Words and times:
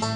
Hi, 0.00 0.06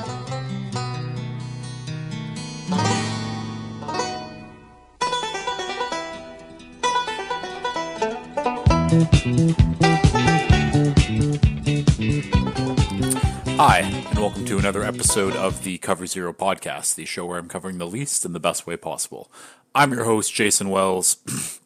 and 13.80 14.18
welcome 14.18 14.44
to 14.44 14.58
another 14.58 14.84
episode 14.84 15.34
of 15.34 15.64
the 15.64 15.78
Cover 15.78 16.06
Zero 16.06 16.32
podcast, 16.32 16.94
the 16.94 17.04
show 17.04 17.26
where 17.26 17.38
I'm 17.38 17.48
covering 17.48 17.78
the 17.78 17.86
least 17.86 18.24
in 18.24 18.34
the 18.34 18.38
best 18.38 18.68
way 18.68 18.76
possible. 18.76 19.32
I'm 19.74 19.92
your 19.92 20.04
host, 20.04 20.32
Jason 20.32 20.68
Wells. 20.68 21.16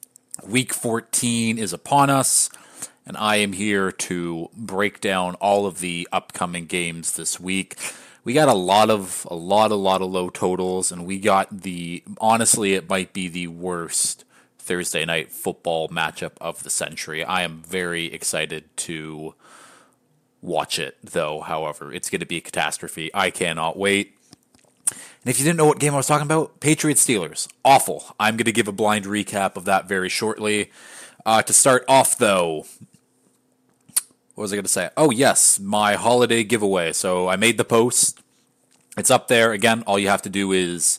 Week 0.46 0.72
14 0.72 1.58
is 1.58 1.74
upon 1.74 2.08
us, 2.08 2.48
and 3.04 3.14
I 3.18 3.36
am 3.36 3.52
here 3.52 3.92
to 3.92 4.48
break 4.56 5.02
down 5.02 5.34
all 5.34 5.66
of 5.66 5.80
the 5.80 6.08
upcoming 6.12 6.64
games 6.64 7.12
this 7.12 7.38
week. 7.38 7.76
We 8.26 8.32
got 8.32 8.48
a 8.48 8.54
lot 8.54 8.90
of 8.90 9.24
a 9.30 9.36
lot 9.36 9.70
a 9.70 9.76
lot 9.76 10.02
of 10.02 10.10
low 10.10 10.30
totals 10.30 10.90
and 10.90 11.06
we 11.06 11.20
got 11.20 11.62
the 11.62 12.02
honestly 12.20 12.74
it 12.74 12.88
might 12.88 13.12
be 13.12 13.28
the 13.28 13.46
worst 13.46 14.24
Thursday 14.58 15.04
night 15.04 15.30
football 15.30 15.88
matchup 15.90 16.32
of 16.40 16.64
the 16.64 16.70
century. 16.70 17.24
I 17.24 17.42
am 17.42 17.62
very 17.62 18.06
excited 18.06 18.64
to 18.78 19.34
watch 20.42 20.80
it, 20.80 20.96
though, 21.04 21.40
however. 21.40 21.92
It's 21.92 22.10
going 22.10 22.18
to 22.18 22.26
be 22.26 22.38
a 22.38 22.40
catastrophe. 22.40 23.12
I 23.14 23.30
cannot 23.30 23.78
wait. 23.78 24.16
And 24.90 25.30
if 25.30 25.38
you 25.38 25.44
didn't 25.44 25.58
know 25.58 25.66
what 25.66 25.78
game 25.78 25.94
I 25.94 25.98
was 25.98 26.08
talking 26.08 26.26
about, 26.26 26.58
Patriots 26.58 27.06
Steelers. 27.06 27.46
Awful. 27.64 28.16
I'm 28.18 28.36
going 28.36 28.46
to 28.46 28.52
give 28.52 28.66
a 28.66 28.72
blind 28.72 29.04
recap 29.04 29.56
of 29.56 29.66
that 29.66 29.86
very 29.86 30.08
shortly. 30.08 30.72
Uh, 31.24 31.42
to 31.42 31.52
start 31.52 31.84
off, 31.86 32.18
though, 32.18 32.66
what 34.34 34.42
was 34.42 34.52
I 34.52 34.56
going 34.56 34.64
to 34.64 34.70
say? 34.70 34.90
Oh, 34.96 35.10
yes, 35.10 35.58
my 35.58 35.94
holiday 35.94 36.44
giveaway. 36.44 36.92
So 36.92 37.28
I 37.28 37.36
made 37.36 37.56
the 37.56 37.64
post. 37.64 38.20
It's 38.96 39.10
up 39.10 39.28
there. 39.28 39.52
Again, 39.52 39.82
all 39.86 39.98
you 39.98 40.08
have 40.08 40.22
to 40.22 40.30
do 40.30 40.52
is 40.52 40.98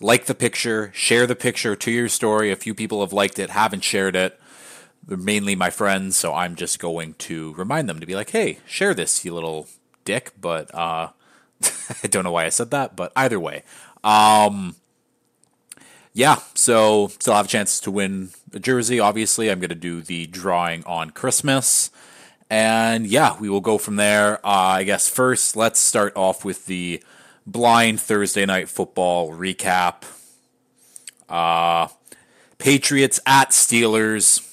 like 0.00 0.26
the 0.26 0.34
picture, 0.34 0.92
share 0.94 1.26
the 1.26 1.34
picture 1.34 1.74
to 1.74 1.90
your 1.90 2.08
story. 2.08 2.52
A 2.52 2.56
few 2.56 2.74
people 2.74 3.00
have 3.00 3.12
liked 3.12 3.38
it, 3.38 3.50
haven't 3.50 3.82
shared 3.82 4.14
it. 4.14 4.40
They're 5.04 5.16
mainly 5.16 5.56
my 5.56 5.70
friends, 5.70 6.16
so 6.16 6.32
I'm 6.32 6.54
just 6.54 6.78
going 6.78 7.14
to 7.14 7.52
remind 7.54 7.88
them 7.88 7.98
to 7.98 8.06
be 8.06 8.14
like, 8.14 8.30
hey, 8.30 8.60
share 8.64 8.94
this, 8.94 9.24
you 9.24 9.34
little 9.34 9.66
dick. 10.04 10.32
But 10.40 10.72
uh, 10.72 11.08
I 12.04 12.06
don't 12.06 12.22
know 12.22 12.30
why 12.30 12.44
I 12.44 12.50
said 12.50 12.70
that, 12.70 12.94
but 12.94 13.12
either 13.16 13.40
way. 13.40 13.64
Um, 14.04 14.76
yeah, 16.12 16.40
so 16.54 17.08
still 17.08 17.34
have 17.34 17.46
a 17.46 17.48
chance 17.48 17.80
to 17.80 17.90
win 17.90 18.30
a 18.52 18.60
jersey. 18.60 19.00
Obviously, 19.00 19.50
I'm 19.50 19.58
going 19.58 19.70
to 19.70 19.74
do 19.74 20.00
the 20.00 20.26
drawing 20.26 20.84
on 20.84 21.10
Christmas. 21.10 21.90
And 22.48 23.06
yeah, 23.06 23.36
we 23.40 23.48
will 23.48 23.60
go 23.60 23.78
from 23.78 23.96
there. 23.96 24.34
Uh, 24.46 24.78
I 24.78 24.84
guess 24.84 25.08
first, 25.08 25.56
let's 25.56 25.80
start 25.80 26.12
off 26.14 26.44
with 26.44 26.66
the 26.66 27.02
blind 27.46 28.00
Thursday 28.00 28.46
night 28.46 28.68
football 28.68 29.30
recap. 29.32 30.04
Uh, 31.28 31.88
Patriots 32.58 33.18
at 33.26 33.50
Steelers. 33.50 34.48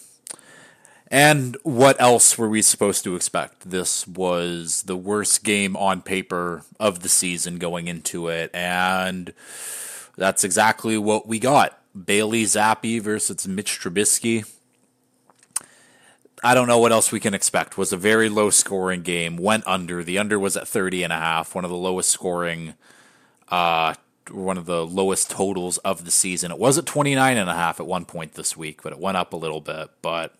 And 1.11 1.57
what 1.63 1.99
else 1.99 2.37
were 2.37 2.49
we 2.49 2.61
supposed 2.61 3.03
to 3.03 3.15
expect? 3.15 3.69
This 3.69 4.07
was 4.07 4.83
the 4.83 4.95
worst 4.95 5.43
game 5.43 5.75
on 5.75 6.01
paper 6.01 6.63
of 6.79 6.99
the 6.99 7.09
season 7.09 7.57
going 7.57 7.87
into 7.87 8.27
it, 8.27 8.51
and 8.53 9.33
that's 10.15 10.43
exactly 10.43 10.97
what 10.99 11.27
we 11.27 11.39
got. 11.39 11.79
Bailey 12.05 12.43
Zappe 12.43 13.01
versus 13.01 13.47
Mitch 13.47 13.79
Trubisky. 13.79 14.47
I 16.43 16.53
don't 16.53 16.67
know 16.67 16.79
what 16.79 16.91
else 16.91 17.11
we 17.11 17.19
can 17.19 17.33
expect. 17.33 17.77
Was 17.77 17.91
a 17.91 17.97
very 17.97 18.29
low 18.29 18.49
scoring 18.49 19.01
game. 19.01 19.37
Went 19.37 19.67
under. 19.67 20.03
The 20.03 20.17
under 20.17 20.39
was 20.39 20.55
at 20.55 20.67
30 20.67 21.03
and 21.03 21.13
a 21.13 21.17
half, 21.17 21.53
one 21.53 21.65
of 21.65 21.71
the 21.71 21.77
lowest 21.77 22.09
scoring 22.09 22.75
uh 23.49 23.95
one 24.31 24.57
of 24.57 24.65
the 24.65 24.85
lowest 24.85 25.29
totals 25.29 25.77
of 25.79 26.05
the 26.05 26.11
season. 26.11 26.51
It 26.51 26.59
was 26.59 26.77
at 26.77 26.85
29 26.85 27.37
and 27.37 27.49
a 27.49 27.53
half 27.53 27.79
at 27.79 27.87
one 27.87 28.05
point 28.05 28.33
this 28.33 28.55
week, 28.55 28.81
but 28.83 28.93
it 28.93 28.99
went 28.99 29.17
up 29.17 29.33
a 29.33 29.37
little 29.37 29.61
bit, 29.61 29.89
but 30.01 30.35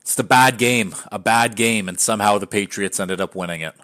it's 0.00 0.14
the 0.14 0.24
bad 0.24 0.58
game, 0.58 0.94
a 1.10 1.18
bad 1.18 1.56
game, 1.56 1.88
and 1.88 1.98
somehow 1.98 2.38
the 2.38 2.46
Patriots 2.46 3.00
ended 3.00 3.20
up 3.20 3.34
winning 3.34 3.60
it. 3.60 3.74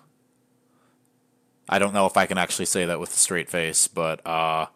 I 1.69 1.79
don't 1.79 1.95
know 1.95 2.07
if 2.07 2.17
I 2.17 2.27
can 2.27 2.39
actually 2.39 2.67
say 2.67 2.85
that 2.85 3.01
with 3.01 3.11
a 3.11 3.17
straight 3.17 3.49
face, 3.49 3.89
but 3.89 4.25
uh, 4.27 4.67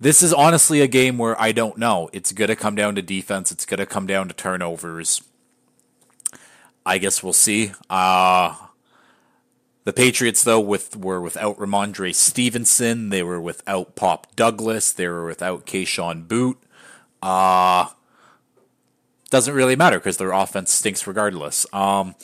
this 0.00 0.22
is 0.22 0.32
honestly 0.32 0.80
a 0.80 0.86
game 0.86 1.18
where 1.18 1.40
I 1.40 1.52
don't 1.52 1.78
know. 1.78 2.10
It's 2.12 2.32
going 2.32 2.48
to 2.48 2.56
come 2.56 2.74
down 2.74 2.94
to 2.96 3.02
defense. 3.02 3.52
It's 3.52 3.66
going 3.66 3.78
to 3.78 3.86
come 3.86 4.06
down 4.06 4.28
to 4.28 4.34
turnovers. 4.34 5.22
I 6.86 6.98
guess 6.98 7.22
we'll 7.22 7.32
see. 7.32 7.72
Uh, 7.88 8.56
the 9.84 9.92
Patriots, 9.92 10.44
though, 10.44 10.60
with 10.60 10.96
were 10.96 11.20
without 11.20 11.58
Rhamondre 11.58 12.14
Stevenson. 12.14 13.10
They 13.10 13.22
were 13.22 13.40
without 13.40 13.94
Pop 13.94 14.34
Douglas. 14.36 14.92
They 14.92 15.08
were 15.08 15.26
without 15.26 15.66
Kayshon 15.66 16.28
Boot. 16.28 16.58
Uh, 17.22 17.88
doesn't 19.30 19.54
really 19.54 19.76
matter 19.76 19.98
because 19.98 20.16
their 20.16 20.32
offense 20.32 20.72
stinks 20.72 21.06
regardless. 21.06 21.66
Um, 21.72 22.14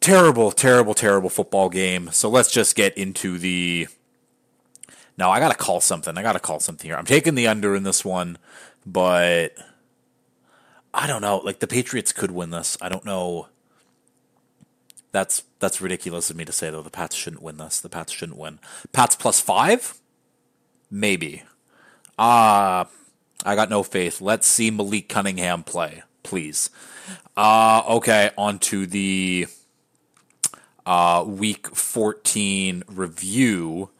terrible, 0.00 0.50
terrible, 0.50 0.94
terrible 0.94 1.30
football 1.30 1.68
game. 1.68 2.10
So 2.12 2.28
let's 2.28 2.50
just 2.50 2.74
get 2.74 2.96
into 2.96 3.38
the. 3.38 3.88
Now 5.18 5.30
I 5.30 5.40
gotta 5.40 5.54
call 5.54 5.80
something. 5.80 6.18
I 6.18 6.22
gotta 6.22 6.40
call 6.40 6.60
something 6.60 6.88
here. 6.88 6.96
I'm 6.96 7.06
taking 7.06 7.34
the 7.34 7.46
under 7.46 7.74
in 7.74 7.84
this 7.84 8.04
one, 8.04 8.36
but 8.84 9.54
I 10.92 11.06
don't 11.06 11.22
know. 11.22 11.38
Like 11.38 11.60
the 11.60 11.66
Patriots 11.66 12.12
could 12.12 12.30
win 12.30 12.50
this. 12.50 12.76
I 12.80 12.88
don't 12.88 13.04
know. 13.04 13.48
That's 15.16 15.44
that's 15.60 15.80
ridiculous 15.80 16.28
of 16.28 16.36
me 16.36 16.44
to 16.44 16.52
say 16.52 16.68
though. 16.68 16.82
The 16.82 16.90
Pats 16.90 17.16
shouldn't 17.16 17.42
win 17.42 17.56
this. 17.56 17.80
The 17.80 17.88
Pats 17.88 18.12
shouldn't 18.12 18.36
win. 18.38 18.58
Pats 18.92 19.16
plus 19.16 19.40
five, 19.40 19.98
maybe. 20.90 21.42
Ah, 22.18 22.80
uh, 22.80 22.84
I 23.42 23.54
got 23.54 23.70
no 23.70 23.82
faith. 23.82 24.20
Let's 24.20 24.46
see 24.46 24.70
Malik 24.70 25.08
Cunningham 25.08 25.62
play 25.62 26.02
please. 26.26 26.70
Uh, 27.36 27.82
okay, 27.88 28.30
on 28.36 28.58
to 28.58 28.86
the 28.86 29.46
uh, 30.84 31.24
week 31.26 31.68
14 31.68 32.82
review. 32.88 33.90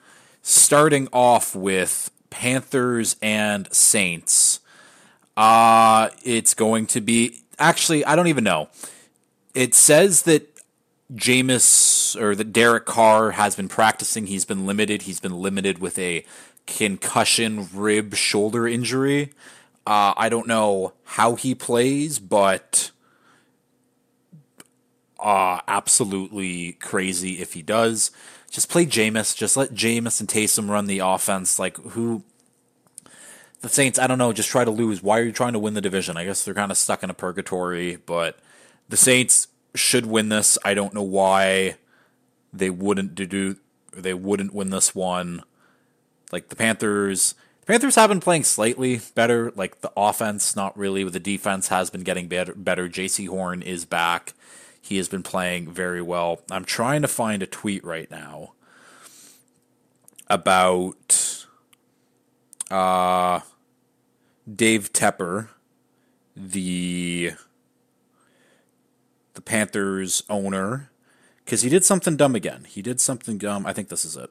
Starting 0.43 1.09
off 1.13 1.57
with 1.57 2.11
Panthers 2.31 3.17
and 3.23 3.73
Saints. 3.73 4.61
Uh, 5.37 6.11
it's 6.25 6.55
going 6.55 6.87
to 6.87 7.01
be. 7.01 7.41
Actually, 7.59 8.05
I 8.05 8.15
don't 8.17 8.27
even 8.27 8.45
know. 8.45 8.69
It 9.55 9.75
says 9.75 10.23
that 10.23 10.56
Jameis 11.15 12.21
or 12.21 12.35
that 12.35 12.53
Derek 12.53 12.85
Carr 12.85 13.33
has 13.33 13.57
been 13.57 13.69
practicing. 13.69 14.27
He's 14.27 14.45
been 14.45 14.67
limited. 14.67 15.03
He's 15.03 15.21
been 15.21 15.41
limited 15.41 15.79
with 15.79 15.99
a 15.99 16.25
concussion 16.67 17.69
rib 17.73 18.15
shoulder 18.15 18.67
injury. 18.67 19.33
Uh, 19.87 20.15
I 20.17 20.29
don't 20.29 20.49
know 20.49 20.95
how 21.05 21.37
he 21.37 21.55
plays, 21.55 22.19
but 22.19 22.91
uh, 25.21 25.61
absolutely 25.69 26.73
crazy 26.73 27.41
if 27.41 27.53
he 27.53 27.63
does. 27.63 28.11
Just 28.51 28.69
play 28.69 28.85
Jameis. 28.85 29.37
Just 29.37 29.57
let 29.57 29.75
Jameis 29.75 30.19
and 30.21 30.29
Taysom 30.29 30.69
run 30.69 30.87
the 30.87 30.99
offense. 30.99 31.59
Like 31.59 31.77
who? 31.77 32.25
The 33.61 33.69
Saints. 33.69 33.99
I 33.99 34.07
don't 34.07 34.19
know. 34.19 34.33
Just 34.33 34.49
try 34.49 34.65
to 34.65 34.71
lose. 34.71 35.03
Why 35.03 35.21
are 35.21 35.25
you 35.25 35.33
trying 35.33 35.53
to 35.53 35.59
win 35.59 35.75
the 35.75 35.81
division? 35.81 36.17
I 36.17 36.25
guess 36.25 36.45
they're 36.45 36.55
kind 36.55 36.71
of 36.71 36.77
stuck 36.77 37.03
in 37.03 37.11
a 37.11 37.15
purgatory. 37.15 37.97
But 37.97 38.39
the 38.89 38.97
Saints 38.97 39.49
should 39.77 40.07
win 40.07 40.29
this. 40.29 40.59
I 40.65 40.75
don't 40.75 40.95
know 40.95 41.03
why 41.03 41.77
they 42.53 42.71
wouldn't 42.71 43.15
do. 43.15 43.57
They 43.93 44.15
wouldn't 44.15 44.55
win 44.55 44.71
this 44.71 44.95
one. 44.95 45.43
Like 46.33 46.49
the 46.49 46.57
Panthers 46.57 47.35
the 47.67 47.73
Panthers 47.73 47.97
have 47.97 48.11
been 48.11 48.21
playing 48.21 48.45
slightly 48.45 49.01
better. 49.15 49.53
Like 49.57 49.81
the 49.81 49.93
offense, 49.97 50.55
not 50.55 50.77
really. 50.79 51.03
But 51.03 51.13
the 51.13 51.21
defense 51.21 51.69
has 51.69 51.91
been 51.91 52.03
getting 52.03 52.29
better. 52.29 52.55
Better. 52.55 52.89
Jaycee 52.89 53.29
Horn 53.29 53.61
is 53.61 53.85
back. 53.85 54.35
He 54.81 54.99
has 54.99 55.09
been 55.09 55.25
playing 55.25 55.73
very 55.73 56.01
well. 56.01 56.43
I'm 56.49 56.65
trying 56.65 57.03
to 57.03 57.09
find 57.09 57.43
a 57.43 57.47
tweet 57.47 57.85
right 57.85 58.09
now 58.09 58.53
about 60.29 61.47
uh, 62.71 63.41
Dave 64.55 64.93
Tepper, 64.93 65.49
the 66.37 67.33
the 67.33 67.33
Panthers 69.47 70.23
owner, 70.29 70.91
because 71.45 71.63
he 71.63 71.71
did 71.71 71.85
something 71.85 72.17
dumb 72.17 72.35
again. 72.35 72.67
He 72.69 72.83
did 72.83 73.01
something 73.01 73.39
dumb. 73.39 73.65
I 73.65 73.73
think 73.73 73.89
this 73.89 74.05
is 74.05 74.17
it. 74.17 74.31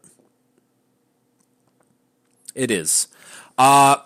It 2.53 2.69
is. 2.69 3.07
Uh, 3.57 3.97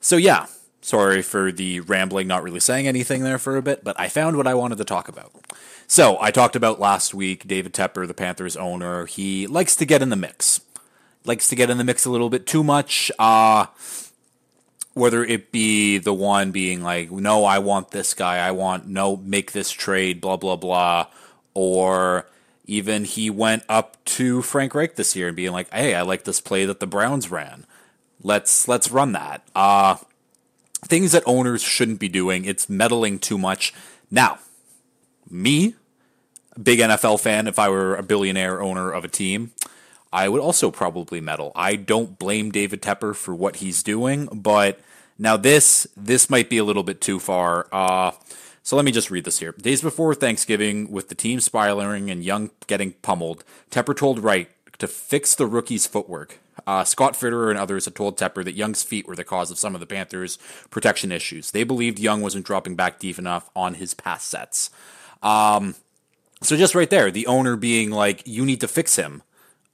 so 0.00 0.16
yeah, 0.16 0.46
sorry 0.80 1.22
for 1.22 1.50
the 1.50 1.80
rambling, 1.80 2.28
not 2.28 2.42
really 2.42 2.60
saying 2.60 2.86
anything 2.86 3.24
there 3.24 3.38
for 3.38 3.56
a 3.56 3.62
bit, 3.62 3.82
but 3.82 3.98
I 3.98 4.08
found 4.08 4.36
what 4.36 4.46
I 4.46 4.54
wanted 4.54 4.78
to 4.78 4.84
talk 4.84 5.08
about. 5.08 5.32
So 5.86 6.18
I 6.20 6.30
talked 6.30 6.54
about 6.54 6.78
last 6.78 7.14
week 7.14 7.48
David 7.48 7.72
Tepper, 7.72 8.06
the 8.06 8.14
Panthers 8.14 8.56
owner. 8.56 9.06
He 9.06 9.46
likes 9.46 9.74
to 9.76 9.86
get 9.86 10.02
in 10.02 10.10
the 10.10 10.16
mix, 10.16 10.60
likes 11.24 11.48
to 11.48 11.56
get 11.56 11.70
in 11.70 11.78
the 11.78 11.84
mix 11.84 12.04
a 12.04 12.10
little 12.10 12.30
bit 12.30 12.46
too 12.46 12.62
much. 12.62 13.10
Uh, 13.18 13.66
whether 14.98 15.24
it 15.24 15.52
be 15.52 15.98
the 15.98 16.12
one 16.14 16.50
being 16.52 16.82
like, 16.82 17.10
no, 17.10 17.44
I 17.44 17.58
want 17.60 17.90
this 17.92 18.14
guy, 18.14 18.38
I 18.46 18.50
want 18.52 18.86
no, 18.86 19.16
make 19.16 19.52
this 19.52 19.70
trade, 19.70 20.20
blah 20.20 20.36
blah 20.36 20.56
blah, 20.56 21.06
or 21.54 22.26
Even 22.66 23.04
he 23.04 23.30
went 23.30 23.62
up 23.68 23.96
to 24.04 24.42
Frank 24.42 24.74
Reich 24.74 24.94
this 24.96 25.16
year 25.16 25.28
and 25.28 25.36
being 25.36 25.52
like, 25.52 25.72
"Hey, 25.72 25.94
I 25.94 26.02
like 26.02 26.24
this 26.24 26.40
play 26.40 26.66
that 26.66 26.80
the 26.80 26.86
Browns 26.86 27.30
ran. 27.30 27.64
Let's 28.22 28.68
let's 28.68 28.90
run 28.90 29.12
that." 29.12 29.42
Uh 29.54 29.96
things 30.86 31.12
that 31.12 31.22
owners 31.26 31.62
shouldn't 31.62 31.98
be 31.98 32.08
doing. 32.08 32.44
It's 32.44 32.68
meddling 32.68 33.18
too 33.18 33.38
much. 33.38 33.74
Now, 34.10 34.38
me, 35.30 35.74
a 36.56 36.60
big 36.60 36.78
NFL 36.80 37.20
fan, 37.20 37.46
if 37.46 37.58
I 37.58 37.68
were 37.68 37.96
a 37.96 38.02
billionaire 38.02 38.62
owner 38.62 38.90
of 38.90 39.04
a 39.04 39.08
team, 39.08 39.52
I 40.12 40.28
would 40.28 40.40
also 40.40 40.70
probably 40.70 41.20
meddle. 41.20 41.52
I 41.54 41.76
don't 41.76 42.18
blame 42.18 42.50
David 42.50 42.80
Tepper 42.82 43.14
for 43.14 43.34
what 43.34 43.56
he's 43.56 43.82
doing, 43.82 44.28
but 44.32 44.80
now 45.18 45.36
this 45.36 45.86
this 45.96 46.30
might 46.30 46.48
be 46.48 46.58
a 46.58 46.64
little 46.64 46.82
bit 46.82 47.00
too 47.00 47.18
far. 47.18 47.66
Uh, 47.72 48.12
so 48.62 48.76
let 48.76 48.84
me 48.84 48.92
just 48.92 49.10
read 49.10 49.24
this 49.24 49.38
here. 49.38 49.52
Days 49.52 49.80
before 49.80 50.14
Thanksgiving, 50.14 50.90
with 50.90 51.08
the 51.08 51.14
team 51.14 51.40
spiraling 51.40 52.10
and 52.10 52.22
Young 52.22 52.50
getting 52.66 52.92
pummeled, 53.00 53.42
Tepper 53.70 53.96
told 53.96 54.18
Reich 54.18 54.50
to 54.78 54.86
fix 54.86 55.34
the 55.34 55.46
rookie's 55.46 55.86
footwork. 55.86 56.38
Uh, 56.66 56.84
Scott 56.84 57.14
Fitterer 57.14 57.50
and 57.50 57.58
others 57.58 57.86
had 57.86 57.94
told 57.94 58.18
Tepper 58.18 58.44
that 58.44 58.54
Young's 58.54 58.82
feet 58.82 59.06
were 59.06 59.16
the 59.16 59.24
cause 59.24 59.50
of 59.50 59.58
some 59.58 59.74
of 59.74 59.80
the 59.80 59.86
Panthers' 59.86 60.38
protection 60.70 61.10
issues. 61.10 61.50
They 61.50 61.64
believed 61.64 61.98
Young 61.98 62.20
wasn't 62.20 62.44
dropping 62.44 62.76
back 62.76 62.98
deep 62.98 63.18
enough 63.18 63.48
on 63.56 63.74
his 63.74 63.94
pass 63.94 64.24
sets. 64.24 64.70
Um, 65.22 65.74
so 66.42 66.56
just 66.56 66.74
right 66.74 66.90
there, 66.90 67.10
the 67.10 67.26
owner 67.26 67.56
being 67.56 67.90
like, 67.90 68.22
"You 68.26 68.44
need 68.44 68.60
to 68.60 68.68
fix 68.68 68.96
him," 68.96 69.22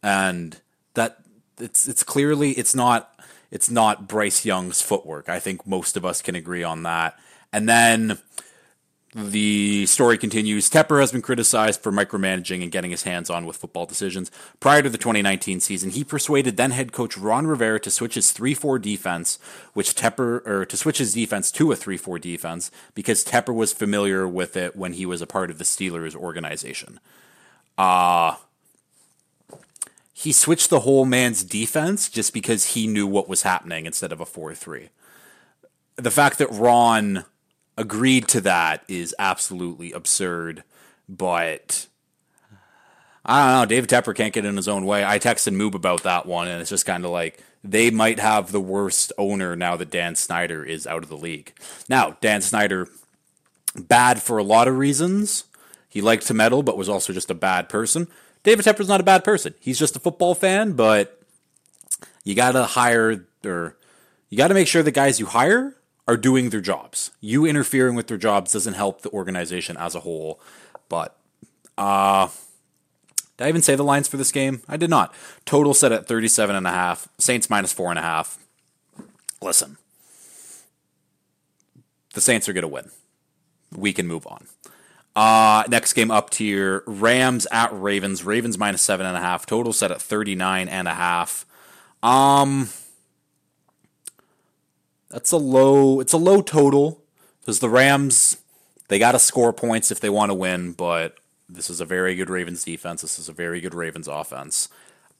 and 0.02 0.61
that 0.94 1.19
it's 1.58 1.88
it's 1.88 2.02
clearly 2.02 2.52
it's 2.52 2.75
not 2.75 3.13
it's 3.55 3.71
not 3.71 4.09
Bryce 4.09 4.45
Young's 4.45 4.83
footwork. 4.83 5.29
I 5.29 5.39
think 5.39 5.65
most 5.65 5.97
of 5.97 6.05
us 6.05 6.21
can 6.21 6.35
agree 6.35 6.65
on 6.65 6.83
that. 6.83 7.17
And 7.53 7.69
then 7.69 8.19
the 9.15 9.87
story 9.87 10.19
continues. 10.19 10.69
Tepper 10.69 10.99
has 10.99 11.12
been 11.12 11.23
criticized 11.23 11.81
for 11.81 11.93
micromanaging 11.93 12.65
and 12.65 12.73
getting 12.73 12.91
his 12.91 13.05
hands 13.05 13.31
on 13.31 13.47
with 13.47 13.56
football 13.56 13.87
decisions. 13.87 14.33
Prior 14.59 14.83
to 14.83 14.91
the 14.91 14.99
2019 14.99 15.61
season, 15.61 15.91
he 15.91 16.03
persuaded 16.03 16.56
then 16.56 16.73
head 16.73 16.91
coach 16.91 17.17
Ron 17.17 17.47
Rivera 17.47 17.79
to 17.79 17.93
switch 17.93 18.17
his 18.17 18.33
3-4 18.33 18.83
defense, 18.83 19.39
which 19.73 19.95
Tepper 19.95 20.45
or 20.45 20.67
to 20.67 20.77
switch 20.77 20.99
his 20.99 21.15
defense 21.15 21.53
to 21.53 21.71
a 21.71 21.77
3-4 21.77 22.21
defense 22.21 22.73
because 22.97 23.25
Tepper 23.25 23.55
was 23.55 23.73
familiar 23.73 24.27
with 24.27 24.57
it 24.57 24.75
when 24.75 24.95
he 24.95 25.07
was 25.07 25.23
a 25.23 25.29
part 25.29 25.49
of 25.49 25.59
the 25.59 25.65
Steelers 25.65 26.17
organization. 26.17 26.99
Uh 27.79 28.35
he 30.14 30.32
switched 30.32 30.70
the 30.70 30.81
whole 30.81 31.05
man's 31.05 31.44
defense 31.44 32.08
just 32.08 32.32
because 32.32 32.69
he 32.69 32.87
knew 32.87 33.06
what 33.06 33.28
was 33.28 33.43
happening 33.43 33.84
instead 33.84 34.12
of 34.12 34.20
a 34.20 34.25
4-3. 34.25 34.88
The 35.96 36.11
fact 36.11 36.38
that 36.38 36.50
Ron 36.50 37.25
agreed 37.76 38.28
to 38.28 38.40
that 38.40 38.84
is 38.88 39.14
absolutely 39.19 39.93
absurd. 39.93 40.62
But 41.08 41.88
I 43.25 43.44
don't 43.44 43.61
know. 43.61 43.66
David 43.66 43.90
Tepper 43.90 44.14
can't 44.14 44.32
get 44.32 44.44
in 44.44 44.56
his 44.56 44.69
own 44.69 44.87
way. 44.87 45.05
I 45.05 45.19
texted 45.19 45.55
Moob 45.55 45.75
about 45.75 46.02
that 46.05 46.26
one, 46.26 46.49
and 46.49 46.61
it's 46.61 46.70
just 46.70 46.87
kind 46.87 47.05
of 47.05 47.11
like 47.11 47.43
they 47.62 47.90
might 47.90 48.20
have 48.20 48.52
the 48.52 48.61
worst 48.61 49.12
owner 49.19 49.56
now 49.56 49.76
that 49.76 49.90
Dan 49.90 50.14
Snyder 50.14 50.64
is 50.64 50.87
out 50.87 51.02
of 51.02 51.08
the 51.08 51.16
league. 51.16 51.52
Now, 51.88 52.16
Dan 52.20 52.40
Snyder, 52.40 52.88
bad 53.76 54.22
for 54.22 54.38
a 54.38 54.44
lot 54.44 54.69
of 54.69 54.78
reasons. 54.78 55.44
He 55.88 56.00
liked 56.00 56.26
to 56.28 56.34
meddle, 56.34 56.62
but 56.62 56.76
was 56.76 56.88
also 56.88 57.12
just 57.12 57.31
a 57.31 57.34
bad 57.34 57.69
person. 57.69 58.08
David 58.44 58.64
Tepper's 58.64 58.88
not 58.88 59.00
a 59.00 59.05
bad 59.05 59.25
person. 59.25 59.55
He's 59.58 59.79
just 59.79 59.96
a 59.96 59.99
football 59.99 60.35
fan, 60.35 60.73
but 60.73 61.20
you 62.23 62.35
got 62.35 62.52
to 62.52 62.64
hire 62.64 63.26
or 63.44 63.76
you 64.29 64.38
got 64.38 64.49
to 64.49 64.55
make 64.55 64.69
sure 64.69 64.82
the 64.82 64.91
guys 64.91 65.19
you 65.19 65.26
hire 65.26 65.76
are 66.06 66.17
doing 66.17 66.50
their 66.50 66.61
jobs. 66.61 67.11
You 67.20 67.46
interfering 67.46 67.94
with 67.94 68.06
their 68.06 68.19
jobs 68.19 68.52
doesn't 68.52 68.75
help 68.75 69.02
the 69.02 69.11
organization 69.11 69.76
as 69.76 69.94
a 69.94 70.00
whole. 70.00 70.41
But 70.88 71.17
uh 71.76 72.29
did 73.37 73.46
I 73.46 73.49
even 73.49 73.62
say 73.62 73.75
the 73.75 73.82
lines 73.82 74.06
for 74.06 74.17
this 74.17 74.31
game? 74.31 74.62
I 74.69 74.76
did 74.76 74.90
not. 74.90 75.12
Total 75.44 75.75
set 75.75 75.90
at 75.90 76.06
37 76.06 76.55
and 76.55 76.67
a 76.67 76.70
half. 76.70 77.08
Saints 77.19 77.50
minus 77.50 77.73
four 77.73 77.90
and 77.90 77.99
a 77.99 78.02
half. 78.02 78.38
Listen. 79.43 79.76
The 82.12 82.20
Saints 82.20 82.49
are 82.49 82.52
gonna 82.52 82.69
win. 82.69 82.90
We 83.73 83.93
can 83.93 84.06
move 84.06 84.26
on. 84.26 84.47
Uh, 85.16 85.62
next 85.69 85.93
game 85.93 86.11
up 86.11 86.31
tier 86.31 86.82
Rams 86.87 87.46
at 87.52 87.70
Ravens. 87.72 88.25
Ravens 88.25 88.58
minus 88.58 88.82
seven 88.82 89.06
and 89.06 89.16
a 89.16 89.20
half. 89.20 89.46
Total 89.46 89.72
set 89.72 89.90
at 89.90 90.02
39 90.02 90.69
and 90.69 90.88
a 90.88 90.94
half. 90.94 91.46
Um 92.02 92.69
that's 95.11 95.31
a 95.31 95.37
low. 95.37 96.00
It's 96.00 96.12
a 96.12 96.19
low 96.19 96.43
total 96.43 97.00
because 97.40 97.61
the 97.61 97.69
Rams 97.69 98.38
they 98.88 98.99
got 98.99 99.12
to 99.12 99.19
score 99.20 99.52
points 99.52 99.93
if 99.93 100.00
they 100.00 100.11
want 100.11 100.31
to 100.31 100.34
win. 100.34 100.72
But 100.72 101.16
this 101.49 101.70
is 101.70 101.81
a 101.81 101.84
very 101.84 102.16
good 102.16 102.28
Ravens 102.28 102.64
defense. 102.64 103.02
This 103.02 103.19
is 103.19 103.28
a 103.28 103.32
very 103.32 103.61
good 103.61 103.75
Ravens 103.75 104.08
offense. 104.08 104.69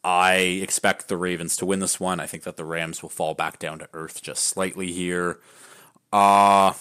I 0.03 0.35
expect 0.35 1.09
the 1.09 1.17
Ravens 1.17 1.57
to 1.59 1.67
win 1.67 1.79
this 1.79 1.99
one. 2.01 2.19
I 2.21 2.27
think 2.27 2.43
that 2.43 2.57
the 2.57 2.65
Rams 2.65 3.03
will 3.03 3.09
fall 3.09 3.35
back 3.35 3.59
down 3.61 3.79
to 3.79 3.89
earth 3.95 4.21
just 4.21 4.45
slightly 4.45 4.91
here. 4.93 5.39
Uh 6.13 6.73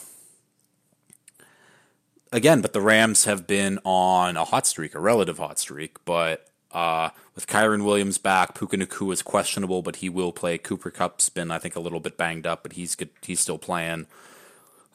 again, 2.33 2.61
but 2.61 2.73
the 2.73 2.81
Rams 2.81 3.25
have 3.25 3.47
been 3.47 3.79
on 3.85 4.35
a 4.35 4.43
hot 4.43 4.67
streak, 4.67 4.95
a 4.95 4.99
relative 4.99 5.37
hot 5.37 5.59
streak, 5.59 6.03
but 6.03 6.47
uh, 6.71 7.09
with 7.35 7.47
Kyren 7.47 7.85
Williams 7.85 8.17
back, 8.17 8.57
Puka 8.57 8.77
Nacua 8.77 9.13
is 9.13 9.21
questionable, 9.21 9.81
but 9.81 9.97
he 9.97 10.09
will 10.09 10.31
play. 10.31 10.57
Cooper 10.57 10.89
Kupp's 10.89 11.29
been, 11.29 11.51
I 11.51 11.59
think, 11.59 11.75
a 11.75 11.79
little 11.79 11.99
bit 11.99 12.17
banged 12.17 12.47
up, 12.47 12.63
but 12.63 12.73
he's 12.73 12.95
good, 12.95 13.09
he's 13.21 13.39
still 13.39 13.59
playing. 13.59 14.07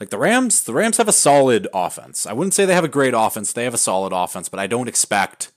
Like 0.00 0.10
the 0.10 0.18
Rams, 0.18 0.62
the 0.62 0.72
Rams 0.72 0.98
have 0.98 1.08
a 1.08 1.12
solid 1.12 1.66
offense. 1.72 2.26
I 2.26 2.32
wouldn't 2.32 2.54
say 2.54 2.64
they 2.64 2.74
have 2.74 2.84
a 2.84 2.88
great 2.88 3.14
offense. 3.16 3.52
They 3.52 3.64
have 3.64 3.74
a 3.74 3.78
solid 3.78 4.12
offense, 4.12 4.48
but 4.48 4.60
I 4.60 4.66
don't 4.66 4.88
expect 4.88 5.50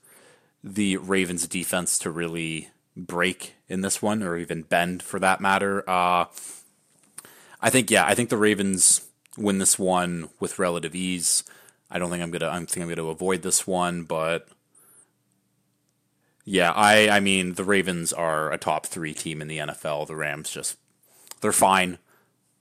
the 0.64 0.96
Ravens 0.96 1.46
defense 1.46 1.98
to 2.00 2.10
really 2.10 2.70
break 2.96 3.54
in 3.68 3.80
this 3.80 4.02
one 4.02 4.22
or 4.22 4.36
even 4.36 4.62
bend 4.62 5.02
for 5.02 5.18
that 5.18 5.40
matter. 5.40 5.88
Uh, 5.88 6.26
I 7.60 7.70
think 7.70 7.90
yeah, 7.90 8.04
I 8.04 8.14
think 8.14 8.30
the 8.30 8.36
Ravens 8.36 9.08
win 9.36 9.58
this 9.58 9.78
one 9.78 10.28
with 10.40 10.58
relative 10.58 10.94
ease. 10.94 11.44
I 11.92 11.98
don't 11.98 12.10
think 12.10 12.22
I'm 12.22 12.30
gonna. 12.30 12.48
I 12.48 12.56
think 12.64 12.78
I'm 12.78 12.88
gonna 12.88 13.08
avoid 13.08 13.42
this 13.42 13.66
one, 13.66 14.04
but 14.04 14.48
yeah, 16.44 16.72
I 16.72 17.08
I 17.08 17.20
mean 17.20 17.54
the 17.54 17.64
Ravens 17.64 18.12
are 18.12 18.50
a 18.50 18.58
top 18.58 18.86
three 18.86 19.12
team 19.12 19.42
in 19.42 19.48
the 19.48 19.58
NFL. 19.58 20.06
The 20.06 20.16
Rams 20.16 20.50
just 20.50 20.78
they're 21.42 21.52
fine. 21.52 21.98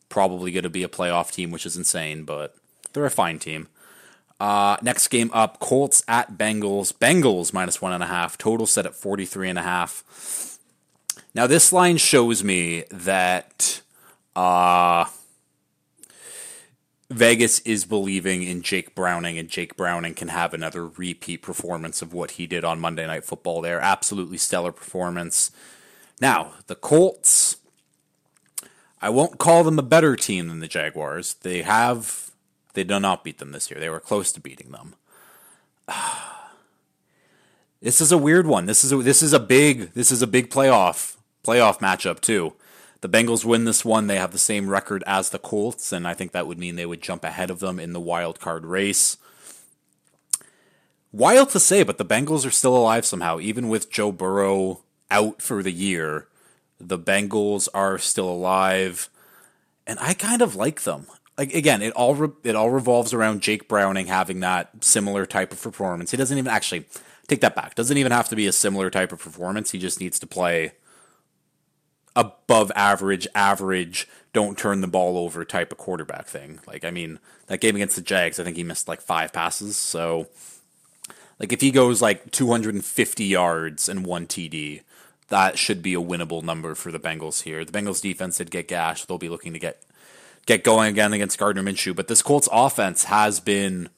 Probably 0.09 0.51
going 0.51 0.63
to 0.63 0.69
be 0.69 0.83
a 0.83 0.89
playoff 0.89 1.31
team, 1.31 1.51
which 1.51 1.65
is 1.65 1.77
insane, 1.77 2.25
but 2.25 2.55
they're 2.91 3.05
a 3.05 3.09
fine 3.09 3.39
team. 3.39 3.69
Uh, 4.41 4.75
next 4.81 5.07
game 5.07 5.29
up, 5.33 5.59
Colts 5.59 6.03
at 6.07 6.37
Bengals. 6.37 6.91
Bengals 6.91 7.53
minus 7.53 7.81
one 7.81 7.93
and 7.93 8.03
a 8.03 8.07
half. 8.07 8.37
Total 8.37 8.65
set 8.65 8.85
at 8.85 8.95
43 8.95 9.51
and 9.51 9.59
a 9.59 9.61
half. 9.61 10.57
Now 11.33 11.47
this 11.47 11.71
line 11.71 11.97
shows 11.97 12.43
me 12.43 12.83
that 12.91 13.81
uh, 14.35 15.05
Vegas 17.11 17.59
is 17.59 17.85
believing 17.85 18.43
in 18.43 18.61
Jake 18.61 18.95
Browning, 18.95 19.37
and 19.37 19.49
Jake 19.49 19.75
Browning 19.75 20.13
can 20.13 20.29
have 20.29 20.53
another 20.53 20.87
repeat 20.87 21.41
performance 21.41 22.01
of 22.01 22.13
what 22.13 22.31
he 22.31 22.47
did 22.47 22.63
on 22.63 22.79
Monday 22.79 23.05
Night 23.05 23.25
Football 23.25 23.61
there. 23.61 23.79
Absolutely 23.81 24.37
stellar 24.37 24.71
performance. 24.71 25.51
Now, 26.21 26.53
the 26.67 26.75
Colts, 26.75 27.57
I 29.01 29.09
won't 29.09 29.39
call 29.39 29.63
them 29.63 29.77
a 29.77 29.83
better 29.83 30.15
team 30.15 30.47
than 30.47 30.59
the 30.59 30.67
Jaguars. 30.67 31.33
They 31.35 31.63
have, 31.63 32.31
they 32.73 32.83
did 32.83 32.99
not 32.99 33.23
beat 33.23 33.39
them 33.39 33.51
this 33.51 33.69
year. 33.69 33.79
They 33.79 33.89
were 33.89 33.99
close 33.99 34.31
to 34.31 34.39
beating 34.39 34.71
them. 34.71 34.95
This 37.83 37.99
is 37.99 38.11
a 38.11 38.17
weird 38.17 38.45
one. 38.45 38.67
This 38.67 38.83
is 38.83 38.91
a, 38.91 38.97
this 38.97 39.23
is 39.23 39.33
a 39.33 39.39
big 39.39 39.93
this 39.93 40.11
is 40.11 40.21
a 40.21 40.27
big 40.27 40.51
playoff 40.51 41.15
playoff 41.43 41.79
matchup 41.79 42.19
too. 42.19 42.53
The 43.01 43.09
Bengals 43.09 43.43
win 43.43 43.65
this 43.65 43.83
one. 43.83 44.05
They 44.05 44.17
have 44.17 44.31
the 44.31 44.37
same 44.37 44.69
record 44.69 45.03
as 45.07 45.31
the 45.31 45.39
Colts, 45.39 45.91
and 45.91 46.07
I 46.07 46.13
think 46.13 46.31
that 46.31 46.45
would 46.45 46.59
mean 46.59 46.75
they 46.75 46.85
would 46.85 47.01
jump 47.01 47.23
ahead 47.23 47.49
of 47.49 47.59
them 47.59 47.79
in 47.79 47.93
the 47.93 47.99
wild 47.99 48.39
card 48.39 48.63
race. 48.63 49.17
Wild 51.11 51.49
to 51.49 51.59
say, 51.59 51.83
but 51.83 51.97
the 51.97 52.05
Bengals 52.05 52.45
are 52.45 52.51
still 52.51 52.77
alive 52.77 53.05
somehow, 53.05 53.39
even 53.39 53.67
with 53.69 53.91
Joe 53.91 54.11
Burrow 54.11 54.81
out 55.09 55.41
for 55.41 55.63
the 55.63 55.71
year. 55.71 56.27
The 56.79 56.99
Bengals 56.99 57.67
are 57.73 57.97
still 57.97 58.29
alive, 58.29 59.09
and 59.85 59.99
I 59.99 60.13
kind 60.13 60.41
of 60.41 60.55
like 60.55 60.83
them. 60.83 61.07
Like 61.37 61.53
again, 61.53 61.81
it 61.81 61.93
all 61.93 62.13
re- 62.13 62.29
it 62.43 62.55
all 62.55 62.69
revolves 62.69 63.13
around 63.13 63.41
Jake 63.41 63.67
Browning 63.67 64.07
having 64.07 64.41
that 64.41 64.83
similar 64.83 65.25
type 65.25 65.51
of 65.51 65.61
performance. 65.61 66.11
He 66.11 66.17
doesn't 66.17 66.37
even 66.37 66.51
actually 66.51 66.85
take 67.27 67.41
that 67.41 67.55
back. 67.55 67.73
Doesn't 67.75 67.97
even 67.97 68.11
have 68.11 68.29
to 68.29 68.35
be 68.35 68.47
a 68.47 68.51
similar 68.51 68.89
type 68.89 69.11
of 69.11 69.19
performance. 69.19 69.71
He 69.71 69.79
just 69.79 69.99
needs 69.99 70.19
to 70.19 70.27
play 70.27 70.73
above 72.15 72.71
average, 72.75 73.27
average, 73.33 74.07
don't 74.33 74.57
turn 74.57 74.81
the 74.81 74.87
ball 74.87 75.17
over 75.17 75.43
type 75.43 75.71
of 75.71 75.77
quarterback 75.77 76.27
thing. 76.27 76.59
Like, 76.67 76.85
I 76.85 76.91
mean, 76.91 77.19
that 77.47 77.61
game 77.61 77.75
against 77.75 77.95
the 77.95 78.01
Jags, 78.01 78.39
I 78.39 78.43
think 78.43 78.57
he 78.57 78.63
missed 78.63 78.87
like 78.87 79.01
five 79.01 79.33
passes. 79.33 79.77
So, 79.77 80.27
like, 81.39 81.51
if 81.51 81.61
he 81.61 81.71
goes 81.71 82.01
like 82.01 82.31
250 82.31 83.23
yards 83.23 83.89
and 83.89 84.05
one 84.05 84.27
TD, 84.27 84.81
that 85.29 85.57
should 85.57 85.81
be 85.81 85.93
a 85.93 86.01
winnable 86.01 86.43
number 86.43 86.75
for 86.75 86.91
the 86.91 86.99
Bengals 86.99 87.43
here. 87.43 87.63
The 87.65 87.71
Bengals 87.71 88.01
defense 88.01 88.37
did 88.37 88.51
get 88.51 88.67
gashed. 88.67 89.07
They'll 89.07 89.17
be 89.17 89.29
looking 89.29 89.53
to 89.53 89.59
get 89.59 89.81
get 90.45 90.63
going 90.63 90.89
again 90.89 91.13
against 91.13 91.37
Gardner 91.37 91.63
Minshew. 91.63 91.95
But 91.95 92.07
this 92.07 92.21
Colts 92.21 92.49
offense 92.51 93.05
has 93.05 93.39
been 93.39 93.89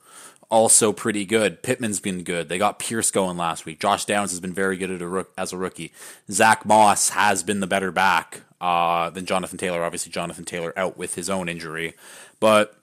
also 0.53 0.93
pretty 0.93 1.25
good. 1.25 1.63
Pittman's 1.63 1.99
been 1.99 2.23
good. 2.23 2.47
They 2.47 2.59
got 2.59 2.77
Pierce 2.77 3.09
going 3.09 3.37
last 3.37 3.65
week. 3.65 3.79
Josh 3.79 4.05
Downs 4.05 4.29
has 4.29 4.39
been 4.39 4.53
very 4.53 4.77
good 4.77 5.01
a 5.01 5.07
rook, 5.07 5.33
as 5.35 5.51
a 5.51 5.57
rookie. 5.57 5.91
Zach 6.29 6.63
Moss 6.63 7.09
has 7.09 7.41
been 7.41 7.59
the 7.59 7.65
better 7.65 7.91
back 7.91 8.41
uh, 8.61 9.09
than 9.09 9.25
Jonathan 9.25 9.57
Taylor. 9.57 9.83
Obviously, 9.83 10.11
Jonathan 10.11 10.45
Taylor 10.45 10.71
out 10.77 10.95
with 10.95 11.15
his 11.15 11.27
own 11.27 11.49
injury. 11.49 11.95
But 12.39 12.77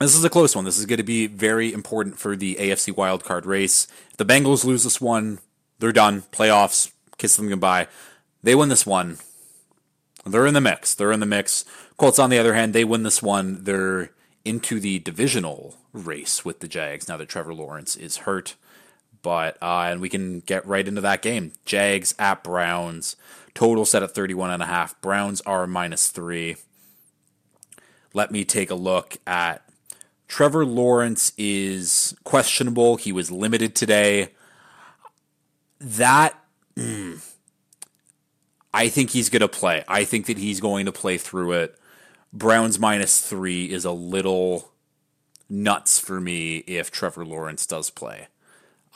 this 0.00 0.16
is 0.16 0.24
a 0.24 0.30
close 0.30 0.56
one. 0.56 0.64
This 0.64 0.78
is 0.78 0.86
going 0.86 0.96
to 0.96 1.02
be 1.02 1.26
very 1.26 1.70
important 1.70 2.18
for 2.18 2.34
the 2.34 2.54
AFC 2.54 2.94
wildcard 2.94 3.44
race. 3.44 3.86
If 4.10 4.16
the 4.16 4.24
Bengals 4.24 4.64
lose 4.64 4.84
this 4.84 4.98
one, 4.98 5.40
they're 5.78 5.92
done. 5.92 6.22
Playoffs, 6.32 6.92
kiss 7.18 7.36
them 7.36 7.50
goodbye. 7.50 7.88
They 8.42 8.54
win 8.54 8.70
this 8.70 8.86
one. 8.86 9.18
They're 10.24 10.46
in 10.46 10.54
the 10.54 10.62
mix. 10.62 10.94
They're 10.94 11.12
in 11.12 11.20
the 11.20 11.26
mix. 11.26 11.66
Colts, 11.98 12.18
on 12.18 12.30
the 12.30 12.38
other 12.38 12.54
hand, 12.54 12.72
they 12.72 12.84
win 12.84 13.02
this 13.02 13.22
one. 13.22 13.64
They're 13.64 14.12
into 14.46 14.80
the 14.80 14.98
divisional 15.00 15.74
race 15.96 16.44
with 16.44 16.60
the 16.60 16.68
Jags 16.68 17.08
now 17.08 17.16
that 17.16 17.28
Trevor 17.28 17.54
Lawrence 17.54 17.96
is 17.96 18.18
hurt. 18.18 18.54
But 19.22 19.56
uh, 19.60 19.88
and 19.90 20.00
we 20.00 20.08
can 20.08 20.40
get 20.40 20.66
right 20.66 20.86
into 20.86 21.00
that 21.00 21.22
game. 21.22 21.52
Jags 21.64 22.14
at 22.18 22.44
Browns. 22.44 23.16
Total 23.54 23.84
set 23.84 24.02
at 24.02 24.14
31 24.14 24.50
and 24.50 24.62
a 24.62 24.66
half. 24.66 25.00
Browns 25.00 25.40
are 25.42 25.66
minus 25.66 26.08
3. 26.08 26.56
Let 28.12 28.30
me 28.30 28.44
take 28.44 28.70
a 28.70 28.74
look 28.74 29.16
at 29.26 29.66
Trevor 30.28 30.66
Lawrence 30.66 31.32
is 31.38 32.14
questionable. 32.24 32.96
He 32.96 33.12
was 33.12 33.30
limited 33.30 33.74
today. 33.74 34.28
That 35.80 36.38
mm, 36.76 37.24
I 38.72 38.88
think 38.88 39.10
he's 39.10 39.30
going 39.30 39.40
to 39.40 39.48
play. 39.48 39.84
I 39.88 40.04
think 40.04 40.26
that 40.26 40.38
he's 40.38 40.60
going 40.60 40.86
to 40.86 40.92
play 40.92 41.18
through 41.18 41.52
it. 41.52 41.78
Browns 42.32 42.78
minus 42.78 43.20
three 43.20 43.70
is 43.70 43.84
a 43.84 43.92
little 43.92 44.70
nuts 45.48 45.98
for 45.98 46.20
me 46.20 46.58
if 46.58 46.90
Trevor 46.90 47.24
Lawrence 47.24 47.66
does 47.66 47.90
play. 47.90 48.28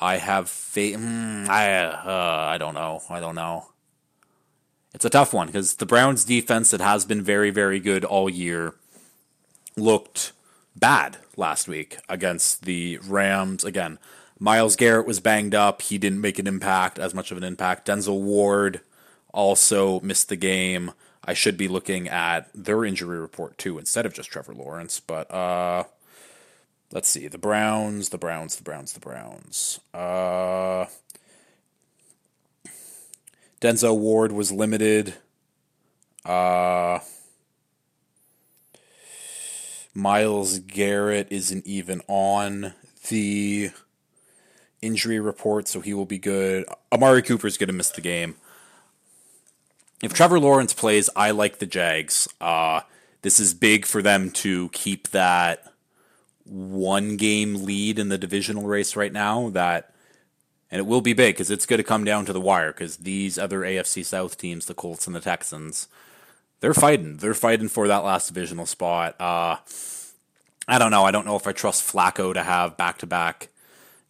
I 0.00 0.16
have 0.16 0.49
faith. 0.49 0.97
Mm, 0.97 1.49
I 1.49 1.83
uh, 1.85 2.49
I 2.49 2.59
don't 2.59 2.75
know. 2.75 3.02
I 3.11 3.21
don't 3.21 3.35
know. 3.35 3.69
It's 4.95 5.04
a 5.04 5.11
tough 5.11 5.33
one 5.33 5.47
because 5.47 5.76
the 5.76 5.87
Browns 5.87 6.25
defense 6.25 6.71
that 6.71 6.80
has 6.80 7.04
been 7.04 7.23
very 7.23 7.50
very 7.50 7.80
good 7.80 8.04
all 8.04 8.28
year 8.28 8.75
looked 9.76 10.33
bad 10.75 11.19
last 11.37 11.69
week 11.69 11.99
against 12.09 12.64
the 12.64 12.99
Rams. 13.07 13.64
Again, 13.64 13.99
Myles 14.38 14.76
Garrett 14.76 15.07
was 15.07 15.21
banged 15.21 15.54
up. 15.54 15.83
He 15.83 15.99
didn't 15.99 16.21
make 16.21 16.38
an 16.38 16.47
impact, 16.47 16.99
as 16.99 17.14
much 17.14 17.30
of 17.30 17.37
an 17.37 17.45
impact. 17.45 17.87
Denzel 17.87 18.21
Ward 18.21 18.80
also 19.33 20.00
missed 20.00 20.28
the 20.28 20.37
game. 20.37 20.92
I 21.23 21.35
should 21.35 21.59
be 21.59 21.69
looking 21.69 22.09
at 22.09 22.49
their 22.54 22.85
injury 22.85 23.21
report 23.21 23.59
too 23.59 23.78
instead 23.78 24.07
of 24.07 24.14
just 24.14 24.30
Trevor 24.30 24.54
Lawrence. 24.54 24.99
But 24.99 25.30
uh, 25.30 25.85
let's 26.92 27.09
see. 27.09 27.28
The 27.28 27.38
Browns, 27.38 28.11
the 28.11 28.18
Browns, 28.18 28.56
the 28.56 28.62
Browns, 28.62 28.92
the 28.92 29.00
Browns. 29.00 29.80
Uh, 29.92 30.87
Denzel 33.61 33.99
Ward 33.99 34.32
was 34.32 34.52
limited. 34.52 35.14
Uh, 36.25 37.00
Myles 39.94 40.61
Garrett 40.61 41.28
isn't 41.30 41.66
even 41.66 42.02
on 42.06 42.75
the 43.09 43.70
injury 44.80 45.20
report, 45.20 45.68
so 45.68 45.80
he 45.80 45.92
will 45.92 46.06
be 46.06 46.18
good. 46.18 46.64
Amari 46.92 47.23
Cooper 47.23 47.47
is 47.47 47.59
going 47.59 47.68
to 47.68 47.75
miss 47.75 47.90
the 47.90 48.00
game 48.00 48.37
if 50.02 50.14
Trevor 50.14 50.40
Lawrence 50.40 50.73
plays, 50.73 51.11
I 51.14 51.30
like 51.30 51.59
the 51.59 51.66
Jags. 51.66 52.28
Uh, 52.40 52.80
this 53.23 53.38
is 53.38 53.52
big 53.52 53.85
for 53.85 54.00
them 54.00 54.30
to 54.30 54.70
keep 54.70 55.09
that 55.09 55.70
one 56.50 57.16
game 57.16 57.64
lead 57.64 57.99
in 57.99 58.09
the 58.09 58.19
divisional 58.19 58.64
race 58.64 58.97
right 58.97 59.12
now. 59.12 59.50
That 59.50 59.92
and 60.71 60.78
it 60.78 60.87
will 60.87 61.00
be 61.00 61.12
big 61.12 61.35
because 61.35 61.50
it's 61.50 61.66
going 61.66 61.78
to 61.78 61.85
come 61.85 62.04
down 62.04 62.26
to 62.26 62.33
the 62.33 62.40
wire 62.40 62.73
because 62.73 62.99
these 62.99 63.38
other 63.38 63.61
AFC 63.61 64.04
South 64.04 64.37
teams, 64.37 64.66
the 64.66 64.75
Colts 64.75 65.07
and 65.07 65.16
the 65.16 65.21
Texans, 65.21 65.88
they're 66.61 66.75
fighting. 66.75 67.16
They're 67.16 67.35
fighting 67.35 67.69
for 67.69 67.88
that 67.88 68.04
last 68.04 68.28
divisional 68.28 68.66
spot. 68.66 69.21
Uh, 69.21 69.57
I 70.69 70.78
don't 70.78 70.90
know. 70.90 71.04
I 71.04 71.11
don't 71.11 71.26
know 71.26 71.37
if 71.37 71.47
I 71.47 71.52
trust 71.52 71.90
Flacco 71.90 72.33
to 72.35 72.42
have 72.42 72.76
back 72.76 72.99
to 72.99 73.07
back 73.07 73.49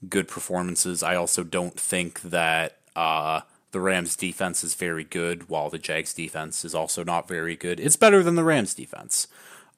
good 0.09 0.29
performances. 0.29 1.03
I 1.03 1.15
also 1.15 1.45
don't 1.45 1.79
think 1.79 2.23
that 2.23 2.79
uh, 2.97 3.43
the 3.73 3.81
Rams 3.81 4.17
defense 4.17 4.65
is 4.65 4.75
very 4.75 5.05
good, 5.05 5.49
while 5.49 5.71
the 5.71 5.79
Jags 5.79 6.13
defense 6.13 6.65
is 6.65 6.75
also 6.75 7.05
not 7.05 7.29
very 7.29 7.57
good. 7.57 7.81
It's 7.81 7.97
better 7.97 8.23
than 8.23 8.35
the 8.35 8.45
Rams 8.45 8.75
defense. 8.75 9.29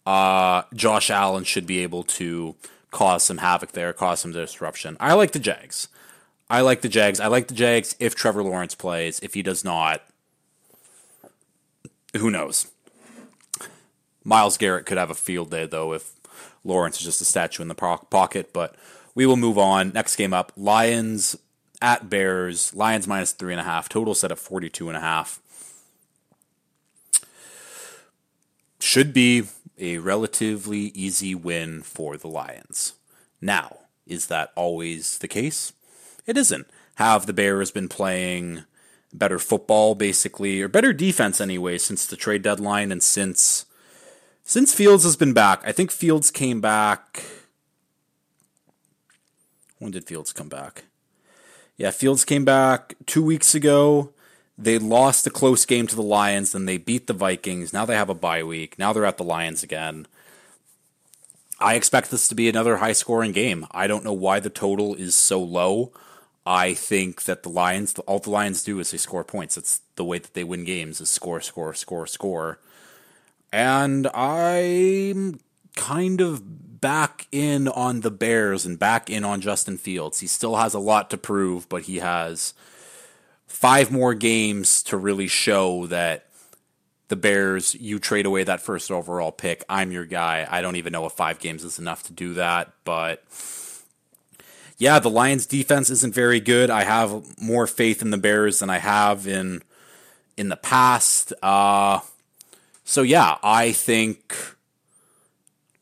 Uh, 0.05 0.63
Josh 0.75 1.11
Allen 1.11 1.45
should 1.45 1.67
be 1.67 1.81
able 1.81 2.03
to 2.03 2.55
cause 2.91 3.23
some 3.23 3.39
havoc 3.39 3.73
there, 3.73 3.93
cause 3.93 4.21
some 4.21 4.33
disruption. 4.33 4.97
I 5.01 5.15
like 5.15 5.33
the 5.33 5.39
Jags. 5.39 5.89
I 6.51 6.61
like 6.61 6.83
the 6.83 6.89
Jags. 6.89 7.21
I 7.21 7.29
like 7.29 7.49
the 7.49 7.55
Jags 7.55 7.97
if 7.99 8.15
Trevor 8.15 8.43
Lawrence 8.43 8.75
plays. 8.75 9.21
If 9.21 9.35
he 9.35 9.43
does 9.43 9.65
not, 9.65 10.03
who 12.17 12.31
knows? 12.31 12.69
Myles 14.25 14.59
Garrett 14.59 14.87
could 14.87 14.99
have 14.99 15.11
a 15.11 15.15
field 15.15 15.51
day, 15.51 15.67
though, 15.67 15.93
if 15.93 16.13
Lawrence 16.65 16.99
is 16.99 17.05
just 17.05 17.21
a 17.21 17.25
statue 17.25 17.63
in 17.63 17.69
the 17.69 17.75
pocket. 17.75 18.53
But 18.53 18.77
we 19.15 19.27
will 19.27 19.37
move 19.37 19.59
on. 19.59 19.93
Next 19.93 20.17
game 20.17 20.35
up 20.35 20.53
Lions 20.57 21.37
at 21.81 22.09
Bears. 22.09 22.75
Lions 22.75 23.07
minus 23.07 23.33
three 23.33 23.53
and 23.53 23.61
a 23.61 23.65
half. 23.65 23.89
Total 23.89 24.15
set 24.15 24.31
at 24.31 24.39
42 24.39 24.89
and 24.89 24.97
a 24.97 25.01
half. 25.01 25.41
Should 28.79 29.13
be 29.13 29.45
a 29.83 29.99
relatively 29.99 30.93
easy 30.95 31.35
win 31.35 31.83
for 31.83 32.17
the 32.17 32.29
Lions. 32.29 32.95
Now, 33.41 33.79
is 34.07 34.29
that 34.29 34.53
always 34.55 35.19
the 35.19 35.29
case? 35.29 35.73
It 36.27 36.39
isn't. 36.39 36.69
Have 36.97 37.27
the 37.27 37.33
Bears 37.33 37.71
been 37.71 37.89
playing 37.89 38.65
better 39.13 39.39
football, 39.39 39.95
basically, 39.95 40.63
or 40.63 40.69
better 40.69 40.93
defense 40.93 41.41
anyway, 41.41 41.79
since 41.79 42.07
the 42.07 42.17
trade 42.17 42.43
deadline 42.43 42.93
and 42.93 43.03
since 43.03 43.67
since 44.45 44.75
Fields 44.75 45.05
has 45.05 45.17
been 45.17 45.33
back? 45.33 45.63
I 45.65 45.73
think 45.73 45.91
Fields 45.91 46.31
came 46.31 46.61
back. 46.61 47.25
When 49.79 49.93
did 49.93 50.07
Fields 50.07 50.33
come 50.33 50.49
back? 50.49 50.85
Yeah, 51.77 51.91
Fields 51.91 52.25
came 52.25 52.45
back 52.45 52.95
two 53.07 53.23
weeks 53.23 53.55
ago. 53.55 54.13
They 54.63 54.79
lost 54.79 55.27
a 55.27 55.31
close 55.31 55.65
game 55.67 55.89
to 55.89 55.97
the 55.97 56.03
Lions, 56.03 56.53
then 56.53 56.67
they 56.67 56.79
beat 56.79 57.09
the 57.09 57.13
Vikings. 57.13 57.73
Now 57.73 57.85
they 57.85 57.97
have 57.97 58.09
a 58.09 58.15
bye 58.15 58.45
week. 58.45 58.79
Now 58.79 58.93
they're 58.93 59.05
at 59.05 59.19
the 59.19 59.25
Lions 59.25 59.63
again. 59.63 60.07
I 61.59 61.75
expect 61.75 62.11
this 62.11 62.29
to 62.29 62.35
be 62.35 62.49
another 62.49 62.77
high 62.77 62.93
scoring 62.93 63.33
game. 63.33 63.67
I 63.73 63.87
don't 63.87 64.05
know 64.05 64.13
why 64.13 64.41
the 64.41 64.51
total 64.51 64.95
is 64.95 65.15
so 65.15 65.41
low. 65.43 65.93
I 66.47 66.75
think 66.75 67.25
that 67.25 67.43
the 67.43 67.49
Lions, 67.49 67.99
all 68.01 68.19
the 68.19 68.31
Lions 68.31 68.63
do 68.63 68.79
is 68.79 68.91
they 68.91 68.99
score 68.99 69.25
points. 69.25 69.57
It's 69.57 69.81
the 69.97 70.05
way 70.05 70.19
that 70.19 70.35
they 70.35 70.45
win 70.45 70.65
games 70.65 71.01
is 71.01 71.11
score, 71.11 71.41
score, 71.41 71.75
score, 71.75 72.07
score. 72.07 72.59
And 73.53 74.07
I'm 74.09 75.41
kind 75.77 76.21
of 76.21 76.81
back 76.81 77.27
in 77.33 77.69
on 77.69 78.01
the 78.01 78.11
Bears 78.11 78.65
and 78.65 78.79
back 78.79 79.11
in 79.11 79.25
on 79.25 79.41
Justin 79.41 79.77
Fields. 79.77 80.21
He 80.21 80.27
still 80.27 80.57
has 80.57 80.75
a 80.75 80.81
lot 80.81 81.11
to 81.11 81.17
prove, 81.17 81.69
but 81.69 81.83
he 81.83 81.99
has 81.99 82.55
five 83.53 83.93
more 83.93 84.15
games 84.15 84.83
to 84.83 84.97
really 84.97 85.29
show 85.29 85.87
that 85.87 86.27
the 87.09 87.17
Bears, 87.17 87.75
you 87.75 87.99
trade 87.99 88.25
away 88.25 88.43
that 88.43 88.63
first 88.63 88.91
overall 88.91 89.31
pick. 89.31 89.63
I'm 89.69 89.93
your 89.93 90.07
guy. 90.07 90.49
I 90.51 90.63
don't 90.63 90.77
even 90.77 90.93
know 90.93 91.05
if 91.05 91.13
five 91.13 91.39
games 91.39 91.63
is 91.63 91.79
enough 91.79 92.03
to 92.05 92.15
do 92.15 92.33
that, 92.35 92.73
but 92.85 93.23
yeah, 94.79 94.99
the 94.99 95.11
Lions 95.11 95.45
defense 95.45 95.91
isn't 95.91 96.15
very 96.15 96.41
good. 96.41 96.71
I 96.71 96.85
have 96.85 97.39
more 97.41 97.67
faith 97.67 98.01
in 98.01 98.11
the 98.11 98.17
Bears 98.17 98.61
than 98.61 98.71
I 98.71 98.79
have 98.79 99.29
in 99.29 99.63
in 100.39 100.49
the 100.49 100.57
past. 100.57 101.35
Uh, 101.43 102.01
so 102.85 103.03
yeah, 103.03 103.37
I 103.43 103.73
think 103.73 104.35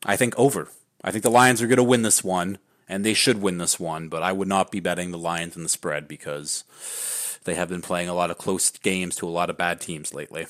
I 0.05 0.17
think 0.17 0.37
over. 0.37 0.67
I 1.03 1.11
think 1.11 1.23
the 1.23 1.31
Lions 1.31 1.61
are 1.61 1.67
going 1.67 1.77
to 1.77 1.83
win 1.83 2.01
this 2.01 2.21
one, 2.23 2.57
and 2.89 3.05
they 3.05 3.13
should 3.13 3.41
win 3.41 3.57
this 3.57 3.79
one, 3.79 4.09
but 4.09 4.21
I 4.21 4.33
would 4.33 4.49
not 4.49 4.71
be 4.71 4.81
betting 4.81 5.11
the 5.11 5.17
Lions 5.17 5.55
in 5.55 5.63
the 5.63 5.69
spread 5.69 6.07
because 6.07 6.65
they 7.43 7.55
have 7.55 7.69
been 7.69 7.81
playing 7.81 8.09
a 8.09 8.13
lot 8.13 8.31
of 8.31 8.37
close 8.37 8.69
games 8.69 9.15
to 9.17 9.27
a 9.27 9.29
lot 9.29 9.49
of 9.49 9.57
bad 9.57 9.81
teams 9.81 10.13
lately. 10.13 10.47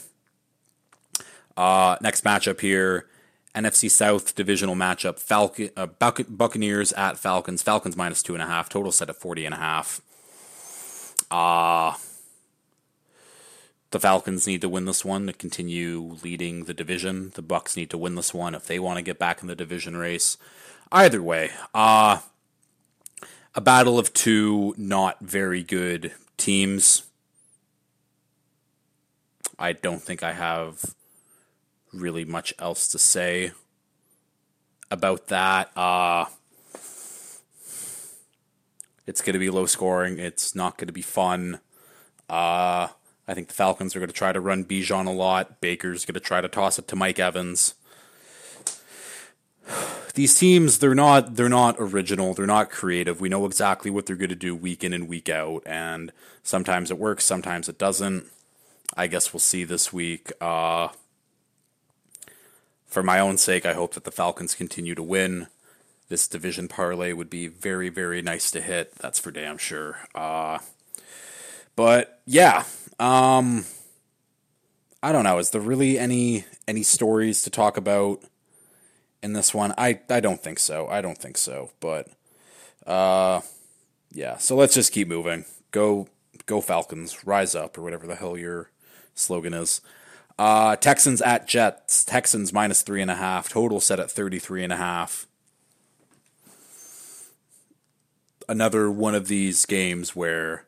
Uh, 1.55 1.97
next 2.01 2.23
matchup 2.23 2.61
here 2.61 3.07
NFC 3.55 3.89
South 3.91 4.33
divisional 4.35 4.75
matchup 4.75 5.19
Falcon, 5.19 5.69
uh, 5.75 5.85
Buccaneers 5.85 6.93
at 6.93 7.17
Falcons. 7.17 7.61
Falcons 7.61 7.97
minus 7.97 8.23
two 8.23 8.33
and 8.33 8.41
a 8.41 8.47
half, 8.47 8.69
total 8.69 8.91
set 8.91 9.09
at 9.09 9.17
40 9.17 9.45
and 9.45 9.53
a 9.53 9.57
half. 9.57 10.01
Uh, 11.29 11.95
the 13.91 13.99
Falcons 13.99 14.47
need 14.47 14.61
to 14.61 14.69
win 14.69 14.85
this 14.85 15.03
one 15.03 15.27
to 15.27 15.33
continue 15.33 16.17
leading 16.23 16.63
the 16.63 16.73
division. 16.73 17.31
The 17.35 17.41
Bucks 17.41 17.75
need 17.75 17.89
to 17.89 17.97
win 17.97 18.15
this 18.15 18.33
one 18.33 18.55
if 18.55 18.67
they 18.67 18.79
want 18.79 18.97
to 18.97 19.03
get 19.03 19.19
back 19.19 19.41
in 19.41 19.47
the 19.47 19.55
division 19.55 19.97
race. 19.97 20.37
Either 20.91 21.21
way, 21.21 21.51
uh 21.73 22.19
a 23.53 23.59
battle 23.59 23.99
of 23.99 24.13
two 24.13 24.73
not 24.77 25.19
very 25.19 25.61
good 25.61 26.13
teams. 26.41 27.03
I 29.59 29.73
don't 29.73 30.01
think 30.01 30.23
I 30.23 30.33
have 30.33 30.95
really 31.93 32.25
much 32.25 32.53
else 32.57 32.87
to 32.89 32.99
say 32.99 33.51
about 34.89 35.27
that. 35.27 35.71
Uh 35.75 36.25
It's 39.07 39.21
going 39.21 39.33
to 39.33 39.39
be 39.39 39.49
low 39.49 39.65
scoring. 39.65 40.19
It's 40.19 40.55
not 40.55 40.77
going 40.77 40.87
to 40.87 40.93
be 40.93 41.01
fun. 41.01 41.59
Uh, 42.29 42.87
I 43.27 43.33
think 43.33 43.47
the 43.49 43.53
Falcons 43.53 43.93
are 43.93 43.99
going 43.99 44.07
to 44.07 44.15
try 44.15 44.31
to 44.31 44.39
run 44.39 44.63
Bijan 44.63 45.05
a 45.07 45.11
lot. 45.11 45.59
Baker's 45.59 46.05
going 46.05 46.13
to 46.13 46.21
try 46.21 46.39
to 46.39 46.47
toss 46.47 46.79
it 46.79 46.87
to 46.87 46.95
Mike 46.95 47.19
Evans. 47.19 47.73
These 50.13 50.37
teams, 50.37 50.79
they're 50.79 50.95
not 50.95 51.35
they're 51.35 51.49
not 51.49 51.75
original. 51.79 52.33
They're 52.33 52.45
not 52.45 52.69
creative. 52.69 53.21
We 53.21 53.29
know 53.29 53.45
exactly 53.45 53.89
what 53.89 54.05
they're 54.05 54.15
going 54.15 54.29
to 54.29 54.35
do 54.35 54.55
week 54.55 54.83
in 54.83 54.93
and 54.93 55.07
week 55.07 55.29
out, 55.29 55.63
and 55.65 56.11
sometimes 56.43 56.91
it 56.91 56.97
works, 56.97 57.25
sometimes 57.25 57.69
it 57.69 57.77
doesn't. 57.77 58.25
I 58.95 59.07
guess 59.07 59.33
we'll 59.33 59.39
see 59.39 59.63
this 59.63 59.93
week. 59.93 60.31
Uh, 60.41 60.89
for 62.87 63.01
my 63.01 63.19
own 63.19 63.37
sake, 63.37 63.65
I 63.65 63.73
hope 63.73 63.93
that 63.93 64.03
the 64.03 64.11
Falcons 64.11 64.53
continue 64.53 64.95
to 64.95 65.03
win. 65.03 65.47
This 66.09 66.27
division 66.27 66.67
parlay 66.67 67.13
would 67.13 67.29
be 67.29 67.47
very, 67.47 67.87
very 67.87 68.21
nice 68.21 68.51
to 68.51 68.59
hit. 68.59 68.93
That's 68.95 69.17
for 69.17 69.31
damn 69.31 69.57
sure. 69.57 69.97
Uh, 70.13 70.59
but 71.77 72.19
yeah, 72.25 72.65
um, 72.99 73.63
I 75.01 75.13
don't 75.13 75.23
know. 75.23 75.37
Is 75.37 75.51
there 75.51 75.61
really 75.61 75.97
any 75.97 76.45
any 76.67 76.83
stories 76.83 77.43
to 77.43 77.49
talk 77.49 77.77
about 77.77 78.21
in 79.21 79.33
this 79.33 79.53
one? 79.53 79.73
I 79.77 79.99
I 80.09 80.19
don't 80.19 80.41
think 80.41 80.59
so. 80.59 80.87
I 80.87 81.01
don't 81.01 81.17
think 81.17 81.37
so. 81.37 81.71
But 81.79 82.07
uh, 82.85 83.41
yeah. 84.11 84.37
So 84.37 84.55
let's 84.55 84.75
just 84.75 84.91
keep 84.91 85.07
moving. 85.07 85.45
Go 85.71 86.07
go 86.45 86.61
Falcons, 86.61 87.25
rise 87.25 87.55
up, 87.55 87.77
or 87.77 87.81
whatever 87.81 88.07
the 88.07 88.15
hell 88.15 88.37
your 88.37 88.69
slogan 89.13 89.53
is. 89.53 89.81
Uh, 90.37 90.75
Texans 90.75 91.21
at 91.21 91.47
Jets. 91.47 92.03
Texans 92.03 92.51
minus 92.51 92.81
three 92.81 93.01
and 93.01 93.11
a 93.11 93.15
half. 93.15 93.49
Total 93.49 93.79
set 93.79 93.99
at 93.99 94.11
thirty 94.11 94.39
three 94.39 94.63
and 94.63 94.73
a 94.73 94.77
half. 94.77 95.27
Another 98.49 98.91
one 98.91 99.15
of 99.15 99.27
these 99.27 99.65
games 99.65 100.15
where 100.15 100.65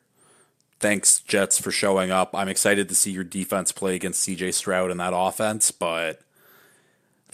thanks 0.80 1.20
Jets 1.20 1.58
for 1.58 1.70
showing 1.70 2.10
up. 2.10 2.30
I'm 2.34 2.48
excited 2.48 2.88
to 2.88 2.94
see 2.94 3.10
your 3.10 3.24
defense 3.24 3.72
play 3.72 3.94
against 3.94 4.26
CJ 4.26 4.54
Stroud 4.54 4.90
in 4.90 4.98
that 4.98 5.12
offense, 5.14 5.70
but 5.70 6.20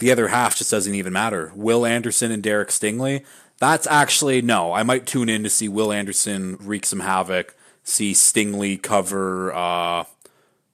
the 0.01 0.11
other 0.11 0.27
half 0.27 0.57
just 0.57 0.71
doesn't 0.71 0.93
even 0.93 1.13
matter. 1.13 1.53
Will 1.55 1.85
Anderson 1.85 2.31
and 2.31 2.43
Derek 2.43 2.69
Stingley. 2.69 3.25
That's 3.59 3.87
actually 3.87 4.41
no. 4.41 4.73
I 4.73 4.83
might 4.83 5.07
tune 5.07 5.29
in 5.29 5.43
to 5.43 5.49
see 5.49 5.69
Will 5.69 5.93
Anderson 5.93 6.57
wreak 6.59 6.85
some 6.85 6.99
havoc. 6.99 7.55
See 7.83 8.11
Stingley 8.11 8.81
cover 8.81 9.53
uh, 9.53 10.03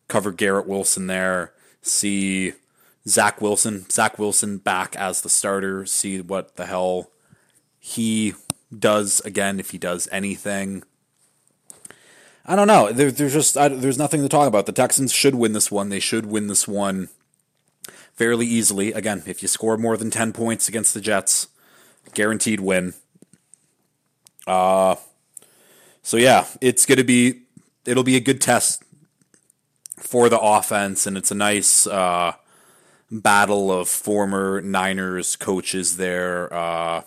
cover 0.07 0.31
Garrett 0.31 0.67
Wilson 0.67 1.07
there 1.07 1.53
see 1.89 2.53
Zach 3.07 3.41
Wilson, 3.41 3.89
Zach 3.89 4.19
Wilson 4.19 4.57
back 4.57 4.95
as 4.95 5.21
the 5.21 5.29
starter, 5.29 5.85
see 5.85 6.21
what 6.21 6.55
the 6.55 6.65
hell 6.65 7.09
he 7.79 8.33
does 8.77 9.21
again 9.21 9.59
if 9.59 9.71
he 9.71 9.77
does 9.77 10.07
anything. 10.11 10.83
I 12.45 12.55
don't 12.55 12.67
know. 12.67 12.91
There, 12.91 13.11
there's 13.11 13.33
just 13.33 13.57
I, 13.57 13.69
there's 13.69 13.97
nothing 13.97 14.21
to 14.21 14.29
talk 14.29 14.47
about. 14.47 14.65
The 14.65 14.71
Texans 14.71 15.11
should 15.11 15.35
win 15.35 15.53
this 15.53 15.71
one. 15.71 15.89
They 15.89 15.99
should 15.99 16.25
win 16.25 16.47
this 16.47 16.67
one 16.67 17.09
fairly 18.17 18.45
easily. 18.45 18.91
Again, 18.91 19.23
if 19.25 19.41
you 19.41 19.47
score 19.47 19.77
more 19.77 19.95
than 19.95 20.11
ten 20.11 20.33
points 20.33 20.67
against 20.67 20.93
the 20.93 20.99
Jets, 20.99 21.47
guaranteed 22.13 22.59
win. 22.59 22.93
Uh, 24.45 24.95
so 26.03 26.17
yeah, 26.17 26.47
it's 26.59 26.85
gonna 26.85 27.03
be 27.05 27.43
it'll 27.85 28.03
be 28.03 28.17
a 28.17 28.21
good 28.21 28.41
test 28.41 28.83
for 29.97 30.27
the 30.27 30.39
offense, 30.39 31.07
and 31.07 31.17
it's 31.17 31.31
a 31.31 31.35
nice 31.35 31.87
uh, 31.87 32.33
battle 33.09 33.71
of 33.71 33.87
former 33.87 34.61
Niners 34.61 35.35
coaches 35.35 35.97
there. 35.97 36.53
Uh, 36.53 37.03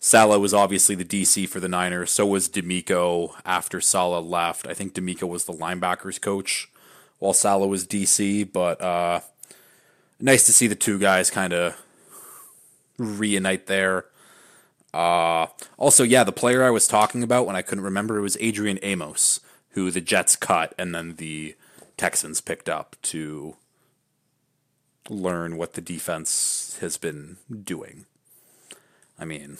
Saleh 0.00 0.40
was 0.40 0.54
obviously 0.54 0.94
the 0.94 1.04
DC 1.04 1.48
for 1.48 1.60
the 1.60 1.68
Niners. 1.68 2.12
So 2.12 2.26
was 2.26 2.48
DeMeco 2.48 3.34
after 3.44 3.80
Saleh 3.80 4.24
left. 4.24 4.66
I 4.66 4.74
think 4.74 4.94
DeMeco 4.94 5.28
was 5.28 5.44
the 5.44 5.52
linebackers 5.52 6.20
coach 6.20 6.70
while 7.18 7.32
Saleh 7.32 7.68
was 7.68 7.86
DC. 7.86 8.50
But 8.52 8.80
uh, 8.80 9.20
nice 10.20 10.44
to 10.46 10.52
see 10.52 10.66
the 10.66 10.74
two 10.74 10.98
guys 10.98 11.30
kind 11.30 11.52
of 11.52 11.76
reunite 12.98 13.66
there. 13.66 14.06
Uh, 14.92 15.46
also, 15.76 16.02
yeah, 16.02 16.24
the 16.24 16.32
player 16.32 16.64
I 16.64 16.70
was 16.70 16.86
talking 16.86 17.22
about 17.22 17.46
when 17.46 17.56
I 17.56 17.62
couldn't 17.62 17.84
remember 17.84 18.18
it 18.18 18.22
was 18.22 18.36
Adrian 18.40 18.78
Amos, 18.82 19.40
who 19.70 19.90
the 19.90 20.00
Jets 20.00 20.36
cut, 20.36 20.74
and 20.78 20.94
then 20.94 21.16
the 21.16 21.54
Texans 21.96 22.40
picked 22.40 22.68
up 22.68 22.96
to 23.02 23.56
learn 25.08 25.56
what 25.56 25.74
the 25.74 25.80
defense 25.80 26.78
has 26.80 26.96
been 26.96 27.36
doing. 27.64 28.06
I 29.18 29.24
mean, 29.24 29.58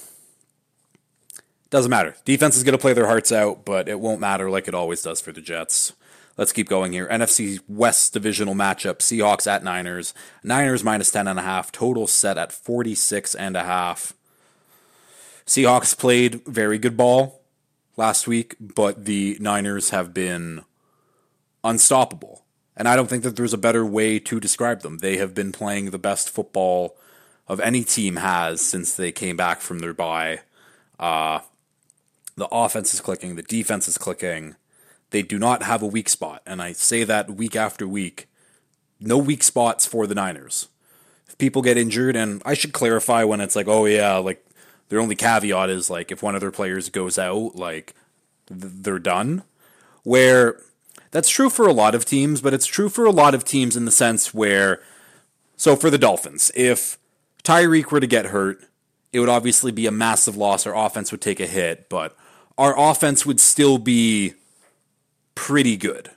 doesn't 1.71 1.90
matter. 1.90 2.16
Defense 2.25 2.57
is 2.57 2.64
going 2.64 2.73
to 2.73 2.81
play 2.81 2.92
their 2.92 3.07
hearts 3.07 3.33
out, 3.33 3.64
but 3.64 3.88
it 3.88 4.01
won't 4.01 4.21
matter 4.21 4.51
like 4.51 4.68
it 4.68 4.75
always 4.75 5.03
does 5.03 5.21
for 5.21 5.33
the 5.33 5.40
Jets. 5.40 5.92
Let's 6.38 6.53
keep 6.53 6.68
going 6.68 6.92
here. 6.92 7.09
NFC 7.09 7.61
West 7.68 8.14
divisional 8.14 8.55
matchup: 8.55 8.98
Seahawks 8.98 9.46
at 9.46 9.64
Niners. 9.64 10.14
Niners 10.42 10.85
minus 10.85 11.11
ten 11.11 11.29
and 11.29 11.38
a 11.38 11.42
half. 11.42 11.70
Total 11.72 12.07
set 12.07 12.38
at 12.38 12.53
forty 12.53 12.94
six 12.94 13.35
and 13.35 13.57
a 13.57 13.64
half. 13.64 14.14
Seahawks 15.44 15.98
played 15.98 16.46
very 16.46 16.79
good 16.79 16.96
ball 16.96 17.42
last 17.96 18.29
week, 18.29 18.55
but 18.61 19.05
the 19.05 19.37
Niners 19.40 19.90
have 19.90 20.14
been 20.14 20.64
unstoppable. 21.64 22.44
And 22.77 22.87
I 22.87 22.94
don't 22.94 23.11
think 23.11 23.24
that 23.24 23.35
there's 23.35 23.53
a 23.53 23.59
better 23.59 23.85
way 23.85 24.20
to 24.20 24.38
describe 24.38 24.83
them. 24.83 24.98
They 24.98 25.16
have 25.16 25.35
been 25.35 25.51
playing 25.51 25.90
the 25.90 25.98
best 25.98 26.31
football 26.31 26.96
of 27.48 27.59
any 27.61 27.83
team 27.83 28.16
has 28.16 28.61
since 28.61 28.94
they 28.94 29.11
came 29.11 29.37
back 29.37 29.61
from 29.61 29.81
their 29.81 29.94
bye. 29.94 30.42
Uh, 31.01 31.40
the 32.37 32.46
offense 32.53 32.94
is 32.94 33.01
clicking, 33.01 33.35
the 33.35 33.42
defense 33.42 33.88
is 33.88 33.98
clicking. 33.98 34.55
They 35.11 35.23
do 35.23 35.38
not 35.38 35.62
have 35.62 35.83
a 35.83 35.87
weak 35.87 36.09
spot. 36.09 36.42
And 36.47 36.61
I 36.61 36.73
say 36.73 37.05
that 37.05 37.31
week 37.31 37.57
after 37.57 37.87
week. 37.87 38.29
No 39.01 39.16
weak 39.16 39.42
spots 39.42 39.87
for 39.87 40.07
the 40.07 40.14
Niners. 40.14 40.68
If 41.29 41.38
people 41.38 41.62
get 41.62 41.79
injured, 41.79 42.16
and 42.16 42.42
I 42.44 42.55
should 42.55 42.73
clarify 42.73 43.25
when 43.25 43.40
it's 43.40 43.57
like, 43.57 43.68
oh, 43.68 43.85
yeah, 43.87 44.16
like 44.16 44.44
their 44.88 45.01
only 45.01 45.14
caveat 45.14 45.71
is 45.71 45.90
like 45.90 46.11
if 46.11 46.23
one 46.23 46.35
of 46.35 46.40
their 46.40 46.51
players 46.51 46.88
goes 46.90 47.18
out, 47.18 47.55
like 47.55 47.94
th- 48.49 48.61
they're 48.61 48.99
done. 48.99 49.44
Where 50.03 50.61
that's 51.11 51.29
true 51.29 51.51
for 51.51 51.66
a 51.66 51.73
lot 51.73 51.94
of 51.94 52.05
teams, 52.05 52.40
but 52.40 52.55
it's 52.55 52.66
true 52.66 52.88
for 52.88 53.05
a 53.05 53.11
lot 53.11 53.35
of 53.35 53.44
teams 53.44 53.77
in 53.77 53.85
the 53.85 53.90
sense 53.90 54.35
where, 54.35 54.81
so 55.57 55.77
for 55.77 55.90
the 55.90 55.99
Dolphins, 55.99 56.51
if 56.55 56.99
Tyreek 57.44 57.90
were 57.90 58.01
to 58.01 58.07
get 58.07 58.27
hurt, 58.27 58.61
it 59.12 59.21
would 59.21 59.29
obviously 59.29 59.73
be 59.73 59.87
a 59.87 59.90
massive 59.90 60.37
loss. 60.37 60.66
Our 60.66 60.77
offense 60.77 61.11
would 61.11 61.21
take 61.21 61.40
a 61.40 61.47
hit, 61.47 61.88
but 61.88 62.16
our 62.57 62.79
offense 62.79 63.25
would 63.25 63.40
still 63.40 63.79
be 63.79 64.35
pretty 65.38 65.77
good. 65.77 66.11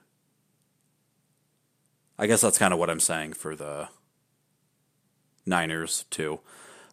I 2.18 2.26
guess 2.26 2.42
that's 2.42 2.58
kind 2.58 2.74
of 2.74 2.80
what 2.80 2.90
I'm 2.90 3.00
saying 3.00 3.34
for 3.34 3.56
the 3.56 3.88
Niners, 5.46 6.06
too. 6.10 6.40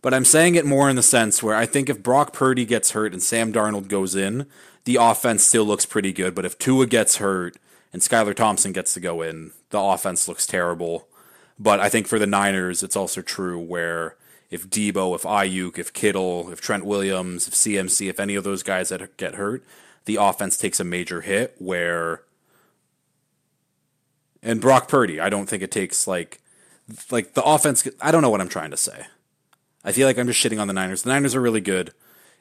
But 0.02 0.12
I'm 0.12 0.26
saying 0.26 0.54
it 0.54 0.66
more 0.66 0.90
in 0.90 0.96
the 0.96 1.02
sense 1.02 1.42
where 1.42 1.56
I 1.56 1.64
think 1.64 1.88
if 1.88 2.02
Brock 2.02 2.34
Purdy 2.34 2.66
gets 2.66 2.90
hurt 2.90 3.14
and 3.14 3.22
Sam 3.22 3.50
Darnold 3.50 3.88
goes 3.88 4.14
in, 4.14 4.46
the 4.84 4.96
offense 4.96 5.42
still 5.42 5.64
looks 5.64 5.86
pretty 5.86 6.12
good. 6.12 6.34
But 6.34 6.44
if 6.44 6.58
Tua 6.58 6.86
gets 6.86 7.16
hurt 7.16 7.56
and 7.94 8.02
Skylar 8.02 8.34
Thompson 8.34 8.72
gets 8.72 8.92
to 8.92 9.00
go 9.00 9.22
in, 9.22 9.52
the 9.70 9.80
offense 9.80 10.28
looks 10.28 10.46
terrible. 10.46 11.08
But 11.58 11.80
I 11.80 11.88
think 11.88 12.06
for 12.06 12.18
the 12.18 12.26
Niners, 12.26 12.82
it's 12.82 12.94
also 12.96 13.22
true 13.22 13.58
where 13.58 14.16
if 14.50 14.68
Debo, 14.68 15.14
if 15.14 15.22
Aiyuk, 15.22 15.78
if 15.78 15.94
Kittle, 15.94 16.50
if 16.52 16.60
Trent 16.60 16.84
Williams, 16.84 17.48
if 17.48 17.54
CMC, 17.54 18.10
if 18.10 18.20
any 18.20 18.34
of 18.34 18.44
those 18.44 18.62
guys 18.62 18.90
that 18.90 19.16
get 19.16 19.34
hurt, 19.34 19.64
the 20.08 20.16
offense 20.16 20.56
takes 20.56 20.80
a 20.80 20.84
major 20.84 21.20
hit. 21.20 21.54
Where 21.58 22.22
and 24.42 24.58
Brock 24.58 24.88
Purdy, 24.88 25.20
I 25.20 25.28
don't 25.28 25.46
think 25.46 25.62
it 25.62 25.70
takes 25.70 26.08
like 26.08 26.40
like 27.10 27.34
the 27.34 27.44
offense. 27.44 27.86
I 28.00 28.10
don't 28.10 28.22
know 28.22 28.30
what 28.30 28.40
I'm 28.40 28.48
trying 28.48 28.70
to 28.70 28.76
say. 28.78 29.06
I 29.84 29.92
feel 29.92 30.08
like 30.08 30.18
I'm 30.18 30.26
just 30.26 30.42
shitting 30.42 30.60
on 30.60 30.66
the 30.66 30.72
Niners. 30.72 31.02
The 31.02 31.10
Niners 31.10 31.34
are 31.34 31.42
really 31.42 31.60
good. 31.60 31.92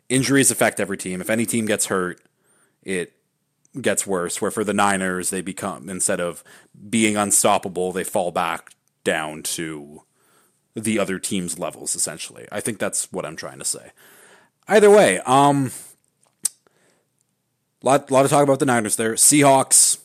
Injuries 0.07 0.49
affect 0.49 0.79
every 0.79 0.97
team. 0.97 1.19
If 1.19 1.29
any 1.29 1.45
team 1.45 1.65
gets 1.65 1.87
hurt, 1.87 2.21
it 2.83 3.11
gets 3.81 4.07
worse. 4.07 4.41
Where 4.41 4.49
for 4.49 4.63
the 4.63 4.73
Niners, 4.73 5.29
they 5.29 5.41
become 5.41 5.89
instead 5.89 6.21
of 6.21 6.45
being 6.89 7.17
unstoppable, 7.17 7.91
they 7.91 8.05
fall 8.05 8.31
back 8.31 8.75
down 9.03 9.43
to 9.43 10.03
the 10.73 10.99
other 10.99 11.19
team's 11.19 11.59
levels. 11.59 11.95
Essentially, 11.95 12.47
I 12.49 12.61
think 12.61 12.79
that's 12.79 13.11
what 13.11 13.25
I'm 13.25 13.35
trying 13.35 13.59
to 13.59 13.65
say. 13.65 13.91
Either 14.69 14.89
way, 14.89 15.19
um, 15.25 15.71
lot 17.87 18.09
a 18.09 18.13
lot 18.13 18.25
of 18.25 18.31
talk 18.31 18.43
about 18.43 18.59
the 18.59 18.65
Niners 18.65 18.95
there. 18.95 19.13
Seahawks. 19.13 19.99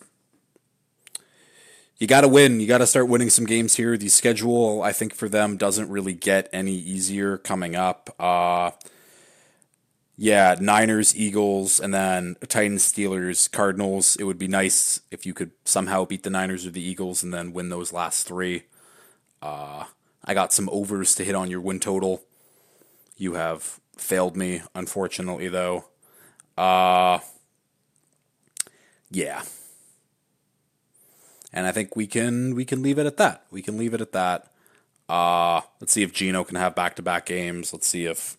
You 1.99 2.07
got 2.07 2.23
to 2.23 2.29
win. 2.29 2.61
You 2.61 2.67
got 2.67 2.79
to 2.79 2.87
start 2.87 3.09
winning 3.09 3.31
some 3.31 3.45
games 3.45 3.77
here. 3.77 3.97
The 3.97 4.09
schedule, 4.09 4.83
I 4.83 4.93
think, 4.93 5.15
for 5.15 5.29
them 5.29 5.57
doesn't 5.57 5.89
really 5.89 6.15
get 6.15 6.49
any 6.53 6.75
easier 6.75 7.39
coming 7.39 7.77
up. 7.77 8.11
Uh, 8.19 8.73
yeah, 10.17 10.57
Niners, 10.61 11.17
Eagles, 11.17 11.79
and 11.79 11.95
then 11.95 12.37
Titans, 12.49 12.93
Steelers, 12.93 13.51
Cardinals. 13.51 14.17
It 14.17 14.25
would 14.25 14.39
be 14.39 14.49
nice 14.49 15.01
if 15.11 15.25
you 15.27 15.33
could 15.33 15.53
somehow 15.65 16.05
beat 16.05 16.25
the 16.25 16.31
Niners 16.31 16.67
or 16.67 16.71
the 16.71 16.83
Eagles 16.83 17.23
and 17.23 17.33
then 17.33 17.53
win 17.53 17.69
those 17.69 17.93
last 17.93 18.27
three. 18.27 18.65
Uh, 19.41 19.85
I 20.25 20.35
got 20.35 20.53
some 20.53 20.69
overs 20.71 21.15
to 21.17 21.25
hit 21.25 21.35
on 21.37 21.51
your 21.51 21.61
win 21.61 21.79
total. 21.79 22.23
You 23.17 23.35
have 23.35 23.81
failed 23.97 24.37
me, 24.37 24.63
unfortunately, 24.75 25.49
though. 25.49 25.85
Uh 26.57 27.21
yeah. 29.13 29.43
And 31.53 31.67
I 31.67 31.73
think 31.73 31.95
we 31.95 32.07
can 32.07 32.55
we 32.55 32.65
can 32.65 32.83
leave 32.83 32.99
it 32.99 33.07
at 33.07 33.19
that. 33.19 33.45
We 33.51 33.63
can 33.63 33.77
leave 33.77 33.95
it 33.95 34.01
at 34.01 34.13
that. 34.13 34.51
Uh 35.09 35.61
let's 35.81 35.93
see 35.93 36.03
if 36.03 36.13
Geno 36.13 36.45
can 36.45 36.57
have 36.57 36.75
back 36.75 36.97
to 36.97 37.03
back 37.03 37.27
games. 37.27 37.73
Let's 37.73 37.87
see 37.87 38.07
if 38.07 38.37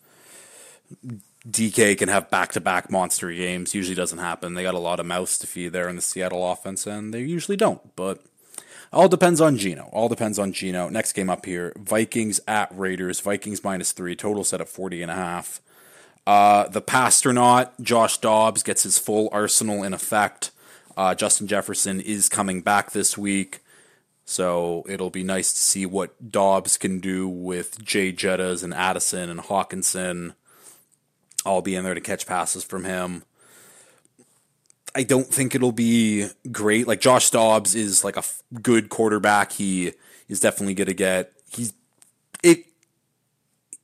DK 1.48 1.96
can 1.96 2.08
have 2.08 2.30
back 2.30 2.52
to 2.52 2.60
back 2.60 2.90
monster 2.90 3.30
games. 3.32 3.74
Usually 3.74 3.94
doesn't 3.94 4.18
happen. 4.18 4.54
They 4.54 4.62
got 4.62 4.74
a 4.74 4.78
lot 4.78 4.98
of 5.00 5.06
mouths 5.06 5.38
to 5.38 5.46
feed 5.46 5.72
there 5.72 5.88
in 5.88 5.96
the 5.96 6.02
Seattle 6.02 6.50
offense, 6.50 6.86
and 6.86 7.12
they 7.12 7.20
usually 7.20 7.56
don't. 7.56 7.94
But 7.96 8.20
all 8.92 9.08
depends 9.08 9.40
on 9.40 9.58
Geno. 9.58 9.90
All 9.92 10.08
depends 10.08 10.38
on 10.38 10.52
Geno. 10.52 10.88
Next 10.88 11.12
game 11.12 11.28
up 11.28 11.44
here 11.44 11.72
Vikings 11.76 12.40
at 12.48 12.76
Raiders. 12.76 13.20
Vikings 13.20 13.62
minus 13.62 13.92
three. 13.92 14.16
Total 14.16 14.42
set 14.42 14.60
at 14.60 14.68
40 14.68 15.02
and 15.02 15.10
a 15.10 15.14
half. 15.14 15.60
Uh, 16.26 16.68
the 16.68 16.80
Passtronaut, 16.80 17.72
Josh 17.82 18.18
Dobbs, 18.18 18.62
gets 18.62 18.84
his 18.84 18.98
full 18.98 19.28
arsenal 19.30 19.82
in 19.82 19.92
effect. 19.92 20.50
Uh, 20.96 21.14
Justin 21.14 21.46
Jefferson 21.46 22.00
is 22.00 22.28
coming 22.28 22.60
back 22.60 22.92
this 22.92 23.18
week. 23.18 23.60
So 24.24 24.84
it'll 24.88 25.10
be 25.10 25.22
nice 25.22 25.52
to 25.52 25.58
see 25.58 25.84
what 25.84 26.30
Dobbs 26.30 26.78
can 26.78 26.98
do 26.98 27.28
with 27.28 27.84
Jay 27.84 28.12
Jettas 28.12 28.64
and 28.64 28.72
Addison 28.72 29.28
and 29.28 29.40
Hockenson 29.40 30.34
all 31.44 31.60
being 31.60 31.84
there 31.84 31.94
to 31.94 32.00
catch 32.00 32.26
passes 32.26 32.64
from 32.64 32.84
him. 32.84 33.24
I 34.94 35.02
don't 35.02 35.26
think 35.26 35.54
it'll 35.54 35.72
be 35.72 36.28
great. 36.50 36.86
Like 36.86 37.00
Josh 37.00 37.30
Dobbs 37.30 37.74
is 37.74 38.04
like 38.04 38.16
a 38.16 38.20
f- 38.20 38.42
good 38.62 38.88
quarterback. 38.88 39.52
He 39.52 39.92
is 40.28 40.40
definitely 40.40 40.74
going 40.74 40.86
to 40.86 40.94
get 40.94 41.32
he's 41.50 41.72
it 42.42 42.66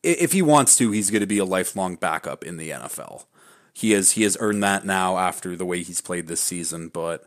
if 0.03 0.33
he 0.33 0.41
wants 0.41 0.77
to, 0.77 0.91
he's 0.93 1.11
going 1.11 1.21
to 1.21 1.27
be 1.27 1.39
a 1.39 1.45
lifelong 1.45 1.97
backup 1.97 2.45
in 2.45 2.57
the 2.57 2.71
NFL. 2.71 3.25
He 3.73 3.93
has 3.93 4.13
he 4.13 4.23
has 4.23 4.37
earned 4.41 4.63
that 4.63 4.85
now 4.85 5.19
after 5.19 5.57
the 5.57 5.65
way 5.65 5.83
he's 5.83 6.01
played 6.01 6.27
this 6.27 6.41
season, 6.41 6.89
but 6.89 7.27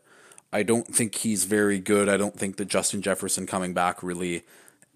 I 0.51 0.63
don't 0.63 0.87
think 0.87 1.15
he's 1.15 1.45
very 1.45 1.79
good. 1.79 2.09
I 2.09 2.17
don't 2.17 2.37
think 2.37 2.57
that 2.57 2.67
Justin 2.67 3.01
Jefferson 3.01 3.47
coming 3.47 3.73
back 3.73 4.03
really 4.03 4.43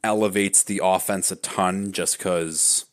elevates 0.03 0.61
the 0.63 0.81
offense 0.83 1.31
a 1.31 1.35
ton 1.35 1.91
just 1.91 2.19
cuz 2.19 2.85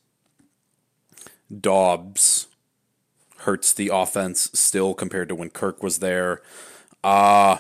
Dobbs 1.60 2.46
hurts 3.38 3.72
the 3.72 3.90
offense 3.92 4.50
still 4.54 4.94
compared 4.94 5.28
to 5.28 5.34
when 5.34 5.50
Kirk 5.50 5.82
was 5.82 5.98
there. 5.98 6.40
Uh 7.02 7.58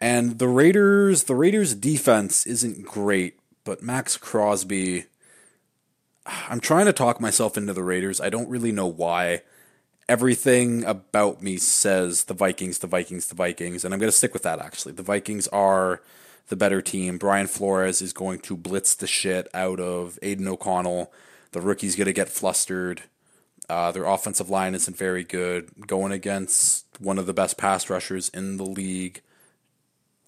and 0.00 0.38
the 0.38 0.48
Raiders, 0.48 1.24
the 1.24 1.34
Raiders 1.34 1.74
defense 1.74 2.46
isn't 2.46 2.84
great, 2.84 3.38
but 3.64 3.82
Maxx 3.82 4.16
Crosby 4.16 5.04
I'm 6.48 6.60
trying 6.60 6.86
to 6.86 6.92
talk 6.92 7.20
myself 7.20 7.56
into 7.56 7.72
the 7.72 7.82
Raiders. 7.82 8.20
I 8.20 8.30
don't 8.30 8.48
really 8.48 8.72
know 8.72 8.86
why. 8.86 9.42
Everything 10.08 10.84
about 10.84 11.42
me 11.42 11.58
says 11.58 12.24
the 12.24 12.34
Vikings, 12.34 12.78
the 12.78 12.86
Vikings, 12.86 13.26
the 13.26 13.34
Vikings, 13.34 13.84
and 13.84 13.92
I'm 13.92 14.00
going 14.00 14.10
to 14.10 14.16
stick 14.16 14.32
with 14.32 14.42
that 14.44 14.58
actually. 14.58 14.92
The 14.92 15.02
Vikings 15.02 15.48
are 15.48 16.00
the 16.48 16.56
better 16.56 16.80
team. 16.80 17.18
Brian 17.18 17.46
Flores 17.46 18.00
is 18.00 18.12
going 18.12 18.38
to 18.40 18.56
blitz 18.56 18.94
the 18.94 19.06
shit 19.06 19.48
out 19.52 19.80
of 19.80 20.18
Aidan 20.22 20.48
O'Connell. 20.48 21.12
The 21.52 21.60
rookie's 21.60 21.94
going 21.96 22.06
to 22.06 22.12
get 22.12 22.28
flustered. 22.28 23.02
Uh, 23.68 23.92
their 23.92 24.06
offensive 24.06 24.48
line 24.48 24.74
isn't 24.74 24.96
very 24.96 25.24
good. 25.24 25.86
Going 25.86 26.12
against 26.12 26.86
one 26.98 27.18
of 27.18 27.26
the 27.26 27.34
best 27.34 27.58
pass 27.58 27.90
rushers 27.90 28.30
in 28.30 28.56
the 28.56 28.64
league, 28.64 29.20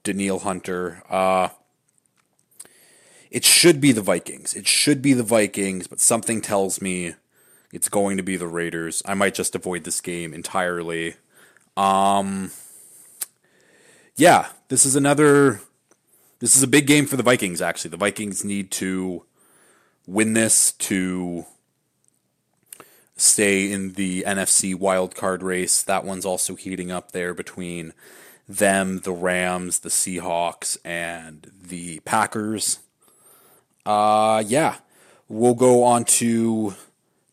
Danielle 0.05 0.41
Hunter. 0.41 1.03
Uh, 1.09 1.49
it 3.31 3.45
should 3.45 3.81
be 3.81 3.93
the 3.93 4.03
Vikings. 4.03 4.53
It 4.55 4.67
should 4.67 5.01
be 5.01 5.15
the 5.15 5.23
Vikings, 5.23 5.87
but 5.87 6.01
something 6.01 6.43
tells 6.43 6.83
me 6.83 7.15
it's 7.73 7.89
going 7.89 8.17
to 8.17 8.23
be 8.23 8.37
the 8.37 8.47
Raiders. 8.47 9.03
I 9.05 9.15
might 9.15 9.35
just 9.35 9.55
avoid 9.55 9.85
this 9.85 10.01
game 10.01 10.35
entirely. 10.35 11.15
Um, 11.77 12.51
yeah, 14.17 14.49
this 14.69 14.85
is 14.85 14.97
another. 14.97 15.61
This 16.41 16.57
is 16.57 16.63
a 16.63 16.69
big 16.69 16.87
game 16.87 17.07
for 17.07 17.17
the 17.17 17.23
Vikings. 17.23 17.61
Actually, 17.61 17.91
the 17.91 17.97
Vikings 17.97 18.45
need 18.45 18.71
to 18.73 19.25
win 20.07 20.33
this 20.33 20.73
to 20.73 21.45
stay 23.17 23.71
in 23.71 23.93
the 23.93 24.25
NFC 24.27 24.75
wildcard 24.75 25.43
race. 25.43 25.83
That 25.83 26.05
one's 26.05 26.25
also 26.25 26.55
heating 26.57 26.91
up 26.91 27.13
there 27.13 27.35
between 27.35 27.93
them, 28.49 29.01
the 29.01 29.13
Rams, 29.13 29.81
the 29.81 29.91
Seahawks, 29.91 30.77
and 30.85 31.51
the 31.63 32.01
Packers. 32.01 32.81
Uh, 33.87 34.43
yeah, 34.47 34.77
we'll 35.29 35.55
go 35.55 35.85
on 35.85 36.05
to 36.05 36.75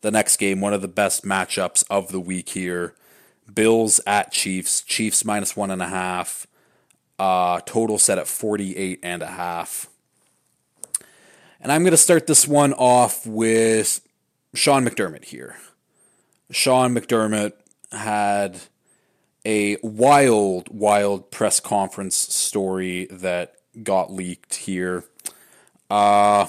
the 0.00 0.10
next 0.10 0.36
game, 0.36 0.60
one 0.60 0.72
of 0.72 0.82
the 0.82 0.88
best 0.88 1.24
matchups 1.24 1.84
of 1.90 2.12
the 2.12 2.20
week 2.20 2.50
here. 2.50 2.94
Bills 3.52 4.00
at 4.06 4.32
Chiefs. 4.32 4.82
Chiefs 4.82 5.24
minus 5.24 5.56
one 5.56 5.70
and 5.70 5.82
a 5.82 5.88
half. 5.88 6.46
Uh, 7.18 7.60
total 7.60 7.98
set 7.98 8.18
at 8.18 8.28
48 8.28 9.00
and 9.02 9.22
a 9.22 9.26
half. 9.26 9.88
And 11.60 11.72
I'm 11.72 11.82
going 11.82 11.90
to 11.90 11.96
start 11.96 12.26
this 12.26 12.46
one 12.46 12.72
off 12.74 13.26
with 13.26 14.00
Sean 14.54 14.84
McDermott 14.84 15.24
here. 15.24 15.56
Sean 16.50 16.94
McDermott 16.94 17.52
had 17.90 18.60
a 19.44 19.76
wild, 19.82 20.68
wild 20.70 21.30
press 21.30 21.58
conference 21.58 22.16
story 22.16 23.06
that 23.10 23.54
got 23.82 24.12
leaked 24.12 24.54
here. 24.54 25.04
Uh, 25.90 26.46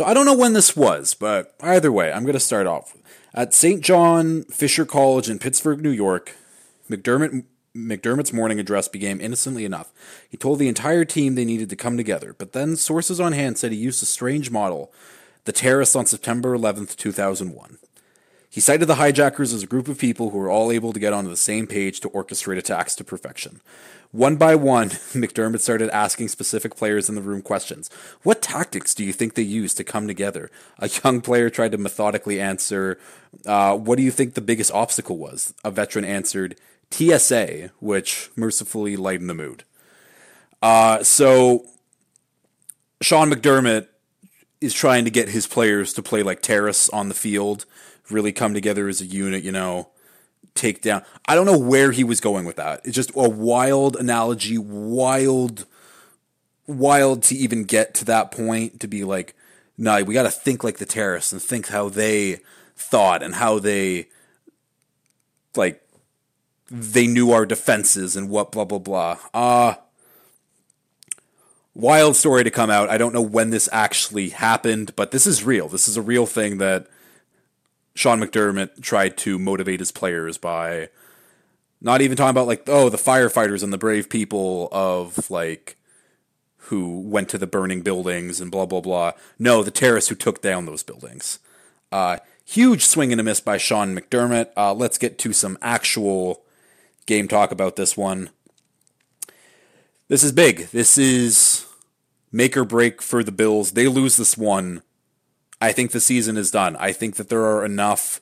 so 0.00 0.06
I 0.06 0.14
don't 0.14 0.24
know 0.24 0.32
when 0.32 0.54
this 0.54 0.74
was, 0.74 1.12
but 1.12 1.54
either 1.60 1.92
way, 1.92 2.10
I'm 2.10 2.22
going 2.22 2.32
to 2.32 2.40
start 2.40 2.66
off. 2.66 2.96
At 3.34 3.52
St. 3.52 3.82
John 3.82 4.44
Fisher 4.44 4.86
College 4.86 5.28
in 5.28 5.38
Pittsburgh, 5.38 5.82
New 5.82 5.90
York, 5.90 6.36
McDermott 6.88 7.44
McDermott's 7.76 8.32
morning 8.32 8.58
address 8.58 8.88
began 8.88 9.20
innocently 9.20 9.66
enough. 9.66 9.92
He 10.26 10.38
told 10.38 10.58
the 10.58 10.68
entire 10.68 11.04
team 11.04 11.34
they 11.34 11.44
needed 11.44 11.68
to 11.68 11.76
come 11.76 11.98
together, 11.98 12.34
but 12.38 12.54
then 12.54 12.76
sources 12.76 13.20
on 13.20 13.32
hand 13.32 13.58
said 13.58 13.72
he 13.72 13.78
used 13.78 14.02
a 14.02 14.06
strange 14.06 14.50
model, 14.50 14.90
the 15.44 15.52
terrorists 15.52 15.94
on 15.94 16.06
September 16.06 16.56
11th, 16.56 16.96
2001. 16.96 17.76
He 18.52 18.60
cited 18.60 18.88
the 18.88 18.96
hijackers 18.96 19.52
as 19.52 19.62
a 19.62 19.68
group 19.68 19.86
of 19.86 19.96
people 19.96 20.30
who 20.30 20.38
were 20.38 20.50
all 20.50 20.72
able 20.72 20.92
to 20.92 20.98
get 20.98 21.12
onto 21.12 21.30
the 21.30 21.36
same 21.36 21.68
page 21.68 22.00
to 22.00 22.10
orchestrate 22.10 22.58
attacks 22.58 22.96
to 22.96 23.04
perfection. 23.04 23.60
One 24.10 24.34
by 24.34 24.56
one, 24.56 24.88
McDermott 25.14 25.60
started 25.60 25.88
asking 25.90 26.28
specific 26.28 26.74
players 26.74 27.08
in 27.08 27.14
the 27.14 27.20
room 27.20 27.42
questions. 27.42 27.88
What 28.24 28.42
tactics 28.42 28.92
do 28.92 29.04
you 29.04 29.12
think 29.12 29.34
they 29.34 29.42
used 29.42 29.76
to 29.76 29.84
come 29.84 30.08
together? 30.08 30.50
A 30.80 30.88
young 30.88 31.20
player 31.20 31.48
tried 31.48 31.70
to 31.72 31.78
methodically 31.78 32.40
answer, 32.40 32.98
uh, 33.46 33.76
What 33.76 33.96
do 33.96 34.02
you 34.02 34.10
think 34.10 34.34
the 34.34 34.40
biggest 34.40 34.72
obstacle 34.72 35.16
was? 35.16 35.54
A 35.62 35.70
veteran 35.70 36.04
answered, 36.04 36.56
TSA, 36.90 37.70
which 37.78 38.30
mercifully 38.34 38.96
lightened 38.96 39.30
the 39.30 39.34
mood. 39.34 39.62
Uh, 40.60 41.04
so, 41.04 41.66
Sean 43.00 43.30
McDermott 43.30 43.86
is 44.60 44.74
trying 44.74 45.04
to 45.04 45.10
get 45.10 45.28
his 45.28 45.46
players 45.46 45.92
to 45.94 46.02
play 46.02 46.22
like 46.22 46.42
terrorists 46.42 46.90
on 46.90 47.08
the 47.08 47.14
field, 47.14 47.64
really 48.10 48.32
come 48.32 48.54
together 48.54 48.88
as 48.88 49.00
a 49.00 49.06
unit, 49.06 49.42
you 49.42 49.52
know 49.52 49.90
take 50.54 50.82
down. 50.82 51.02
I 51.26 51.34
don't 51.34 51.46
know 51.46 51.58
where 51.58 51.92
he 51.92 52.04
was 52.04 52.20
going 52.20 52.44
with 52.44 52.56
that. 52.56 52.80
It's 52.84 52.94
just 52.94 53.12
a 53.14 53.28
wild 53.28 53.96
analogy, 53.96 54.58
wild, 54.58 55.66
wild 56.66 57.22
to 57.24 57.34
even 57.34 57.64
get 57.64 57.94
to 57.94 58.04
that 58.06 58.30
point 58.30 58.80
to 58.80 58.88
be 58.88 59.04
like, 59.04 59.34
no, 59.78 60.02
we 60.02 60.14
got 60.14 60.24
to 60.24 60.30
think 60.30 60.62
like 60.62 60.78
the 60.78 60.86
terrorists 60.86 61.32
and 61.32 61.40
think 61.40 61.68
how 61.68 61.88
they 61.88 62.40
thought 62.76 63.22
and 63.22 63.34
how 63.34 63.58
they, 63.58 64.08
like, 65.56 65.82
they 66.70 67.06
knew 67.06 67.32
our 67.32 67.46
defenses 67.46 68.14
and 68.14 68.30
what 68.30 68.52
blah 68.52 68.64
blah 68.64 68.78
blah. 68.78 69.18
Uh 69.34 69.74
wild 71.74 72.14
story 72.14 72.44
to 72.44 72.50
come 72.50 72.70
out. 72.70 72.88
I 72.88 72.96
don't 72.96 73.12
know 73.12 73.20
when 73.20 73.50
this 73.50 73.68
actually 73.72 74.28
happened, 74.28 74.94
but 74.94 75.10
this 75.10 75.26
is 75.26 75.42
real. 75.42 75.66
This 75.66 75.88
is 75.88 75.96
a 75.96 76.02
real 76.02 76.26
thing 76.26 76.58
that 76.58 76.86
Sean 77.94 78.20
McDermott 78.20 78.82
tried 78.82 79.16
to 79.18 79.38
motivate 79.38 79.80
his 79.80 79.92
players 79.92 80.38
by 80.38 80.88
not 81.80 82.00
even 82.00 82.16
talking 82.16 82.30
about 82.30 82.46
like 82.46 82.68
oh 82.68 82.88
the 82.88 82.96
firefighters 82.96 83.62
and 83.62 83.72
the 83.72 83.78
brave 83.78 84.08
people 84.08 84.68
of 84.70 85.30
like 85.30 85.76
who 86.64 87.00
went 87.00 87.28
to 87.28 87.38
the 87.38 87.46
burning 87.46 87.82
buildings 87.82 88.40
and 88.40 88.50
blah 88.50 88.66
blah 88.66 88.80
blah. 88.80 89.12
No, 89.38 89.62
the 89.62 89.70
terrorists 89.70 90.08
who 90.08 90.14
took 90.14 90.40
down 90.40 90.66
those 90.66 90.82
buildings. 90.82 91.38
Uh, 91.90 92.18
huge 92.44 92.84
swing 92.84 93.10
and 93.12 93.20
a 93.20 93.24
miss 93.24 93.40
by 93.40 93.56
Sean 93.56 93.96
McDermott. 93.96 94.50
Uh, 94.56 94.72
let's 94.72 94.98
get 94.98 95.18
to 95.18 95.32
some 95.32 95.58
actual 95.60 96.42
game 97.06 97.26
talk 97.26 97.50
about 97.50 97.76
this 97.76 97.96
one. 97.96 98.30
This 100.08 100.22
is 100.22 100.32
big. 100.32 100.68
This 100.68 100.96
is 100.96 101.66
make 102.30 102.56
or 102.56 102.64
break 102.64 103.02
for 103.02 103.24
the 103.24 103.32
Bills. 103.32 103.72
They 103.72 103.88
lose 103.88 104.16
this 104.16 104.36
one 104.36 104.82
I 105.60 105.72
think 105.72 105.90
the 105.90 106.00
season 106.00 106.36
is 106.36 106.50
done. 106.50 106.76
I 106.76 106.92
think 106.92 107.16
that 107.16 107.28
there 107.28 107.44
are 107.44 107.64
enough 107.64 108.20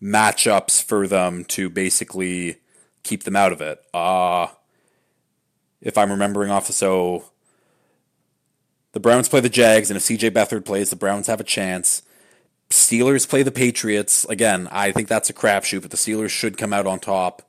matchups 0.00 0.82
for 0.82 1.06
them 1.06 1.44
to 1.46 1.68
basically 1.68 2.56
keep 3.02 3.24
them 3.24 3.36
out 3.36 3.52
of 3.52 3.60
it. 3.60 3.82
Uh 3.92 4.48
if 5.80 5.96
I'm 5.96 6.10
remembering 6.10 6.50
off, 6.50 6.66
so 6.66 7.24
the 8.92 9.00
Browns 9.00 9.28
play 9.28 9.40
the 9.40 9.48
Jags, 9.48 9.90
and 9.90 9.96
if 9.96 10.02
CJ 10.02 10.30
Beathard 10.30 10.64
plays, 10.64 10.90
the 10.90 10.96
Browns 10.96 11.26
have 11.26 11.40
a 11.40 11.44
chance. 11.44 12.02
Steelers 12.68 13.28
play 13.28 13.42
the 13.42 13.50
Patriots. 13.50 14.24
Again, 14.26 14.68
I 14.70 14.92
think 14.92 15.08
that's 15.08 15.30
a 15.30 15.34
crapshoot, 15.34 15.82
but 15.82 15.90
the 15.90 15.96
Steelers 15.96 16.30
should 16.30 16.58
come 16.58 16.72
out 16.72 16.86
on 16.86 17.00
top. 17.00 17.42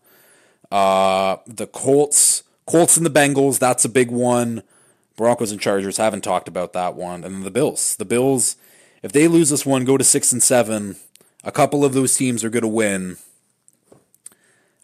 Uh, 0.71 1.37
the 1.45 1.67
Colts, 1.67 2.43
Colts 2.65 2.95
and 2.95 3.05
the 3.05 3.09
Bengals, 3.09 3.59
that's 3.59 3.85
a 3.85 3.89
big 3.89 4.09
one. 4.09 4.63
Broncos 5.17 5.51
and 5.51 5.59
Chargers 5.59 5.97
haven't 5.97 6.23
talked 6.23 6.47
about 6.47 6.73
that 6.73 6.95
one, 6.95 7.23
and 7.23 7.35
then 7.35 7.43
the 7.43 7.51
Bills. 7.51 7.95
The 7.97 8.05
Bills, 8.05 8.55
if 9.03 9.11
they 9.11 9.27
lose 9.27 9.49
this 9.49 9.65
one, 9.65 9.85
go 9.85 9.97
to 9.97 10.03
six 10.03 10.31
and 10.31 10.43
seven. 10.43 10.95
A 11.43 11.51
couple 11.51 11.83
of 11.83 11.93
those 11.93 12.15
teams 12.15 12.43
are 12.43 12.49
going 12.49 12.61
to 12.61 12.67
win. 12.67 13.17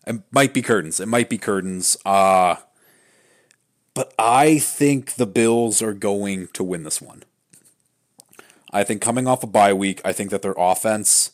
It 0.06 0.22
might 0.32 0.54
be 0.54 0.62
curtains. 0.62 1.00
It 1.00 1.08
might 1.08 1.30
be 1.30 1.38
curtains. 1.38 1.98
Uh, 2.06 2.56
but 3.94 4.14
I 4.18 4.58
think 4.58 5.16
the 5.16 5.26
Bills 5.26 5.82
are 5.82 5.94
going 5.94 6.48
to 6.54 6.64
win 6.64 6.84
this 6.84 7.02
one. 7.02 7.24
I 8.72 8.84
think 8.84 9.02
coming 9.02 9.28
off 9.28 9.44
a 9.44 9.48
bye 9.48 9.74
week, 9.74 10.02
I 10.04 10.14
think 10.14 10.30
that 10.32 10.42
their 10.42 10.56
offense 10.58 11.32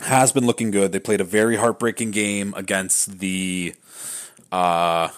has 0.00 0.32
been 0.32 0.46
looking 0.46 0.70
good. 0.70 0.92
They 0.92 1.00
played 1.00 1.20
a 1.20 1.24
very 1.24 1.56
heartbreaking 1.56 2.12
game 2.12 2.54
against 2.56 3.18
the 3.18 3.74
uh, 4.52 5.08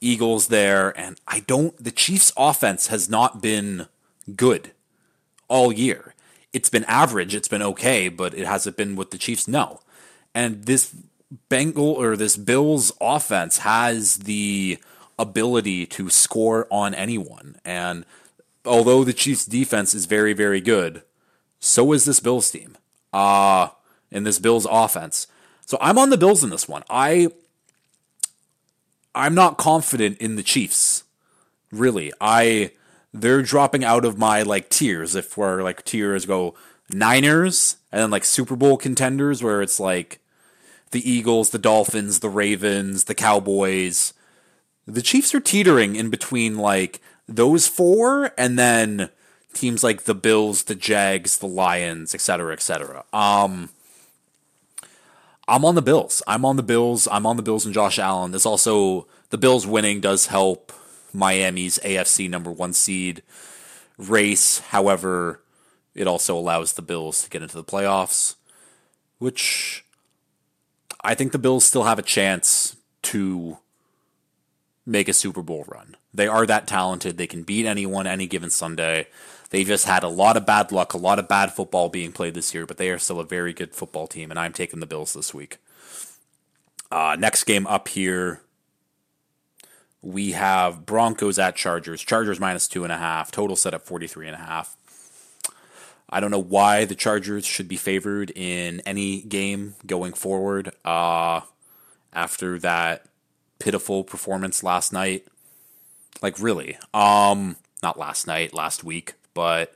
Eagles 0.00 0.48
there, 0.48 0.98
and 0.98 1.18
I 1.26 1.40
don't. 1.40 1.76
The 1.82 1.90
Chiefs' 1.90 2.32
offense 2.36 2.88
has 2.88 3.08
not 3.08 3.40
been 3.40 3.86
good 4.34 4.72
all 5.48 5.72
year. 5.72 6.14
It's 6.52 6.70
been 6.70 6.84
average. 6.84 7.34
It's 7.34 7.48
been 7.48 7.62
okay, 7.62 8.08
but 8.08 8.34
it 8.34 8.46
hasn't 8.46 8.76
been 8.76 8.96
what 8.96 9.10
the 9.10 9.18
Chiefs 9.18 9.46
know. 9.46 9.80
And 10.34 10.64
this 10.64 10.94
Bengal 11.48 11.90
or 11.92 12.16
this 12.16 12.36
Bills 12.36 12.92
offense 13.00 13.58
has 13.58 14.18
the 14.18 14.78
ability 15.18 15.86
to 15.86 16.10
score 16.10 16.66
on 16.70 16.94
anyone. 16.94 17.56
And 17.64 18.04
although 18.64 19.04
the 19.04 19.12
Chiefs 19.12 19.44
defense 19.46 19.94
is 19.94 20.06
very, 20.06 20.32
very 20.32 20.60
good, 20.60 21.02
so 21.58 21.92
is 21.92 22.04
this 22.04 22.20
Bills 22.20 22.50
team. 22.50 22.76
Uh 23.12 23.68
in 24.10 24.24
this 24.24 24.38
Bills 24.38 24.66
offense. 24.70 25.26
So 25.66 25.78
I'm 25.80 25.98
on 25.98 26.10
the 26.10 26.16
Bills 26.16 26.44
in 26.44 26.50
this 26.50 26.68
one. 26.68 26.82
I 26.88 27.28
I'm 29.14 29.34
not 29.34 29.58
confident 29.58 30.18
in 30.18 30.36
the 30.36 30.42
Chiefs. 30.42 31.04
Really. 31.72 32.12
I 32.20 32.72
they're 33.20 33.42
dropping 33.42 33.84
out 33.84 34.04
of 34.04 34.18
my 34.18 34.42
like 34.42 34.68
tiers 34.68 35.14
if 35.14 35.36
we're 35.36 35.62
like 35.62 35.84
tiers 35.84 36.26
go 36.26 36.54
Niners 36.90 37.76
and 37.90 38.02
then 38.02 38.10
like 38.10 38.24
Super 38.24 38.56
Bowl 38.56 38.76
contenders 38.76 39.42
where 39.42 39.62
it's 39.62 39.80
like 39.80 40.20
the 40.92 41.08
Eagles, 41.10 41.50
the 41.50 41.58
Dolphins, 41.58 42.20
the 42.20 42.28
Ravens, 42.28 43.04
the 43.04 43.14
Cowboys. 43.14 44.12
The 44.86 45.02
Chiefs 45.02 45.34
are 45.34 45.40
teetering 45.40 45.96
in 45.96 46.10
between 46.10 46.56
like 46.56 47.00
those 47.26 47.66
four 47.66 48.32
and 48.38 48.58
then 48.58 49.10
teams 49.52 49.82
like 49.82 50.04
the 50.04 50.14
Bills, 50.14 50.64
the 50.64 50.74
Jags, 50.74 51.38
the 51.38 51.48
Lions, 51.48 52.14
etc., 52.14 52.52
etc. 52.52 53.04
Um 53.12 53.70
I'm 55.48 55.64
on 55.64 55.76
the 55.76 55.82
Bills. 55.82 56.22
I'm 56.26 56.44
on 56.44 56.56
the 56.56 56.62
Bills. 56.62 57.06
I'm 57.10 57.24
on 57.24 57.36
the 57.36 57.42
Bills 57.42 57.64
and 57.64 57.74
Josh 57.74 57.98
Allen. 57.98 58.32
This 58.32 58.46
also 58.46 59.06
the 59.30 59.38
Bills 59.38 59.66
winning 59.66 60.00
does 60.00 60.26
help 60.26 60.72
Miami's 61.16 61.78
AFC 61.78 62.28
number 62.28 62.52
1 62.52 62.72
seed 62.74 63.22
race. 63.96 64.58
However, 64.58 65.40
it 65.94 66.06
also 66.06 66.36
allows 66.36 66.74
the 66.74 66.82
Bills 66.82 67.24
to 67.24 67.30
get 67.30 67.42
into 67.42 67.56
the 67.56 67.64
playoffs, 67.64 68.34
which 69.18 69.84
I 71.00 71.14
think 71.14 71.32
the 71.32 71.38
Bills 71.38 71.64
still 71.64 71.84
have 71.84 71.98
a 71.98 72.02
chance 72.02 72.76
to 73.02 73.58
make 74.84 75.08
a 75.08 75.12
Super 75.12 75.42
Bowl 75.42 75.64
run. 75.66 75.96
They 76.12 76.28
are 76.28 76.46
that 76.46 76.66
talented. 76.66 77.16
They 77.16 77.26
can 77.26 77.42
beat 77.42 77.66
anyone 77.66 78.06
any 78.06 78.26
given 78.26 78.50
Sunday. 78.50 79.08
They 79.50 79.64
just 79.64 79.86
had 79.86 80.02
a 80.02 80.08
lot 80.08 80.36
of 80.36 80.44
bad 80.44 80.72
luck, 80.72 80.92
a 80.92 80.98
lot 80.98 81.18
of 81.18 81.28
bad 81.28 81.52
football 81.52 81.88
being 81.88 82.12
played 82.12 82.34
this 82.34 82.52
year, 82.52 82.66
but 82.66 82.76
they 82.76 82.90
are 82.90 82.98
still 82.98 83.20
a 83.20 83.24
very 83.24 83.52
good 83.52 83.74
football 83.74 84.06
team, 84.06 84.30
and 84.30 84.38
I'm 84.38 84.52
taking 84.52 84.80
the 84.80 84.86
Bills 84.86 85.12
this 85.12 85.32
week. 85.32 85.58
Uh, 86.90 87.16
next 87.18 87.44
game 87.44 87.66
up 87.66 87.88
here, 87.88 88.40
we 90.06 90.32
have 90.32 90.86
Broncos 90.86 91.36
at 91.36 91.56
Chargers. 91.56 92.00
Chargers 92.00 92.38
minus 92.38 92.68
two 92.68 92.84
and 92.84 92.92
a 92.92 92.96
half. 92.96 93.32
Total 93.32 93.56
set 93.56 93.74
at 93.74 93.84
43 93.84 94.28
and 94.28 94.36
a 94.36 94.38
half. 94.38 94.76
I 96.08 96.20
don't 96.20 96.30
know 96.30 96.38
why 96.38 96.84
the 96.84 96.94
Chargers 96.94 97.44
should 97.44 97.66
be 97.66 97.76
favored 97.76 98.30
in 98.36 98.80
any 98.86 99.22
game 99.22 99.74
going 99.84 100.12
forward. 100.12 100.72
Uh, 100.84 101.40
after 102.12 102.56
that 102.60 103.06
pitiful 103.58 104.04
performance 104.04 104.62
last 104.62 104.92
night, 104.92 105.26
like 106.22 106.38
really, 106.38 106.78
um, 106.94 107.56
not 107.82 107.98
last 107.98 108.28
night, 108.28 108.54
last 108.54 108.84
week, 108.84 109.14
but 109.34 109.74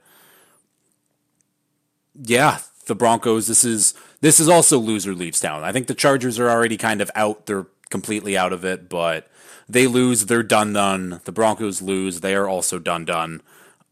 yeah, 2.14 2.60
the 2.86 2.94
Broncos. 2.94 3.48
This 3.48 3.64
is 3.64 3.94
this 4.20 4.38
is 4.38 4.48
also 4.48 4.78
loser 4.78 5.12
leaves 5.12 5.40
town. 5.40 5.64
I 5.64 5.72
think 5.72 5.88
the 5.88 5.94
Chargers 5.94 6.38
are 6.38 6.48
already 6.48 6.76
kind 6.76 7.00
of 7.00 7.10
out. 7.16 7.46
They're 7.46 7.66
completely 7.90 8.38
out 8.38 8.52
of 8.52 8.64
it, 8.64 8.88
but 8.88 9.28
they 9.72 9.87
lose, 9.87 10.26
they're 10.26 10.42
done 10.42 10.72
done. 10.72 11.20
The 11.24 11.33
Broncos 11.33 11.80
lose, 11.80 12.20
they 12.20 12.35
are 12.35 12.48
also 12.48 12.78
done 12.78 13.04
done. 13.04 13.42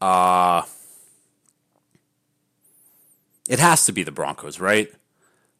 Uh 0.01 0.63
it 3.49 3.59
has 3.59 3.85
to 3.85 3.91
be 3.91 4.03
the 4.03 4.11
Broncos, 4.11 4.59
right? 4.59 4.91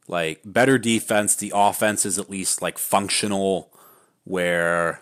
Like 0.08 0.41
better 0.45 0.77
defense, 0.77 1.36
the 1.36 1.51
offense 1.55 2.05
is 2.05 2.19
at 2.19 2.29
least 2.29 2.62
like 2.62 2.77
functional. 2.77 3.71
Where 4.25 5.01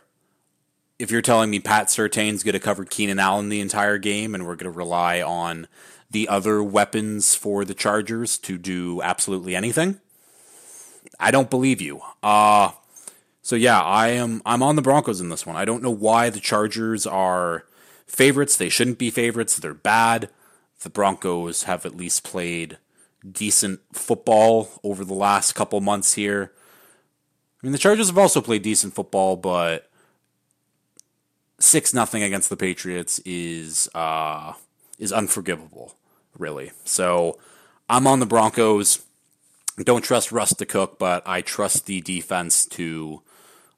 if 0.99 1.11
you're 1.11 1.21
telling 1.21 1.49
me 1.49 1.59
Pat 1.59 1.87
Surtain's 1.87 2.43
going 2.43 2.53
to 2.53 2.59
cover 2.59 2.85
Keenan 2.85 3.19
Allen 3.19 3.49
the 3.49 3.59
entire 3.59 3.97
game, 3.97 4.33
and 4.33 4.45
we're 4.45 4.55
going 4.55 4.71
to 4.71 4.77
rely 4.77 5.21
on 5.21 5.67
the 6.09 6.29
other 6.29 6.63
weapons 6.63 7.35
for 7.35 7.65
the 7.65 7.73
Chargers 7.73 8.37
to 8.39 8.57
do 8.57 9.01
absolutely 9.01 9.55
anything, 9.55 9.99
I 11.19 11.31
don't 11.31 11.49
believe 11.49 11.81
you. 11.81 12.01
Uh 12.23 12.71
so 13.47 13.55
yeah, 13.55 13.81
I 13.81 14.09
am 14.09 14.41
I'm 14.45 14.61
on 14.61 14.75
the 14.75 14.81
Broncos 14.81 15.21
in 15.21 15.29
this 15.29 15.45
one. 15.45 15.55
I 15.55 15.63
don't 15.63 15.81
know 15.81 15.89
why 15.89 16.29
the 16.29 16.41
Chargers 16.41 17.07
are 17.07 17.63
favorites. 18.05 18.57
They 18.57 18.67
shouldn't 18.67 18.97
be 18.97 19.09
favorites. 19.09 19.55
They're 19.55 19.73
bad 19.73 20.29
the 20.81 20.89
Broncos 20.89 21.63
have 21.63 21.85
at 21.85 21.95
least 21.95 22.25
played 22.25 22.77
decent 23.25 23.79
football 23.93 24.81
over 24.83 25.05
the 25.05 25.13
last 25.13 25.53
couple 25.53 25.79
months 25.79 26.15
here. 26.15 26.51
I 27.63 27.65
mean, 27.65 27.71
the 27.71 27.77
Chargers 27.77 28.07
have 28.07 28.17
also 28.17 28.41
played 28.41 28.63
decent 28.63 28.93
football, 28.93 29.37
but 29.37 29.89
six 31.57 31.93
nothing 31.93 32.23
against 32.23 32.49
the 32.49 32.57
Patriots 32.57 33.19
is 33.19 33.87
uh, 33.95 34.55
is 34.99 35.13
unforgivable, 35.13 35.95
really. 36.37 36.73
So 36.83 37.39
I'm 37.87 38.07
on 38.07 38.19
the 38.19 38.25
Broncos. 38.25 39.05
Don't 39.77 40.03
trust 40.03 40.33
Russ 40.33 40.53
to 40.55 40.65
cook, 40.65 40.99
but 40.99 41.23
I 41.25 41.39
trust 41.39 41.85
the 41.85 42.01
defense 42.01 42.65
to 42.65 43.21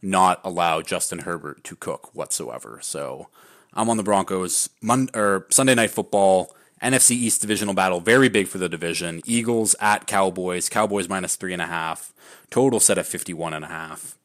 not 0.02 0.40
allow 0.44 0.82
Justin 0.82 1.20
Herbert 1.20 1.64
to 1.66 1.76
cook 1.76 2.14
whatsoever. 2.16 2.80
So 2.82 3.28
I'm 3.74 3.90
on 3.90 3.98
the 3.98 4.04
Broncos. 4.04 4.70
Mon- 4.82 5.10
or 5.14 5.48
Sunday 5.50 5.76
night 5.76 5.92
football. 5.92 6.56
NFC 6.82 7.12
East 7.12 7.42
divisional 7.42 7.74
battle, 7.74 8.00
very 8.00 8.30
big 8.30 8.48
for 8.48 8.58
the 8.58 8.70
division. 8.70 9.22
Eagles 9.26 9.76
at 9.82 10.08
Cowboys. 10.08 10.70
Cowboys 10.70 11.10
minus 11.10 11.36
three 11.36 11.52
and 11.52 11.62
a 11.62 11.68
half. 11.68 12.14
Total 12.50 12.80
set 12.80 12.98
at 12.98 13.06
fifty 13.06 13.34
one 13.34 13.54
and 13.54 13.66
a 13.66 13.68
half. 13.68 14.18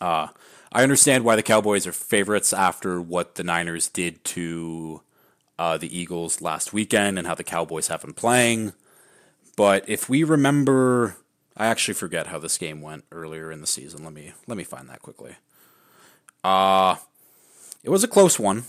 Uh, 0.00 0.28
I 0.72 0.84
understand 0.84 1.24
why 1.24 1.34
the 1.34 1.42
Cowboys 1.42 1.86
are 1.86 1.92
favorites 1.92 2.52
after 2.52 3.00
what 3.00 3.34
the 3.34 3.42
Niners 3.42 3.88
did 3.88 4.22
to 4.26 5.02
uh, 5.58 5.78
the 5.78 5.98
Eagles 5.98 6.40
last 6.40 6.72
weekend 6.72 7.18
and 7.18 7.26
how 7.26 7.34
the 7.34 7.42
Cowboys 7.42 7.88
have 7.88 8.02
been 8.02 8.14
playing. 8.14 8.72
But 9.56 9.88
if 9.88 10.08
we 10.08 10.22
remember, 10.22 11.16
I 11.58 11.66
actually 11.66 11.94
forget 11.94 12.28
how 12.28 12.38
this 12.38 12.56
game 12.56 12.80
went 12.80 13.04
earlier 13.12 13.50
in 13.52 13.60
the 13.60 13.66
season. 13.66 14.04
Let 14.04 14.12
me 14.14 14.32
let 14.46 14.56
me 14.56 14.64
find 14.64 14.88
that 14.88 15.02
quickly. 15.02 15.36
Uh 16.42 16.96
it 17.82 17.90
was 17.90 18.04
a 18.04 18.08
close 18.08 18.38
one. 18.38 18.64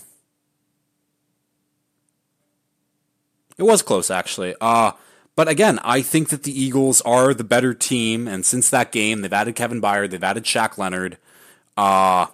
It 3.60 3.64
was 3.64 3.82
close, 3.82 4.10
actually. 4.10 4.54
Uh, 4.58 4.92
but 5.36 5.46
again, 5.46 5.78
I 5.84 6.00
think 6.00 6.30
that 6.30 6.44
the 6.44 6.58
Eagles 6.58 7.02
are 7.02 7.34
the 7.34 7.44
better 7.44 7.74
team, 7.74 8.26
and 8.26 8.46
since 8.46 8.70
that 8.70 8.90
game, 8.90 9.20
they've 9.20 9.32
added 9.32 9.54
Kevin 9.54 9.82
Byard, 9.82 10.10
they've 10.10 10.24
added 10.24 10.44
Shaq 10.44 10.78
Leonard. 10.78 11.18
Uh, 11.76 12.28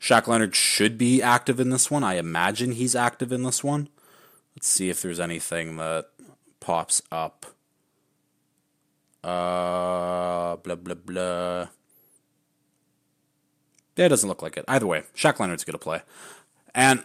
Shaq 0.00 0.28
Leonard 0.28 0.54
should 0.54 0.96
be 0.96 1.20
active 1.20 1.58
in 1.58 1.70
this 1.70 1.90
one. 1.90 2.04
I 2.04 2.14
imagine 2.14 2.70
he's 2.70 2.94
active 2.94 3.32
in 3.32 3.42
this 3.42 3.64
one. 3.64 3.88
Let's 4.54 4.68
see 4.68 4.90
if 4.90 5.02
there's 5.02 5.18
anything 5.18 5.76
that 5.78 6.06
pops 6.60 7.02
up. 7.10 7.46
Uh, 9.22 10.56
blah 10.56 10.74
blah 10.74 10.94
blah. 10.94 11.68
It 13.96 14.08
doesn't 14.08 14.28
look 14.28 14.42
like 14.42 14.56
it. 14.56 14.64
Either 14.66 14.86
way, 14.86 15.04
Shaq 15.14 15.38
Leonard's 15.38 15.64
going 15.64 15.74
to 15.74 15.78
play. 15.78 16.02
And 16.74 17.04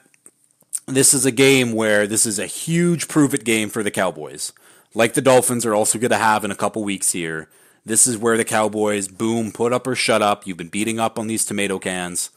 this 0.87 1.13
is 1.13 1.25
a 1.25 1.31
game 1.31 1.73
where 1.73 2.07
this 2.07 2.25
is 2.25 2.39
a 2.39 2.45
huge 2.45 3.07
prove 3.07 3.33
it 3.33 3.43
game 3.43 3.69
for 3.69 3.83
the 3.83 3.91
Cowboys. 3.91 4.53
Like 4.93 5.13
the 5.13 5.21
Dolphins 5.21 5.65
are 5.65 5.75
also 5.75 5.99
going 5.99 6.11
to 6.11 6.17
have 6.17 6.45
in 6.45 6.51
a 6.51 6.55
couple 6.55 6.83
weeks 6.83 7.11
here. 7.11 7.49
This 7.85 8.07
is 8.07 8.17
where 8.17 8.37
the 8.37 8.45
Cowboys, 8.45 9.07
boom, 9.07 9.51
put 9.51 9.73
up 9.73 9.85
or 9.85 9.95
shut 9.95 10.21
up. 10.21 10.47
You've 10.47 10.57
been 10.57 10.69
beating 10.69 10.99
up 10.99 11.19
on 11.19 11.27
these 11.27 11.45
tomato 11.45 11.77
cans. 11.77 12.31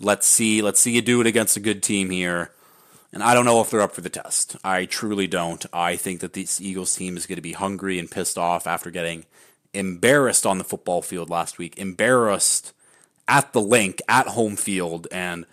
Let's 0.00 0.26
see, 0.26 0.60
let's 0.60 0.80
see 0.80 0.92
you 0.92 1.02
do 1.02 1.20
it 1.20 1.26
against 1.26 1.56
a 1.56 1.60
good 1.60 1.82
team 1.82 2.10
here. 2.10 2.50
And 3.14 3.22
I 3.22 3.32
don't 3.32 3.44
know 3.44 3.60
if 3.60 3.70
they're 3.70 3.80
up 3.80 3.94
for 3.94 4.00
the 4.00 4.10
test. 4.10 4.56
I 4.64 4.86
truly 4.86 5.28
don't. 5.28 5.64
I 5.72 5.94
think 5.94 6.18
that 6.18 6.32
this 6.32 6.60
Eagles 6.60 6.96
team 6.96 7.16
is 7.16 7.26
going 7.26 7.36
to 7.36 7.42
be 7.42 7.52
hungry 7.52 8.00
and 8.00 8.10
pissed 8.10 8.36
off 8.36 8.66
after 8.66 8.90
getting 8.90 9.24
embarrassed 9.72 10.44
on 10.44 10.58
the 10.58 10.64
football 10.64 11.00
field 11.00 11.30
last 11.30 11.56
week, 11.56 11.78
embarrassed 11.78 12.72
at 13.28 13.52
the 13.52 13.60
link, 13.60 14.02
at 14.08 14.26
home 14.26 14.56
field, 14.56 15.06
and 15.12 15.46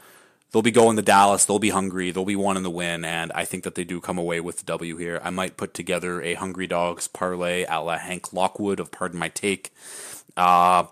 they'll 0.52 0.63
be 0.63 0.71
going 0.71 0.95
to 0.95 1.04
Dallas. 1.04 1.45
They'll 1.45 1.60
be 1.60 1.69
hungry. 1.69 2.10
They'll 2.10 2.26
be 2.26 2.36
wanting 2.36 2.63
to 2.63 2.69
win, 2.71 3.06
and 3.06 3.32
I 3.36 3.45
think 3.45 3.63
that 3.63 3.76
they 3.76 3.84
do 3.84 4.02
come 4.02 4.17
away 4.17 4.39
with 4.39 4.58
the 4.58 4.65
W 4.65 4.97
here. 4.97 5.21
I 5.24 5.30
might 5.30 5.56
put 5.56 5.76
together 5.76 6.19
a 6.19 6.34
Hungry 6.34 6.65
Dogs 6.65 7.08
parlay 7.08 7.63
a 7.69 7.80
la 7.80 8.00
Hank 8.00 8.34
Lockwood 8.34 8.80
of 8.80 8.91
Pardon 8.91 9.19
My 9.19 9.30
Take, 9.30 9.71
uh, 10.36 10.86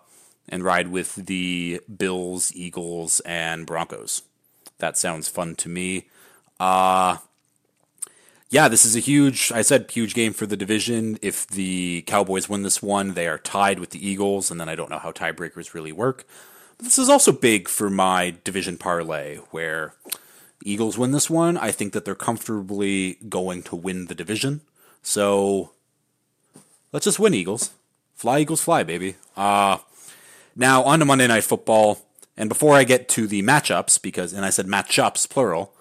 and 0.48 0.64
ride 0.64 0.90
with 0.90 1.16
the 1.16 1.82
Bills, 1.98 2.52
Eagles, 2.54 3.22
and 3.22 3.66
Broncos. 3.66 4.22
That 4.78 5.00
sounds 5.00 5.28
fun 5.28 5.56
to 5.56 5.68
me. 5.68 6.06
Uh, 6.60 7.18
yeah, 8.50 8.68
this 8.68 8.84
is 8.84 8.96
a 8.96 9.00
huge, 9.00 9.52
I 9.54 9.62
said 9.62 9.92
huge 9.92 10.16
game 10.16 10.34
for 10.34 10.46
the 10.48 10.58
division. 10.58 11.20
If 11.22 11.48
the 11.48 12.04
Cowboys 12.08 12.50
win 12.50 12.64
this 12.64 12.82
one, 12.82 13.14
they 13.14 13.28
are 13.28 13.38
tied 13.38 13.80
with 13.80 13.92
the 13.92 14.06
Eagles, 14.08 14.50
and 14.50 14.60
then 14.60 14.68
I 14.68 14.76
don't 14.76 14.90
know 14.90 14.98
how 15.00 15.12
tiebreakers 15.12 15.74
really 15.74 15.92
work. 15.92 16.26
But 16.78 16.86
this 16.86 16.98
is 16.98 17.10
also 17.10 17.32
big 17.32 17.68
for 17.68 17.90
my 17.90 18.36
division 18.44 18.78
parlay, 18.78 19.38
where 19.52 19.94
Eagles 20.64 20.98
win 20.98 21.12
this 21.12 21.30
one. 21.30 21.58
I 21.58 21.72
think 21.72 21.94
that 21.94 22.06
they're 22.06 22.16
comfortably 22.16 23.18
going 23.30 23.62
to 23.64 23.76
win 23.76 24.06
the 24.08 24.16
division. 24.16 24.62
So 25.04 25.72
let's 26.92 27.06
just 27.06 27.20
win, 27.20 27.36
Eagles. 27.36 27.72
Fly, 28.16 28.40
Eagles, 28.40 28.62
fly, 28.62 28.84
baby. 28.84 29.16
Uh, 29.38 29.78
now, 30.56 30.84
on 30.84 31.00
to 31.00 31.06
Monday 31.06 31.28
Night 31.28 31.44
Football. 31.44 32.00
And 32.36 32.50
before 32.50 32.76
I 32.76 32.84
get 32.84 33.08
to 33.10 33.28
the 33.28 33.44
matchups, 33.44 34.02
because, 34.02 34.34
and 34.34 34.44
I 34.44 34.50
said 34.50 34.66
matchups, 34.66 35.30
plural, 35.30 35.74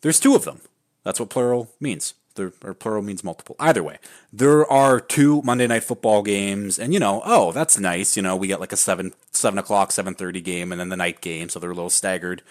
there's 0.00 0.20
two 0.20 0.34
of 0.34 0.44
them. 0.44 0.60
That's 1.02 1.20
what 1.20 1.30
plural 1.30 1.70
means. 1.80 2.14
There, 2.34 2.52
or 2.62 2.74
plural 2.74 3.02
means 3.02 3.24
multiple. 3.24 3.56
Either 3.58 3.82
way, 3.82 3.98
there 4.30 4.70
are 4.70 5.00
two 5.00 5.40
Monday 5.42 5.66
night 5.66 5.84
football 5.84 6.22
games, 6.22 6.78
and 6.78 6.92
you 6.92 7.00
know, 7.00 7.22
oh, 7.24 7.50
that's 7.52 7.78
nice. 7.78 8.14
You 8.14 8.22
know, 8.22 8.36
we 8.36 8.46
get 8.46 8.60
like 8.60 8.72
a 8.72 8.76
seven 8.76 9.14
seven 9.32 9.58
o'clock, 9.58 9.90
seven 9.90 10.14
thirty 10.14 10.42
game, 10.42 10.70
and 10.70 10.78
then 10.78 10.90
the 10.90 10.96
night 10.96 11.22
game, 11.22 11.48
so 11.48 11.58
they're 11.58 11.70
a 11.70 11.74
little 11.74 11.88
staggered. 11.88 12.42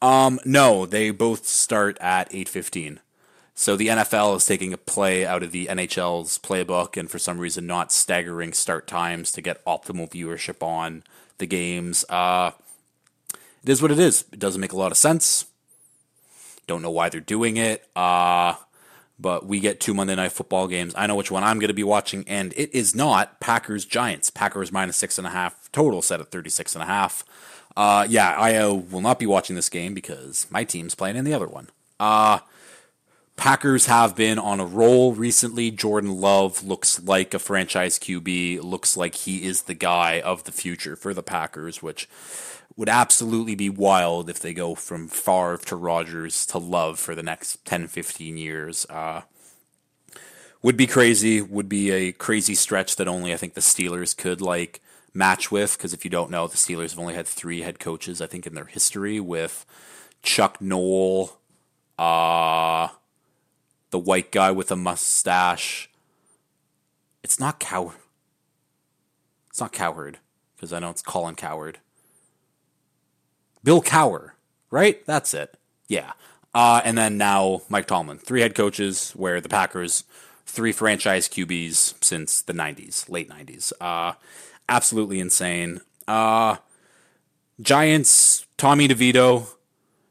Um, 0.00 0.40
no, 0.46 0.86
they 0.86 1.10
both 1.10 1.46
start 1.46 1.98
at 2.00 2.34
eight 2.34 2.48
fifteen. 2.48 3.00
So 3.54 3.76
the 3.76 3.88
NFL 3.88 4.36
is 4.36 4.46
taking 4.46 4.72
a 4.72 4.78
play 4.78 5.24
out 5.24 5.44
of 5.44 5.52
the 5.52 5.66
NHL's 5.66 6.38
playbook, 6.38 6.96
and 6.96 7.10
for 7.10 7.18
some 7.18 7.38
reason, 7.38 7.66
not 7.66 7.92
staggering 7.92 8.52
start 8.52 8.86
times 8.86 9.30
to 9.32 9.42
get 9.42 9.64
optimal 9.64 10.10
viewership 10.10 10.60
on 10.60 11.04
the 11.38 11.46
games. 11.46 12.04
Uh, 12.08 12.52
it 13.62 13.68
is 13.68 13.80
what 13.80 13.92
it 13.92 13.98
is. 13.98 14.24
It 14.32 14.38
doesn't 14.38 14.60
make 14.60 14.72
a 14.72 14.76
lot 14.76 14.90
of 14.90 14.98
sense. 14.98 15.46
Don't 16.66 16.82
know 16.82 16.90
why 16.90 17.08
they're 17.08 17.20
doing 17.20 17.56
it. 17.56 17.88
Uh, 17.94 18.54
but 19.18 19.46
we 19.46 19.60
get 19.60 19.80
two 19.80 19.94
Monday 19.94 20.14
night 20.14 20.32
football 20.32 20.66
games. 20.66 20.92
I 20.96 21.06
know 21.06 21.14
which 21.14 21.30
one 21.30 21.44
I'm 21.44 21.58
going 21.58 21.68
to 21.68 21.74
be 21.74 21.84
watching, 21.84 22.24
and 22.26 22.52
it 22.56 22.74
is 22.74 22.94
not 22.94 23.40
Packers 23.40 23.84
Giants. 23.84 24.30
Packers 24.30 24.72
minus 24.72 24.96
six 24.96 25.18
and 25.18 25.26
a 25.26 25.30
half 25.30 25.70
total 25.72 26.02
set 26.02 26.20
at 26.20 26.30
36 26.30 26.74
and 26.74 26.82
a 26.82 26.86
half. 26.86 27.24
Uh, 27.76 28.06
yeah, 28.08 28.34
I 28.36 28.56
uh, 28.56 28.72
will 28.72 29.00
not 29.00 29.18
be 29.18 29.26
watching 29.26 29.56
this 29.56 29.68
game 29.68 29.94
because 29.94 30.46
my 30.50 30.64
team's 30.64 30.94
playing 30.94 31.16
in 31.16 31.24
the 31.24 31.34
other 31.34 31.48
one. 31.48 31.70
Uh, 31.98 32.40
Packers 33.36 33.86
have 33.86 34.14
been 34.14 34.38
on 34.38 34.60
a 34.60 34.66
roll 34.66 35.12
recently. 35.12 35.70
Jordan 35.70 36.20
Love 36.20 36.62
looks 36.62 37.02
like 37.02 37.34
a 37.34 37.40
franchise 37.40 37.98
QB, 37.98 38.62
looks 38.62 38.96
like 38.96 39.16
he 39.16 39.44
is 39.44 39.62
the 39.62 39.74
guy 39.74 40.20
of 40.20 40.44
the 40.44 40.52
future 40.52 40.94
for 40.94 41.12
the 41.12 41.22
Packers, 41.22 41.82
which 41.82 42.08
would 42.76 42.88
absolutely 42.88 43.54
be 43.54 43.70
wild 43.70 44.28
if 44.28 44.40
they 44.40 44.52
go 44.52 44.74
from 44.74 45.08
Favre 45.08 45.58
to 45.66 45.76
Rodgers 45.76 46.44
to 46.46 46.58
Love 46.58 46.98
for 46.98 47.14
the 47.14 47.22
next 47.22 47.64
10, 47.64 47.86
15 47.86 48.36
years. 48.36 48.84
Uh, 48.90 49.22
would 50.62 50.76
be 50.76 50.86
crazy. 50.86 51.40
Would 51.40 51.68
be 51.68 51.90
a 51.90 52.12
crazy 52.12 52.54
stretch 52.54 52.96
that 52.96 53.06
only 53.06 53.32
I 53.32 53.36
think 53.36 53.54
the 53.54 53.60
Steelers 53.60 54.16
could 54.16 54.40
like 54.40 54.80
match 55.12 55.52
with. 55.52 55.76
Because 55.76 55.92
if 55.92 56.04
you 56.04 56.10
don't 56.10 56.30
know, 56.30 56.46
the 56.46 56.56
Steelers 56.56 56.90
have 56.90 56.98
only 56.98 57.14
had 57.14 57.26
three 57.26 57.62
head 57.62 57.78
coaches 57.78 58.20
I 58.20 58.26
think 58.26 58.46
in 58.46 58.54
their 58.54 58.64
history 58.64 59.20
with 59.20 59.64
Chuck 60.22 60.60
Noll, 60.60 61.38
uh, 61.98 62.88
the 63.90 63.98
white 63.98 64.32
guy 64.32 64.50
with 64.50 64.72
a 64.72 64.76
mustache. 64.76 65.90
It's 67.22 67.38
not 67.38 67.60
Cowherd. 67.60 67.98
It's 69.50 69.60
not 69.60 69.72
Coward 69.72 70.18
because 70.56 70.72
I 70.72 70.80
know 70.80 70.90
it's 70.90 71.02
Colin 71.02 71.36
Cowherd. 71.36 71.78
Bill 73.64 73.82
Cowher, 73.82 74.32
right? 74.70 75.04
That's 75.06 75.34
it. 75.34 75.56
Yeah. 75.88 76.12
Uh, 76.54 76.80
and 76.84 76.96
then 76.96 77.18
now 77.18 77.62
Mike 77.68 77.86
Tomlin, 77.86 78.18
three 78.18 78.42
head 78.42 78.54
coaches, 78.54 79.10
where 79.16 79.40
the 79.40 79.48
Packers, 79.48 80.04
three 80.46 80.70
franchise 80.70 81.28
QBs 81.28 82.04
since 82.04 82.42
the 82.42 82.52
90s, 82.52 83.08
late 83.08 83.28
90s. 83.28 83.72
Uh, 83.80 84.12
absolutely 84.68 85.18
insane. 85.18 85.80
Uh, 86.06 86.56
Giants, 87.60 88.46
Tommy 88.56 88.86
DeVito, 88.86 89.48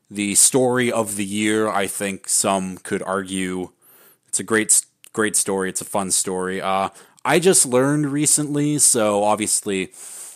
the 0.10 0.36
story 0.36 0.92
of 0.92 1.16
the 1.16 1.26
year, 1.26 1.70
I 1.70 1.88
think 1.88 2.28
some 2.28 2.78
could 2.78 3.02
argue. 3.04 3.70
It's 4.28 4.40
a 4.40 4.44
great, 4.44 4.86
great 5.14 5.36
story. 5.36 5.70
It's 5.70 5.82
a 5.82 5.86
fun 5.86 6.12
story. 6.12 6.62
Uh, 6.62 6.90
I 7.24 7.40
just 7.40 7.66
learned 7.66 8.12
recently, 8.12 8.80
so 8.80 9.24
obviously 9.24 9.92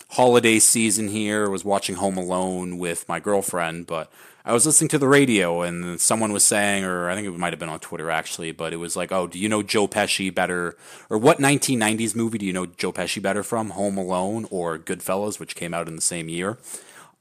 holiday 0.10 0.60
season 0.60 1.10
here. 1.10 1.50
was 1.50 1.65
watching 1.65 1.96
Home 1.96 2.17
Alone 2.17 2.78
with 2.78 3.08
my 3.08 3.20
girlfriend, 3.20 3.88
but 3.88 4.12
I 4.46 4.54
was 4.54 4.65
listening 4.65 4.88
to 4.89 4.98
the 4.98 5.08
radio 5.08 5.62
and 5.62 6.00
someone 6.00 6.32
was 6.32 6.43
saying, 6.43 6.86
or 6.86 7.10
I 7.10 7.15
think 7.15 7.28
it 7.28 7.38
might 7.38 7.52
have 7.52 7.60
been 7.60 7.70
on 7.70 7.80
Twitter 7.80 8.10
actually, 8.10 8.52
but 8.54 8.72
it 8.72 8.78
was 8.78 8.96
like, 8.96 9.12
oh, 9.12 9.28
do 9.28 9.38
you 9.38 9.50
know 9.50 9.62
Joe 9.62 9.88
Pesci 9.88 10.34
better? 10.34 10.78
Or 11.10 11.17
what 11.17 11.39
1990s 11.39 12.15
movie 12.15 12.38
do 12.38 12.46
you 12.46 12.54
know 12.54 12.65
Joe 12.65 12.93
Pesci 12.93 13.22
better 13.22 13.43
from? 13.43 13.72
Home 13.72 13.98
Alone 13.98 14.48
or 14.50 14.80
Goodfellas, 14.80 15.39
which 15.39 15.56
came 15.56 15.74
out 15.74 15.88
in 15.88 15.96
the 15.96 16.02
same 16.02 16.30
year? 16.30 16.58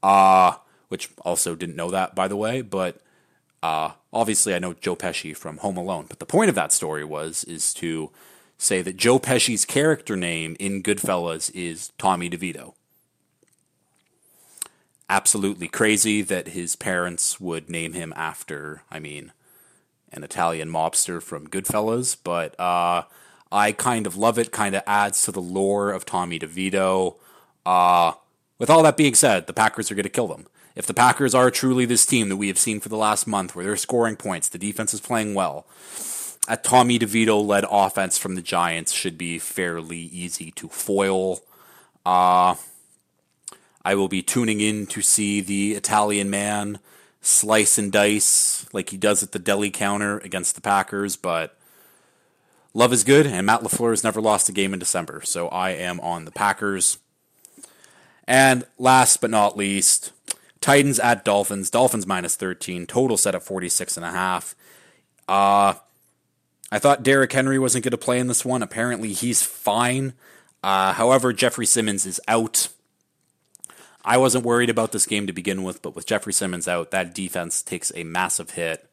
Uh, 0.01 0.53
which 0.87 1.09
also 1.25 1.53
didn't 1.53 1.75
know 1.75 1.89
that, 1.89 2.15
by 2.15 2.29
the 2.29 2.37
way, 2.37 2.61
but 2.61 3.01
uh, 3.61 3.91
obviously 4.13 4.55
I 4.55 4.59
know 4.59 4.73
Joe 4.73 4.95
Pesci 4.95 5.35
from 5.35 5.57
Home 5.57 5.75
Alone. 5.75 6.05
But 6.07 6.19
the 6.19 6.25
point 6.25 6.47
of 6.47 6.55
that 6.55 6.71
story 6.71 7.03
was, 7.03 7.43
is 7.43 7.73
to 7.75 8.09
say 8.57 8.81
that 8.81 8.95
Joe 8.95 9.19
Pesci's 9.19 9.65
character 9.65 10.15
name 10.15 10.55
in 10.61 10.81
Goodfellas 10.81 11.53
is 11.53 11.91
Tommy 11.97 12.29
DeVito 12.29 12.73
absolutely 15.09 15.67
crazy 15.67 16.21
that 16.21 16.49
his 16.49 16.75
parents 16.75 17.39
would 17.39 17.69
name 17.69 17.93
him 17.93 18.13
after, 18.15 18.83
I 18.91 18.99
mean, 18.99 19.31
an 20.11 20.23
Italian 20.23 20.69
mobster 20.69 21.21
from 21.21 21.47
Goodfellas, 21.47 22.17
but 22.23 22.59
uh, 22.59 23.03
I 23.51 23.71
kind 23.71 24.07
of 24.07 24.17
love 24.17 24.37
it, 24.37 24.51
kind 24.51 24.75
of 24.75 24.83
adds 24.85 25.21
to 25.23 25.31
the 25.31 25.41
lore 25.41 25.91
of 25.91 26.05
Tommy 26.05 26.39
DeVito. 26.39 27.15
Uh, 27.65 28.13
with 28.57 28.69
all 28.69 28.83
that 28.83 28.97
being 28.97 29.15
said, 29.15 29.47
the 29.47 29.53
Packers 29.53 29.91
are 29.91 29.95
going 29.95 30.03
to 30.03 30.09
kill 30.09 30.27
them. 30.27 30.47
If 30.75 30.85
the 30.85 30.93
Packers 30.93 31.33
are 31.33 31.49
truly 31.49 31.85
this 31.85 32.05
team 32.05 32.29
that 32.29 32.37
we 32.37 32.49
have 32.49 32.57
seen 32.57 32.79
for 32.79 32.89
the 32.89 32.97
last 32.97 33.25
month, 33.27 33.55
where 33.55 33.65
they're 33.65 33.77
scoring 33.77 34.15
points, 34.15 34.47
the 34.47 34.59
defense 34.59 34.93
is 34.93 35.01
playing 35.01 35.33
well, 35.33 35.65
a 36.47 36.55
Tommy 36.55 36.99
DeVito 36.99 37.43
led 37.45 37.65
offense 37.69 38.17
from 38.17 38.35
the 38.35 38.41
Giants 38.41 38.93
should 38.93 39.17
be 39.17 39.39
fairly 39.39 39.97
easy 39.97 40.51
to 40.51 40.69
foil. 40.69 41.41
Uh, 42.05 42.55
I 43.87 43.95
will 43.95 44.09
be 44.09 44.21
tuning 44.21 44.59
in 44.59 44.85
to 44.87 45.01
see 45.01 45.39
the 45.39 45.71
Italian 45.71 46.29
man 46.29 46.79
slice 47.21 47.77
and 47.77 47.89
dice 47.89 48.65
like 48.73 48.89
he 48.89 48.97
does 48.97 49.23
at 49.23 49.31
the 49.31 49.39
deli 49.39 49.71
counter 49.71 50.17
against 50.17 50.55
the 50.55 50.61
Packers, 50.61 51.15
but 51.15 51.57
love 52.73 52.91
is 52.91 53.05
good, 53.05 53.25
and 53.25 53.45
Matt 53.45 53.61
LaFleur 53.61 53.91
has 53.91 54.03
never 54.03 54.19
lost 54.19 54.49
a 54.49 54.51
game 54.51 54.73
in 54.73 54.79
December, 54.79 55.21
so 55.23 55.47
I 55.47 55.69
am 55.69 56.01
on 56.01 56.25
the 56.25 56.31
Packers. 56.31 56.97
And 58.27 58.65
last 58.77 59.21
but 59.21 59.29
not 59.29 59.55
least, 59.55 60.11
Titans 60.59 60.99
at 60.99 61.23
Dolphins. 61.23 61.69
Dolphins 61.69 62.05
minus 62.05 62.35
13, 62.35 62.87
total 62.87 63.15
set 63.15 63.35
at 63.35 63.43
46 63.43 63.95
and 63.95 64.05
a 64.05 64.11
half. 64.11 64.53
Uh, 65.29 65.75
I 66.73 66.79
thought 66.79 67.03
Derrick 67.03 67.31
Henry 67.31 67.57
wasn't 67.57 67.85
going 67.85 67.91
to 67.91 67.97
play 67.97 68.19
in 68.19 68.27
this 68.27 68.43
one. 68.43 68.61
Apparently, 68.61 69.13
he's 69.13 69.43
fine. 69.43 70.11
Uh, 70.61 70.91
however, 70.91 71.31
Jeffrey 71.31 71.65
Simmons 71.65 72.05
is 72.05 72.19
out. 72.27 72.67
I 74.05 74.17
wasn't 74.17 74.45
worried 74.45 74.69
about 74.69 74.91
this 74.91 75.05
game 75.05 75.27
to 75.27 75.33
begin 75.33 75.63
with, 75.63 75.81
but 75.81 75.95
with 75.95 76.05
Jeffrey 76.05 76.33
Simmons 76.33 76.67
out, 76.67 76.91
that 76.91 77.13
defense 77.13 77.61
takes 77.61 77.91
a 77.95 78.03
massive 78.03 78.51
hit. 78.51 78.89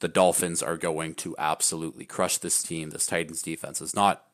The 0.00 0.08
Dolphins 0.08 0.62
are 0.62 0.76
going 0.76 1.14
to 1.16 1.34
absolutely 1.38 2.04
crush 2.04 2.38
this 2.38 2.62
team. 2.62 2.90
This 2.90 3.06
Titans 3.06 3.42
defense 3.42 3.80
is 3.80 3.94
not. 3.94 4.24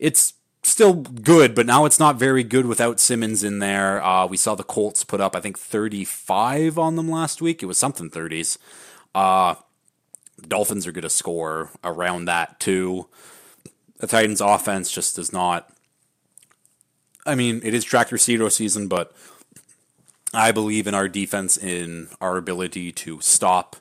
It's 0.00 0.34
still 0.62 0.94
good, 0.94 1.54
but 1.54 1.66
now 1.66 1.84
it's 1.84 1.98
not 1.98 2.16
very 2.16 2.42
good 2.42 2.66
without 2.66 3.00
Simmons 3.00 3.44
in 3.44 3.58
there. 3.58 4.02
Uh, 4.02 4.26
we 4.26 4.36
saw 4.36 4.54
the 4.54 4.62
Colts 4.62 5.04
put 5.04 5.20
up, 5.20 5.36
I 5.36 5.40
think, 5.40 5.58
35 5.58 6.78
on 6.78 6.96
them 6.96 7.10
last 7.10 7.42
week. 7.42 7.62
It 7.62 7.66
was 7.66 7.78
something 7.78 8.10
30s. 8.10 8.58
Uh, 9.14 9.56
Dolphins 10.46 10.86
are 10.86 10.92
going 10.92 11.02
to 11.02 11.10
score 11.10 11.70
around 11.82 12.26
that 12.26 12.60
too. 12.60 13.08
The 13.98 14.06
Titans 14.06 14.40
offense 14.40 14.90
just 14.90 15.16
does 15.16 15.32
not 15.32 15.70
I 17.28 17.34
mean, 17.34 17.60
it 17.62 17.74
is 17.74 17.84
tractor 17.84 18.16
zero 18.16 18.48
season, 18.48 18.88
but 18.88 19.12
I 20.32 20.50
believe 20.50 20.86
in 20.86 20.94
our 20.94 21.08
defense, 21.08 21.58
in 21.58 22.08
our 22.22 22.38
ability 22.38 22.90
to 22.92 23.20
stop 23.20 23.76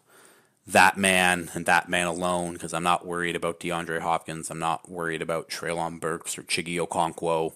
that 0.68 0.98
man 0.98 1.50
and 1.54 1.66
that 1.66 1.88
man 1.88 2.08
alone 2.08 2.54
because 2.54 2.74
I'm 2.74 2.84
not 2.84 3.06
worried 3.06 3.38
about 3.38 3.62
DeAndre 3.62 4.02
Hopkins. 4.02 4.50
I'm 4.52 4.60
not 4.60 4.90
worried 4.92 5.22
about 5.22 5.50
Treylon 5.50 6.02
Burks 6.02 6.38
or 6.38 6.44
Chiggy 6.44 6.76
Okonkwo. 6.76 7.54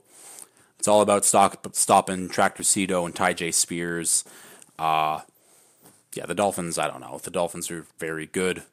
It's 0.80 0.88
all 0.88 1.02
about 1.02 1.26
stop, 1.26 1.76
stopping 1.76 2.30
Tractor 2.30 2.64
Cito 2.64 3.06
and 3.06 3.14
Tyjae 3.14 3.54
Spears. 3.54 4.24
Uh, 4.80 5.22
yeah, 6.16 6.26
the 6.26 6.34
Dolphins, 6.34 6.80
I 6.80 6.88
don't 6.88 7.02
know. 7.02 7.20
The 7.22 7.32
Dolphins 7.32 7.70
are 7.70 7.86
very 8.00 8.26
good. 8.26 8.64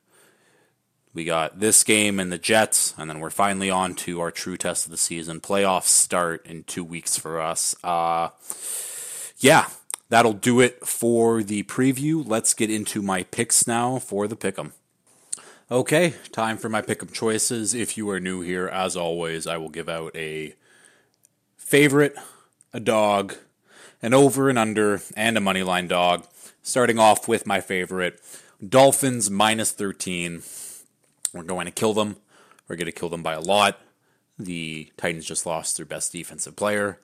We 1.18 1.24
got 1.24 1.58
this 1.58 1.82
game 1.82 2.20
and 2.20 2.30
the 2.30 2.38
Jets, 2.38 2.94
and 2.96 3.10
then 3.10 3.18
we're 3.18 3.30
finally 3.30 3.70
on 3.70 3.96
to 3.96 4.20
our 4.20 4.30
true 4.30 4.56
test 4.56 4.84
of 4.84 4.92
the 4.92 4.96
season. 4.96 5.40
Playoffs 5.40 5.88
start 5.88 6.46
in 6.46 6.62
two 6.62 6.84
weeks 6.84 7.18
for 7.18 7.40
us. 7.40 7.74
Uh, 7.82 8.28
yeah, 9.38 9.66
that'll 10.10 10.32
do 10.32 10.60
it 10.60 10.86
for 10.86 11.42
the 11.42 11.64
preview. 11.64 12.22
Let's 12.24 12.54
get 12.54 12.70
into 12.70 13.02
my 13.02 13.24
picks 13.24 13.66
now 13.66 13.98
for 13.98 14.28
the 14.28 14.36
pick'em. 14.36 14.70
Okay, 15.72 16.14
time 16.30 16.56
for 16.56 16.68
my 16.68 16.82
pick'em 16.82 17.12
choices. 17.12 17.74
If 17.74 17.96
you 17.96 18.08
are 18.10 18.20
new 18.20 18.40
here, 18.40 18.68
as 18.68 18.96
always, 18.96 19.48
I 19.48 19.56
will 19.56 19.70
give 19.70 19.88
out 19.88 20.14
a 20.14 20.54
favorite, 21.56 22.14
a 22.72 22.78
dog, 22.78 23.34
an 24.00 24.14
over 24.14 24.48
and 24.48 24.56
under, 24.56 25.02
and 25.16 25.36
a 25.36 25.40
money 25.40 25.64
line 25.64 25.88
dog. 25.88 26.28
Starting 26.62 27.00
off 27.00 27.26
with 27.26 27.44
my 27.44 27.60
favorite, 27.60 28.20
Dolphins 28.64 29.28
minus 29.28 29.72
13. 29.72 30.44
We're 31.32 31.42
going 31.42 31.66
to 31.66 31.72
kill 31.72 31.94
them. 31.94 32.16
We're 32.68 32.76
going 32.76 32.86
to 32.86 32.92
kill 32.92 33.08
them 33.08 33.22
by 33.22 33.34
a 33.34 33.40
lot. 33.40 33.80
The 34.38 34.92
Titans 34.96 35.24
just 35.24 35.46
lost 35.46 35.76
their 35.76 35.86
best 35.86 36.12
defensive 36.12 36.54
player, 36.54 37.00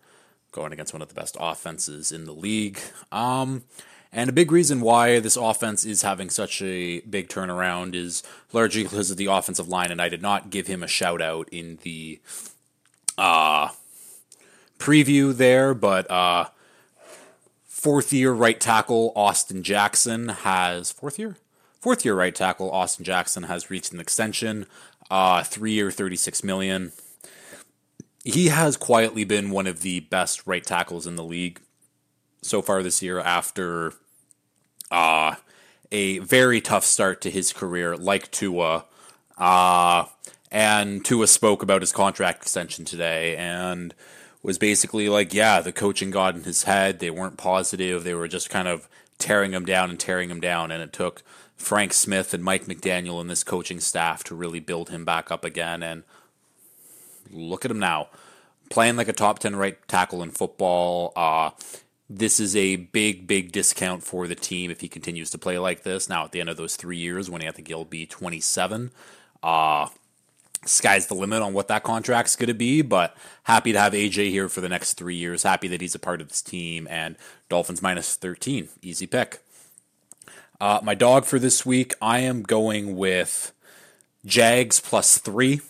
going 0.53 0.72
against 0.72 0.93
one 0.93 1.03
of 1.03 1.09
the 1.09 1.14
best 1.14 1.37
offenses 1.41 2.12
in 2.12 2.25
the 2.25 2.33
league. 2.33 2.79
Um, 3.11 3.64
and 4.12 4.31
a 4.31 4.33
big 4.33 4.53
reason 4.53 4.81
why 4.81 5.18
this 5.18 5.37
offense 5.37 5.85
is 5.85 6.03
having 6.03 6.31
such 6.31 6.62
a 6.62 7.01
big 7.01 7.29
turnaround 7.29 7.97
is 7.97 8.22
largely 8.53 8.85
because 8.85 9.11
of 9.11 9.16
the 9.16 9.27
offensive 9.27 9.68
line. 9.68 9.91
And 9.91 10.01
I 10.01 10.09
did 10.09 10.22
not 10.22 10.51
give 10.51 10.68
him 10.68 10.85
a 10.85 10.89
shout 10.89 11.20
out 11.20 11.49
in 11.51 11.81
the 11.83 12.20
uh, 13.18 13.70
preview 14.79 15.37
there, 15.37 15.75
but 15.75 16.09
uh, 16.09 16.47
fourth 17.66 18.12
year 18.12 18.33
right 18.33 18.61
tackle 18.61 19.12
Austin 19.16 19.64
Jackson 19.64 20.29
has 20.29 20.93
fourth 20.93 21.18
year 21.18 21.37
fourth 21.85 22.03
year 22.03 22.14
right 22.14 22.35
tackle 22.35 22.70
Austin 22.70 23.05
Jackson 23.05 23.43
has 23.43 23.68
reached 23.68 23.93
an 23.93 24.01
extension, 24.01 24.64
uh, 25.11 25.43
three 25.43 25.72
year, 25.72 25.91
thirty 25.91 26.16
six 26.16 26.43
million. 26.43 26.93
He 28.24 28.49
has 28.49 28.78
quietly 28.78 29.24
been 29.24 29.51
one 29.51 29.66
of 29.66 29.82
the 29.82 30.01
best 30.01 30.47
right 30.47 30.64
tackles 30.64 31.07
in 31.07 31.16
the 31.16 31.22
league 31.22 31.61
so 32.41 32.62
far 32.62 32.82
this 32.82 33.03
year. 33.03 33.20
After 33.20 33.93
uh, 34.91 35.35
a 35.93 36.20
very 36.20 36.62
tough 36.62 36.85
start 36.85 37.20
to 37.20 37.30
his 37.30 37.53
career, 37.53 37.99
like 37.99 38.30
Tua. 38.30 38.87
Uh, 39.37 40.07
and 40.51 41.05
Tua 41.05 41.26
spoke 41.26 41.62
about 41.62 41.82
his 41.82 41.93
contract 41.93 42.41
extension 42.41 42.87
today 42.87 43.37
and 43.37 43.93
was 44.43 44.57
basically 44.57 45.11
like, 45.11 45.35
yeah, 45.35 45.61
the 45.61 45.70
coaching 45.72 46.11
got 46.11 46.35
in 46.35 46.45
his 46.45 46.62
head. 46.62 46.99
They 46.99 47.11
weren't 47.11 47.37
positive. 47.37 48.05
They 48.05 48.14
were 48.14 48.28
just 48.28 48.49
kind 48.49 48.68
of 48.68 48.89
tearing 49.18 49.53
him 49.53 49.66
down 49.66 49.91
and 49.91 50.01
tearing 50.01 50.30
him 50.30 50.41
down. 50.41 50.70
And 50.70 50.82
it 50.82 50.95
took 50.95 51.22
Frank 51.65 51.95
Smith 51.95 52.35
and 52.35 52.45
Mike 52.45 52.67
McDaniel 52.67 53.21
and 53.23 53.31
this 53.31 53.43
coaching 53.43 53.81
staff 53.81 54.23
to 54.25 54.35
really 54.35 54.61
build 54.61 54.91
him 54.91 55.05
back 55.05 55.31
up 55.31 55.45
again. 55.45 55.83
And 55.83 56.03
look 57.31 57.65
at 57.65 57.71
him 57.71 57.79
now, 57.79 58.09
playing 58.71 58.97
like 58.97 59.09
a 59.09 59.15
top 59.15 59.39
10 59.39 59.57
right 59.57 59.77
tackle 59.89 60.23
in 60.23 60.31
football. 60.31 61.15
Uh, 61.17 61.51
this 62.09 62.39
is 62.39 62.55
a 62.55 62.77
big, 62.77 63.27
big 63.27 63.51
discount 63.51 64.03
for 64.03 64.29
the 64.29 64.35
team 64.35 64.71
if 64.71 64.83
he 64.83 64.89
continues 64.89 65.31
to 65.31 65.39
play 65.39 65.59
like 65.59 65.85
this. 65.85 66.07
Now, 66.07 66.25
at 66.25 66.33
the 66.33 66.41
end 66.41 66.51
of 66.51 66.59
those 66.59 66.77
three 66.77 66.99
years, 66.99 67.31
when 67.31 67.43
I 67.43 67.51
think 67.51 67.69
he'll 67.69 67.87
be 67.87 68.05
27, 68.05 68.91
uh, 69.43 69.89
sky's 70.67 71.07
the 71.07 71.15
limit 71.15 71.41
on 71.41 71.55
what 71.55 71.69
that 71.69 71.83
contract's 71.83 72.37
going 72.37 72.49
to 72.49 72.55
be. 72.55 72.83
But 72.83 73.17
happy 73.45 73.73
to 73.73 73.81
have 73.81 73.95
AJ 73.95 74.29
here 74.29 74.51
for 74.51 74.61
the 74.61 74.69
next 74.69 74.95
three 74.95 75.17
years. 75.17 75.45
Happy 75.45 75.69
that 75.69 75.81
he's 75.81 75.95
a 75.95 75.99
part 75.99 76.21
of 76.21 76.29
this 76.29 76.43
team. 76.43 76.87
And 76.91 77.17
Dolphins 77.49 77.81
minus 77.81 78.17
13, 78.17 78.69
easy 78.83 79.07
pick. 79.07 79.43
Uh, 80.61 80.80
my 80.82 80.94
dog 80.94 81.24
for 81.24 81.38
this 81.38 81.66
week, 81.66 81.94
I 82.00 82.20
am 82.20 82.42
going 82.42 82.96
with 82.96 83.52
Jags 84.24 84.80
plus 84.80 85.18
three. 85.18 85.61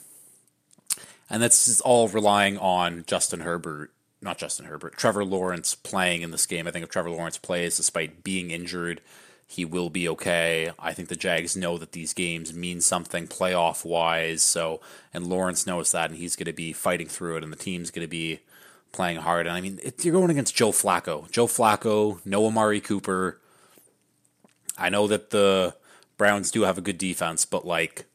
And 1.31 1.43
that's 1.43 1.81
all 1.81 2.09
relying 2.09 2.59
on 2.59 3.05
Justin 3.07 3.41
Herbert, 3.41 3.91
not 4.21 4.39
Justin 4.39 4.67
Herbert, 4.67 4.97
Trevor 4.97 5.25
Lawrence 5.25 5.75
playing 5.75 6.23
in 6.23 6.31
this 6.31 6.47
game. 6.47 6.69
I 6.69 6.71
think 6.71 6.85
if 6.85 6.91
Trevor 6.91 7.11
Lawrence 7.11 7.39
plays 7.39 7.77
despite 7.77 8.23
being 8.23 8.51
injured, 8.51 9.01
he 9.47 9.65
will 9.65 9.91
be 9.91 10.09
okay. 10.09 10.71
I 10.79 10.93
think 10.93 11.09
the 11.09 11.17
Jags 11.17 11.57
know 11.57 11.79
that 11.79 11.93
these 11.93 12.13
games 12.13 12.55
mean 12.55 12.81
something 12.81 13.27
playoff 13.27 13.85
wise. 13.85 14.43
So, 14.43 14.81
and 15.13 15.27
Lawrence 15.27 15.67
knows 15.67 15.93
that, 15.93 16.11
and 16.11 16.19
he's 16.19 16.37
going 16.37 16.47
to 16.47 16.53
be 16.53 16.73
fighting 16.73 17.09
through 17.09 17.39
it, 17.39 17.43
and 17.43 17.53
the 17.53 17.57
team's 17.57 17.91
going 17.91 18.05
to 18.07 18.11
be 18.11 18.41
playing 18.93 19.19
hard. 19.19 19.47
And 19.47 19.57
I 19.57 19.61
mean, 19.61 19.81
it, 19.83 20.05
you're 20.05 20.15
going 20.15 20.31
against 20.31 20.55
Joe 20.55 20.73
Flacco. 20.73 21.31
Joe 21.31 21.47
Flacco, 21.47 22.21
no 22.25 22.47
Amari 22.47 22.81
Cooper. 22.81 23.41
I 24.77 24.89
know 24.89 25.07
that 25.07 25.31
the 25.31 25.75
Browns 26.17 26.51
do 26.51 26.63
have 26.63 26.79
a 26.79 26.83
good 26.83 26.99
defense, 26.99 27.45
but 27.45 27.67
like, 27.67 28.07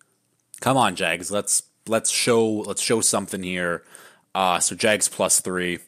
come 0.62 0.78
on, 0.78 0.96
Jags, 0.96 1.32
let's 1.32 1.64
let's 1.88 2.10
show 2.10 2.48
let's 2.48 2.82
show 2.82 3.02
something 3.02 3.44
here. 3.44 3.84
Uh, 4.34 4.60
so 4.60 4.76
Jags 4.76 5.10
plus 5.10 5.40
three. 5.40 5.80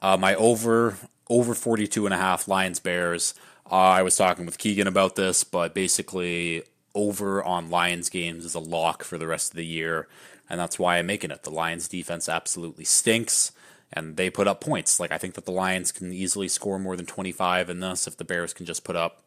Uh, 0.00 0.16
my 0.16 0.34
over 0.34 0.96
over 1.28 1.54
42 1.54 2.06
and 2.06 2.14
a 2.14 2.18
half 2.18 2.48
Lions 2.48 2.80
Bears. 2.80 3.34
Uh, 3.70 3.74
I 3.74 4.02
was 4.02 4.16
talking 4.16 4.44
with 4.44 4.58
Keegan 4.58 4.86
about 4.86 5.16
this, 5.16 5.42
but 5.42 5.74
basically 5.74 6.64
over 6.94 7.42
on 7.42 7.70
Lions 7.70 8.10
games 8.10 8.44
is 8.44 8.54
a 8.54 8.60
lock 8.60 9.02
for 9.02 9.16
the 9.16 9.26
rest 9.26 9.50
of 9.50 9.56
the 9.56 9.66
year, 9.66 10.06
and 10.48 10.60
that's 10.60 10.78
why 10.78 10.98
I'm 10.98 11.06
making 11.06 11.30
it. 11.30 11.42
The 11.42 11.50
Lions 11.50 11.88
defense 11.88 12.28
absolutely 12.28 12.84
stinks, 12.84 13.52
and 13.92 14.16
they 14.16 14.28
put 14.28 14.46
up 14.46 14.60
points. 14.60 15.00
Like 15.00 15.12
I 15.12 15.18
think 15.18 15.34
that 15.34 15.46
the 15.46 15.52
Lions 15.52 15.92
can 15.92 16.12
easily 16.12 16.48
score 16.48 16.78
more 16.78 16.96
than 16.96 17.06
25 17.06 17.70
in 17.70 17.80
this 17.80 18.06
if 18.06 18.16
the 18.16 18.24
Bears 18.24 18.52
can 18.52 18.66
just 18.66 18.84
put 18.84 18.96
up 18.96 19.22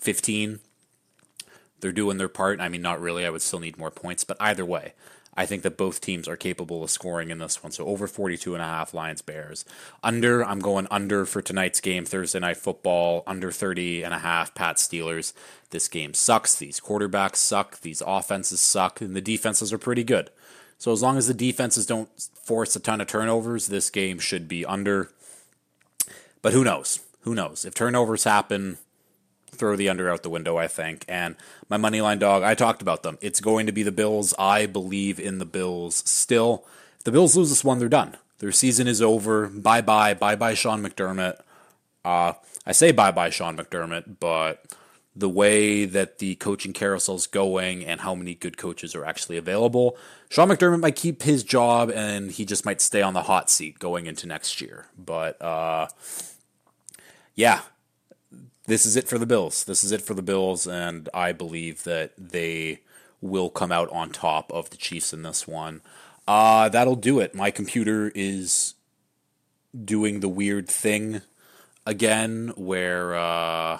15. 0.00 0.60
They're 1.80 1.92
doing 1.92 2.18
their 2.18 2.28
part. 2.28 2.60
I 2.60 2.68
mean, 2.68 2.82
not 2.82 3.00
really. 3.00 3.24
I 3.24 3.30
would 3.30 3.42
still 3.42 3.60
need 3.60 3.78
more 3.78 3.90
points, 3.90 4.24
but 4.24 4.36
either 4.40 4.64
way, 4.64 4.92
I 5.34 5.46
think 5.46 5.62
that 5.62 5.76
both 5.76 6.00
teams 6.00 6.28
are 6.28 6.36
capable 6.36 6.82
of 6.82 6.90
scoring 6.90 7.30
in 7.30 7.38
this 7.38 7.62
one. 7.62 7.72
So 7.72 7.86
over 7.86 8.06
42 8.06 8.54
and 8.54 8.62
a 8.62 8.66
half 8.66 8.92
Lions 8.92 9.22
Bears. 9.22 9.64
Under, 10.02 10.44
I'm 10.44 10.58
going 10.58 10.88
under 10.90 11.24
for 11.24 11.40
tonight's 11.40 11.80
game, 11.80 12.04
Thursday 12.04 12.40
night 12.40 12.56
football, 12.56 13.22
under 13.26 13.50
30 13.50 14.02
and 14.02 14.12
a 14.12 14.18
half 14.18 14.54
Pat 14.54 14.76
Steelers. 14.76 15.32
This 15.70 15.88
game 15.88 16.14
sucks. 16.14 16.56
These 16.56 16.80
quarterbacks 16.80 17.36
suck. 17.36 17.80
These 17.80 18.02
offenses 18.06 18.60
suck, 18.60 19.00
and 19.00 19.14
the 19.14 19.20
defenses 19.20 19.72
are 19.72 19.78
pretty 19.78 20.04
good. 20.04 20.30
So 20.78 20.92
as 20.92 21.02
long 21.02 21.16
as 21.16 21.28
the 21.28 21.34
defenses 21.34 21.86
don't 21.86 22.08
force 22.42 22.74
a 22.74 22.80
ton 22.80 23.00
of 23.00 23.06
turnovers, 23.06 23.68
this 23.68 23.88
game 23.88 24.18
should 24.18 24.48
be 24.48 24.64
under. 24.64 25.10
But 26.42 26.52
who 26.52 26.64
knows? 26.64 27.00
Who 27.20 27.34
knows? 27.34 27.64
If 27.64 27.74
turnovers 27.74 28.24
happen, 28.24 28.78
throw 29.60 29.76
the 29.76 29.88
under 29.88 30.10
out 30.10 30.24
the 30.24 30.30
window, 30.30 30.56
I 30.56 30.66
think. 30.66 31.04
And 31.06 31.36
my 31.68 31.76
money 31.76 32.00
line 32.00 32.18
dog, 32.18 32.42
I 32.42 32.54
talked 32.54 32.82
about 32.82 33.04
them. 33.04 33.18
It's 33.20 33.40
going 33.40 33.66
to 33.66 33.72
be 33.72 33.84
the 33.84 33.92
Bills. 33.92 34.34
I 34.38 34.66
believe 34.66 35.20
in 35.20 35.38
the 35.38 35.44
Bills 35.44 36.02
still. 36.10 36.64
If 36.98 37.04
the 37.04 37.12
Bills 37.12 37.36
lose 37.36 37.50
this 37.50 37.62
one, 37.62 37.78
they're 37.78 37.88
done. 37.88 38.16
Their 38.38 38.52
season 38.52 38.88
is 38.88 39.00
over. 39.00 39.46
Bye 39.46 39.82
bye. 39.82 40.14
Bye 40.14 40.34
bye, 40.34 40.54
Sean 40.54 40.82
McDermott. 40.82 41.40
Uh, 42.04 42.32
I 42.66 42.72
say 42.72 42.90
bye 42.90 43.12
bye, 43.12 43.30
Sean 43.30 43.56
McDermott, 43.56 44.16
but 44.18 44.64
the 45.14 45.28
way 45.28 45.84
that 45.84 46.18
the 46.18 46.36
coaching 46.36 46.72
carousel 46.72 47.16
is 47.16 47.26
going 47.26 47.84
and 47.84 48.00
how 48.00 48.14
many 48.14 48.34
good 48.34 48.56
coaches 48.56 48.94
are 48.94 49.04
actually 49.04 49.36
available, 49.36 49.98
Sean 50.30 50.48
McDermott 50.48 50.80
might 50.80 50.96
keep 50.96 51.22
his 51.22 51.44
job 51.44 51.90
and 51.90 52.30
he 52.30 52.46
just 52.46 52.64
might 52.64 52.80
stay 52.80 53.02
on 53.02 53.12
the 53.12 53.24
hot 53.24 53.50
seat 53.50 53.78
going 53.78 54.06
into 54.06 54.26
next 54.26 54.60
year. 54.62 54.86
But 54.96 55.40
uh, 55.42 55.88
yeah, 57.34 57.60
this 58.70 58.86
is 58.86 58.96
it 58.96 59.08
for 59.08 59.18
the 59.18 59.26
Bills. 59.26 59.64
This 59.64 59.82
is 59.82 59.90
it 59.90 60.00
for 60.00 60.14
the 60.14 60.22
Bills, 60.22 60.66
and 60.66 61.08
I 61.12 61.32
believe 61.32 61.82
that 61.82 62.12
they 62.16 62.80
will 63.20 63.50
come 63.50 63.72
out 63.72 63.90
on 63.90 64.10
top 64.10 64.50
of 64.52 64.70
the 64.70 64.76
Chiefs 64.76 65.12
in 65.12 65.22
this 65.22 65.46
one. 65.46 65.82
Uh, 66.28 66.68
that'll 66.68 66.94
do 66.94 67.18
it. 67.18 67.34
My 67.34 67.50
computer 67.50 68.12
is 68.14 68.74
doing 69.84 70.20
the 70.20 70.28
weird 70.28 70.68
thing 70.68 71.22
again 71.84 72.52
where 72.54 73.16
uh, 73.16 73.78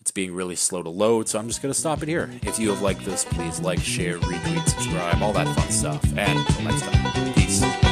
it's 0.00 0.10
being 0.10 0.34
really 0.34 0.56
slow 0.56 0.82
to 0.82 0.88
load, 0.88 1.28
so 1.28 1.38
I'm 1.38 1.48
just 1.48 1.60
going 1.60 1.72
to 1.72 1.78
stop 1.78 2.02
it 2.02 2.08
here. 2.08 2.30
If 2.42 2.58
you 2.58 2.70
have 2.70 2.80
liked 2.80 3.04
this, 3.04 3.26
please 3.26 3.60
like, 3.60 3.80
share, 3.80 4.18
retweet, 4.18 4.66
subscribe, 4.66 5.22
all 5.22 5.34
that 5.34 5.54
fun 5.54 5.70
stuff. 5.70 6.02
And 6.16 6.38
until 6.38 6.64
next 6.64 6.82
time, 6.82 7.34
peace. 7.34 7.85